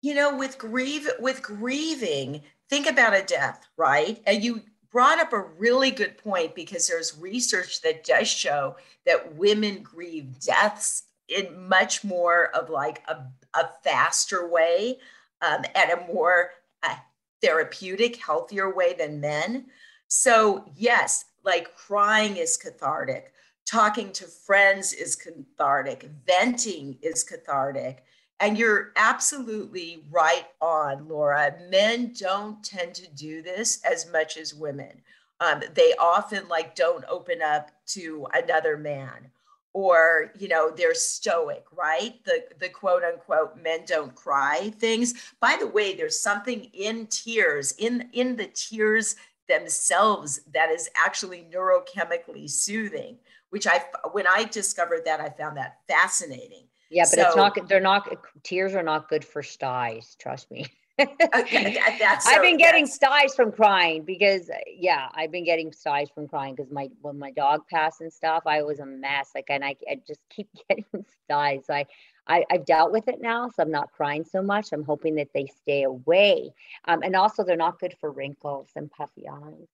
You 0.01 0.15
know, 0.15 0.37
with 0.37 0.59
grieve 0.59 1.09
with 1.19 1.43
grieving, 1.43 2.43
think 2.69 2.87
about 2.87 3.15
a 3.15 3.23
death, 3.23 3.67
right? 3.77 4.23
And 4.27 4.43
you 4.43 4.63
brought 4.91 5.19
up 5.19 5.33
a 5.33 5.41
really 5.41 5.91
good 5.91 6.17
point 6.19 6.55
because 6.55 6.87
there's 6.87 7.19
research 7.19 7.81
that 7.83 8.05
does 8.05 8.29
show 8.29 8.77
that 9.07 9.35
women 9.35 9.83
grieve 9.83 10.39
deaths 10.39 11.05
in 11.29 11.69
much 11.69 12.05
more 12.05 12.51
of 12.55 12.71
like 12.71 13.03
a, 13.09 13.17
a 13.59 13.69
faster 13.83 14.49
way 14.49 14.99
um, 15.43 15.65
and 15.75 15.91
a 15.91 16.07
more 16.13 16.51
uh, 16.83 16.95
therapeutic, 17.43 18.17
healthier 18.17 18.75
way 18.75 18.95
than 18.95 19.21
men. 19.21 19.67
So, 20.09 20.65
yes, 20.77 21.25
like 21.45 21.75
crying 21.75 22.37
is 22.37 22.57
cathartic, 22.57 23.33
talking 23.67 24.13
to 24.13 24.27
friends 24.27 24.93
is 24.93 25.17
cathartic, 25.17 26.09
venting 26.27 26.99
is 27.03 27.25
cathartic. 27.25 28.05
And 28.41 28.59
you're 28.59 28.93
absolutely 28.97 30.05
right 30.11 30.47
on, 30.61 31.09
Laura. 31.09 31.55
Men 31.71 32.13
don't 32.19 32.63
tend 32.65 32.95
to 32.97 33.11
do 33.15 33.43
this 33.43 33.83
as 33.85 34.11
much 34.11 34.37
as 34.37 34.55
women. 34.55 35.03
Um, 35.41 35.63
they 35.75 35.95
often 36.01 36.49
like 36.49 36.75
don't 36.75 37.05
open 37.09 37.43
up 37.43 37.71
to 37.87 38.27
another 38.35 38.77
man 38.77 39.31
or 39.75 40.31
you 40.39 40.49
know 40.49 40.71
they're 40.71 40.95
stoic 40.95 41.65
right 41.73 42.25
the 42.25 42.45
the 42.61 42.69
quote 42.69 43.03
unquote 43.03 43.61
men 43.61 43.81
don't 43.87 44.15
cry 44.15 44.73
things 44.79 45.35
by 45.41 45.57
the 45.59 45.67
way 45.67 45.95
there's 45.95 46.19
something 46.19 46.65
in 46.73 47.07
tears 47.09 47.73
in 47.79 48.09
in 48.13 48.37
the 48.37 48.47
tears 48.55 49.17
themselves 49.49 50.41
that 50.55 50.71
is 50.71 50.89
actually 50.97 51.47
neurochemically 51.53 52.49
soothing 52.49 53.19
which 53.51 53.67
i 53.67 53.85
when 54.13 54.27
i 54.29 54.45
discovered 54.45 55.05
that 55.05 55.21
i 55.21 55.29
found 55.29 55.57
that 55.57 55.79
fascinating 55.87 56.67
yeah, 56.95 57.03
but 57.03 57.19
so, 57.19 57.27
it's 57.27 57.37
not. 57.37 57.69
They're 57.69 57.81
not. 57.81 58.09
Tears 58.45 58.75
are 58.75 58.83
not 58.83 59.09
good 59.09 59.25
for 59.25 59.43
styes. 59.43 60.17
Trust 60.21 60.49
me. 60.51 60.67
Uh, 60.97 61.07
okay, 61.41 61.77
uh, 61.77 61.91
that's. 61.99 62.25
I've 62.29 62.41
been 62.41 62.57
getting 62.57 62.87
styes 62.87 63.35
from 63.35 63.51
crying 63.51 64.05
because 64.05 64.49
uh, 64.49 64.55
yeah, 64.69 65.09
I've 65.13 65.33
been 65.33 65.45
getting 65.45 65.73
styes 65.73 66.09
from 66.15 66.29
crying 66.29 66.55
because 66.55 66.71
my 66.71 66.89
when 67.03 67.19
my 67.19 67.33
dog 67.33 67.67
passed 67.69 68.01
and 68.01 68.13
stuff, 68.13 68.45
I 68.47 68.63
was 68.63 68.79
a 68.79 68.87
mess. 68.87 69.33
Like, 69.35 69.47
and 69.49 69.65
I, 69.65 69.75
I 69.91 70.01
just 70.07 70.21
keep 70.31 70.49
getting 70.69 71.05
styes. 71.25 71.65
I, 71.69 71.87
I, 72.29 72.45
I've 72.49 72.65
dealt 72.65 72.93
with 72.93 73.09
it 73.09 73.21
now, 73.21 73.49
so 73.49 73.65
I'm 73.65 73.73
not 73.73 73.91
crying 73.91 74.25
so 74.25 74.41
much. 74.41 74.73
I'm 74.73 74.85
hoping 74.85 75.17
that 75.17 75.33
they 75.35 75.47
stay 75.47 75.83
away. 75.83 76.53
Um, 76.85 77.03
and 77.03 77.17
also, 77.17 77.43
they're 77.43 77.57
not 77.57 77.81
good 77.81 77.97
for 78.01 78.13
wrinkles 78.13 78.69
and 78.77 78.89
puffy 78.89 79.29
eyes 79.29 79.69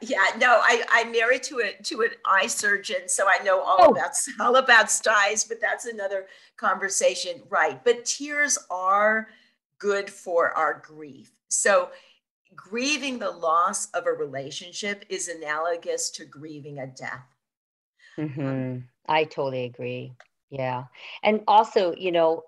yeah. 0.00 0.24
No, 0.38 0.60
I 0.62 0.84
I'm 0.90 1.12
married 1.12 1.42
to 1.44 1.60
a 1.60 1.82
to 1.84 2.02
an 2.02 2.10
eye 2.24 2.46
surgeon, 2.46 3.08
so 3.08 3.26
I 3.26 3.42
know 3.42 3.60
all 3.60 3.76
oh. 3.80 3.90
about 3.90 4.12
all 4.40 4.56
about 4.56 4.90
styes. 4.90 5.44
But 5.44 5.60
that's 5.60 5.86
another 5.86 6.26
conversation, 6.56 7.42
right? 7.48 7.82
But 7.84 8.04
tears 8.04 8.58
are 8.70 9.28
good 9.78 10.10
for 10.10 10.56
our 10.56 10.82
grief. 10.84 11.32
So 11.48 11.90
grieving 12.54 13.18
the 13.18 13.30
loss 13.30 13.90
of 13.90 14.06
a 14.06 14.12
relationship 14.12 15.04
is 15.08 15.28
analogous 15.28 16.10
to 16.10 16.24
grieving 16.24 16.78
a 16.78 16.86
death. 16.86 17.26
Mm-hmm. 18.18 18.78
I 19.08 19.24
totally 19.24 19.64
agree. 19.64 20.12
Yeah, 20.50 20.84
and 21.22 21.42
also, 21.46 21.94
you 21.96 22.12
know, 22.12 22.44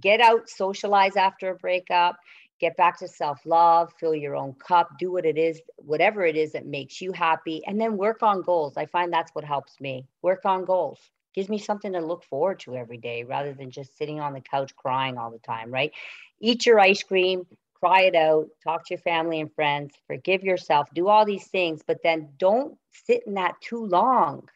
get 0.00 0.20
out, 0.20 0.48
socialize 0.48 1.16
after 1.16 1.50
a 1.50 1.54
breakup 1.54 2.16
get 2.64 2.78
back 2.78 2.98
to 2.98 3.06
self 3.06 3.44
love, 3.44 3.92
fill 4.00 4.14
your 4.14 4.34
own 4.34 4.54
cup, 4.54 4.88
do 4.98 5.12
what 5.12 5.26
it 5.26 5.36
is, 5.36 5.60
whatever 5.76 6.24
it 6.24 6.34
is 6.34 6.52
that 6.52 6.64
makes 6.64 6.98
you 7.02 7.12
happy, 7.12 7.62
and 7.66 7.78
then 7.78 7.98
work 7.98 8.22
on 8.22 8.40
goals. 8.40 8.78
I 8.78 8.86
find 8.86 9.12
that's 9.12 9.34
what 9.34 9.44
helps 9.44 9.78
me. 9.80 10.06
Work 10.22 10.46
on 10.46 10.64
goals. 10.64 10.98
gives 11.34 11.50
me 11.50 11.58
something 11.58 11.92
to 11.92 12.00
look 12.00 12.24
forward 12.24 12.58
to 12.60 12.74
every 12.74 12.96
day 12.96 13.22
rather 13.22 13.52
than 13.52 13.70
just 13.70 13.98
sitting 13.98 14.18
on 14.18 14.32
the 14.32 14.40
couch 14.40 14.74
crying 14.76 15.18
all 15.18 15.30
the 15.30 15.38
time, 15.40 15.70
right? 15.70 15.92
Eat 16.40 16.64
your 16.64 16.80
ice 16.80 17.02
cream, 17.02 17.46
cry 17.74 18.02
it 18.02 18.14
out, 18.14 18.46
talk 18.62 18.86
to 18.86 18.94
your 18.94 19.00
family 19.00 19.40
and 19.40 19.52
friends, 19.52 19.92
forgive 20.06 20.42
yourself, 20.42 20.88
do 20.94 21.08
all 21.08 21.26
these 21.26 21.48
things, 21.48 21.82
but 21.86 21.98
then 22.02 22.30
don't 22.38 22.78
sit 22.90 23.24
in 23.26 23.34
that 23.34 23.60
too 23.60 23.84
long. 23.84 24.48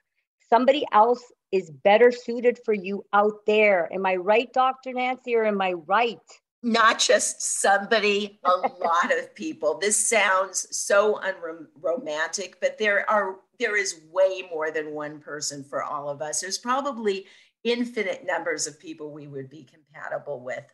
Somebody 0.48 0.86
else 0.92 1.24
is 1.52 1.70
better 1.70 2.10
suited 2.10 2.58
for 2.64 2.72
you 2.72 3.04
out 3.12 3.44
there. 3.46 3.92
Am 3.92 4.06
I 4.06 4.16
right, 4.16 4.50
Dr. 4.54 4.94
Nancy, 4.94 5.34
or 5.36 5.44
am 5.44 5.60
I 5.60 5.74
right? 5.74 6.28
Not 6.62 6.98
just 6.98 7.60
somebody, 7.60 8.40
a 8.44 8.50
lot 8.50 9.16
of 9.16 9.34
people. 9.34 9.78
This 9.78 10.08
sounds 10.08 10.66
so 10.76 11.20
unromantic, 11.22 12.60
but 12.60 12.78
there 12.78 13.08
are 13.08 13.36
there 13.60 13.76
is 13.76 14.00
way 14.10 14.48
more 14.50 14.70
than 14.70 14.92
one 14.92 15.20
person 15.20 15.64
for 15.64 15.82
all 15.82 16.08
of 16.08 16.22
us. 16.22 16.40
There's 16.40 16.58
probably 16.58 17.26
infinite 17.64 18.24
numbers 18.26 18.66
of 18.66 18.78
people 18.78 19.10
we 19.12 19.26
would 19.26 19.50
be 19.50 19.64
compatible 19.64 20.40
with. 20.40 20.64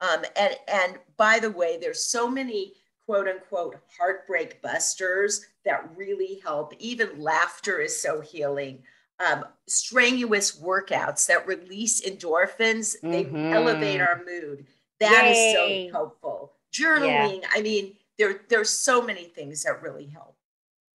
Um, 0.00 0.24
and, 0.36 0.54
and 0.68 0.98
by 1.16 1.38
the 1.38 1.50
way, 1.50 1.78
there's 1.80 2.04
so 2.04 2.28
many 2.28 2.74
quote 3.06 3.28
unquote 3.28 3.76
heartbreak 3.98 4.62
busters 4.62 5.44
that 5.64 5.90
really 5.96 6.40
help. 6.44 6.74
Even 6.78 7.20
laughter 7.20 7.80
is 7.80 8.00
so 8.00 8.20
healing. 8.20 8.82
Um, 9.24 9.44
strenuous 9.68 10.60
workouts 10.60 11.26
that 11.28 11.46
release 11.46 12.00
endorphins, 12.00 12.96
mm-hmm. 13.00 13.10
they 13.10 13.52
elevate 13.52 14.00
our 14.00 14.22
mood. 14.26 14.66
That 15.00 15.24
Yay. 15.24 15.84
is 15.84 15.90
so 15.92 15.98
helpful. 15.98 16.52
Journaling, 16.72 17.42
yeah. 17.42 17.48
I 17.52 17.62
mean, 17.62 17.94
there, 18.18 18.40
there's 18.48 18.70
so 18.70 19.02
many 19.02 19.24
things 19.24 19.62
that 19.64 19.82
really 19.82 20.06
help. 20.06 20.36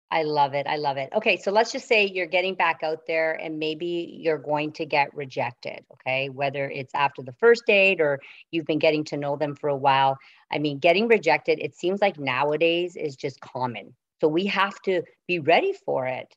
I 0.10 0.24
love 0.24 0.54
it. 0.54 0.68
I 0.68 0.78
love 0.78 0.96
it. 0.96 1.10
Okay, 1.14 1.36
so 1.36 1.52
let's 1.52 1.72
just 1.72 1.88
say 1.88 2.06
you're 2.06 2.28
getting 2.28 2.56
back 2.56 2.82
out 2.82 3.02
there 3.08 3.34
and 3.34 3.60
maybe 3.60 4.18
you're 4.18 4.38
going 4.38 4.72
to 4.74 4.86
get 4.86 5.14
rejected, 5.14 5.84
okay? 5.92 6.30
Whether 6.30 6.70
it's 6.70 6.96
after 6.96 7.22
the 7.22 7.34
first 7.34 7.64
date 7.68 8.00
or 8.00 8.20
you've 8.52 8.66
been 8.66 8.80
getting 8.80 9.04
to 9.06 9.18
know 9.18 9.36
them 9.36 9.54
for 9.54 9.70
a 9.70 9.76
while. 9.76 10.18
I 10.50 10.60
mean, 10.60 10.80
getting 10.80 11.10
rejected, 11.10 11.60
it 11.60 11.76
seems 11.76 12.00
like 12.00 12.18
nowadays 12.18 12.96
is 12.96 13.18
just 13.18 13.42
common. 13.42 13.94
So 14.22 14.30
we 14.30 14.46
have 14.46 14.82
to 14.84 15.04
be 15.28 15.40
ready 15.40 15.74
for 15.74 16.08
it. 16.08 16.34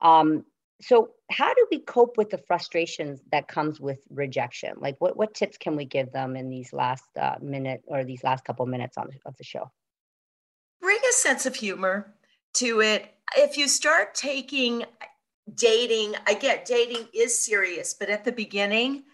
Um, 0.00 0.44
so 0.80 1.10
how 1.32 1.52
do 1.54 1.66
we 1.70 1.78
cope 1.78 2.16
with 2.16 2.30
the 2.30 2.38
frustrations 2.38 3.20
that 3.32 3.48
comes 3.48 3.80
with 3.80 4.00
rejection? 4.10 4.74
Like 4.76 4.96
what, 5.00 5.16
what 5.16 5.34
tips 5.34 5.58
can 5.58 5.76
we 5.76 5.84
give 5.84 6.12
them 6.12 6.36
in 6.36 6.48
these 6.48 6.72
last 6.72 7.04
uh, 7.20 7.36
minute 7.40 7.82
or 7.86 8.04
these 8.04 8.22
last 8.22 8.44
couple 8.44 8.66
minutes 8.66 8.98
on, 8.98 9.08
of 9.24 9.36
the 9.36 9.44
show? 9.44 9.70
Bring 10.80 10.98
a 11.08 11.12
sense 11.12 11.46
of 11.46 11.54
humor 11.54 12.14
to 12.54 12.80
it. 12.80 13.14
If 13.36 13.56
you 13.56 13.68
start 13.68 14.14
taking 14.14 14.84
dating, 15.54 16.14
I 16.26 16.34
get 16.34 16.66
dating 16.66 17.08
is 17.14 17.36
serious, 17.36 17.94
but 17.94 18.10
at 18.10 18.24
the 18.24 18.32
beginning, 18.32 19.04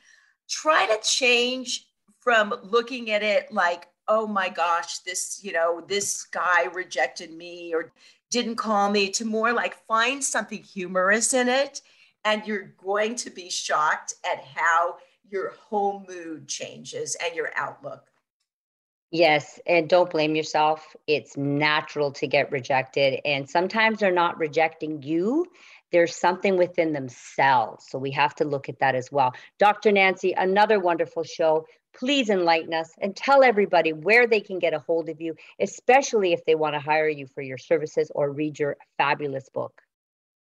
try 0.48 0.86
to 0.86 0.98
change 1.02 1.86
from 2.20 2.54
looking 2.62 3.10
at 3.10 3.22
it 3.22 3.52
like, 3.52 3.88
oh 4.08 4.26
my 4.26 4.48
gosh, 4.48 4.98
this, 5.00 5.40
you 5.42 5.52
know, 5.52 5.84
this 5.86 6.24
guy 6.24 6.64
rejected 6.64 7.32
me 7.32 7.72
or 7.74 7.92
didn't 8.30 8.56
call 8.56 8.90
me 8.90 9.10
to 9.10 9.24
more 9.24 9.52
like 9.52 9.86
find 9.86 10.22
something 10.22 10.62
humorous 10.62 11.32
in 11.34 11.48
it. 11.48 11.80
And 12.24 12.46
you're 12.46 12.74
going 12.76 13.16
to 13.16 13.30
be 13.30 13.48
shocked 13.48 14.14
at 14.30 14.44
how 14.44 14.96
your 15.30 15.50
whole 15.50 16.04
mood 16.08 16.48
changes 16.48 17.16
and 17.24 17.34
your 17.34 17.50
outlook. 17.54 18.04
Yes, 19.10 19.58
and 19.66 19.88
don't 19.88 20.10
blame 20.10 20.36
yourself. 20.36 20.94
It's 21.06 21.36
natural 21.36 22.12
to 22.12 22.26
get 22.26 22.52
rejected. 22.52 23.20
And 23.24 23.48
sometimes 23.48 24.00
they're 24.00 24.12
not 24.12 24.38
rejecting 24.38 25.02
you, 25.02 25.46
there's 25.92 26.14
something 26.14 26.58
within 26.58 26.92
themselves. 26.92 27.86
So 27.88 27.98
we 27.98 28.10
have 28.10 28.34
to 28.36 28.44
look 28.44 28.68
at 28.68 28.80
that 28.80 28.94
as 28.94 29.10
well. 29.10 29.32
Dr. 29.58 29.92
Nancy, 29.92 30.32
another 30.32 30.78
wonderful 30.78 31.24
show. 31.24 31.66
Please 31.94 32.28
enlighten 32.28 32.74
us 32.74 32.90
and 33.00 33.16
tell 33.16 33.42
everybody 33.42 33.94
where 33.94 34.26
they 34.26 34.40
can 34.40 34.58
get 34.58 34.74
a 34.74 34.78
hold 34.78 35.08
of 35.08 35.20
you, 35.20 35.34
especially 35.58 36.34
if 36.34 36.44
they 36.44 36.54
want 36.54 36.74
to 36.74 36.80
hire 36.80 37.08
you 37.08 37.26
for 37.26 37.40
your 37.40 37.58
services 37.58 38.12
or 38.14 38.30
read 38.30 38.58
your 38.58 38.76
fabulous 38.98 39.48
book. 39.48 39.80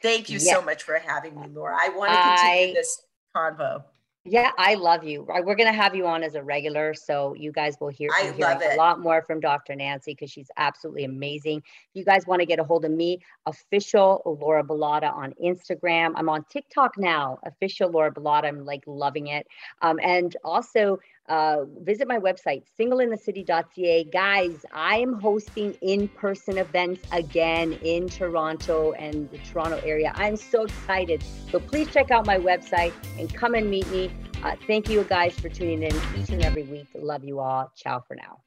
Thank 0.01 0.29
you 0.29 0.39
so 0.39 0.61
much 0.61 0.83
for 0.83 0.95
having 0.95 1.39
me, 1.39 1.47
Laura. 1.53 1.75
I 1.79 1.89
want 1.89 2.11
to 2.11 2.17
continue 2.17 2.71
I, 2.71 2.73
this 2.73 3.03
convo. 3.35 3.83
Yeah, 4.23 4.51
I 4.59 4.75
love 4.75 5.03
you. 5.03 5.25
We're 5.27 5.55
going 5.55 5.71
to 5.71 5.73
have 5.73 5.95
you 5.95 6.05
on 6.05 6.21
as 6.21 6.35
a 6.35 6.43
regular, 6.43 6.93
so 6.93 7.33
you 7.33 7.51
guys 7.51 7.75
will 7.81 7.89
hear, 7.89 8.11
I 8.15 8.29
love 8.37 8.61
a 8.61 8.75
lot 8.75 8.99
more 8.99 9.23
from 9.23 9.39
Dr. 9.39 9.75
Nancy 9.75 10.11
because 10.11 10.29
she's 10.29 10.51
absolutely 10.57 11.05
amazing. 11.05 11.57
If 11.57 11.95
you 11.95 12.05
guys 12.05 12.27
want 12.27 12.39
to 12.39 12.45
get 12.45 12.59
a 12.59 12.63
hold 12.63 12.85
of 12.85 12.91
me, 12.91 13.19
official 13.47 14.21
Laura 14.39 14.63
Bilotta 14.63 15.11
on 15.11 15.33
Instagram. 15.43 16.13
I'm 16.15 16.29
on 16.29 16.45
TikTok 16.51 16.99
now, 16.99 17.39
official 17.45 17.89
Laura 17.89 18.13
Bilotta. 18.13 18.45
I'm 18.45 18.63
like 18.63 18.83
loving 18.85 19.27
it. 19.27 19.47
Um, 19.81 19.99
and 20.03 20.37
also 20.43 20.99
uh, 21.29 21.65
visit 21.79 22.07
my 22.07 22.17
website, 22.17 22.63
singleinthecity.ca. 22.79 24.05
Guys, 24.05 24.65
I 24.73 24.97
am 24.97 25.19
hosting 25.19 25.73
in 25.81 26.07
person 26.09 26.57
events 26.57 27.01
again 27.11 27.73
in 27.83 28.09
Toronto 28.09 28.93
and 28.93 29.29
the 29.31 29.37
Toronto 29.39 29.79
area. 29.85 30.11
I'm 30.15 30.35
so 30.35 30.63
excited. 30.63 31.23
So 31.51 31.59
please 31.59 31.91
check 31.91 32.11
out 32.11 32.25
my 32.25 32.37
website 32.37 32.93
and 33.19 33.33
come 33.33 33.55
and 33.55 33.69
meet 33.69 33.89
me. 33.91 34.11
Uh, 34.43 34.55
thank 34.65 34.89
you 34.89 35.03
guys 35.03 35.33
for 35.39 35.49
tuning 35.49 35.83
in 35.83 35.95
each 36.17 36.29
and 36.29 36.43
every 36.43 36.63
week. 36.63 36.87
Love 36.95 37.23
you 37.23 37.39
all. 37.39 37.71
Ciao 37.75 37.99
for 37.99 38.15
now. 38.15 38.41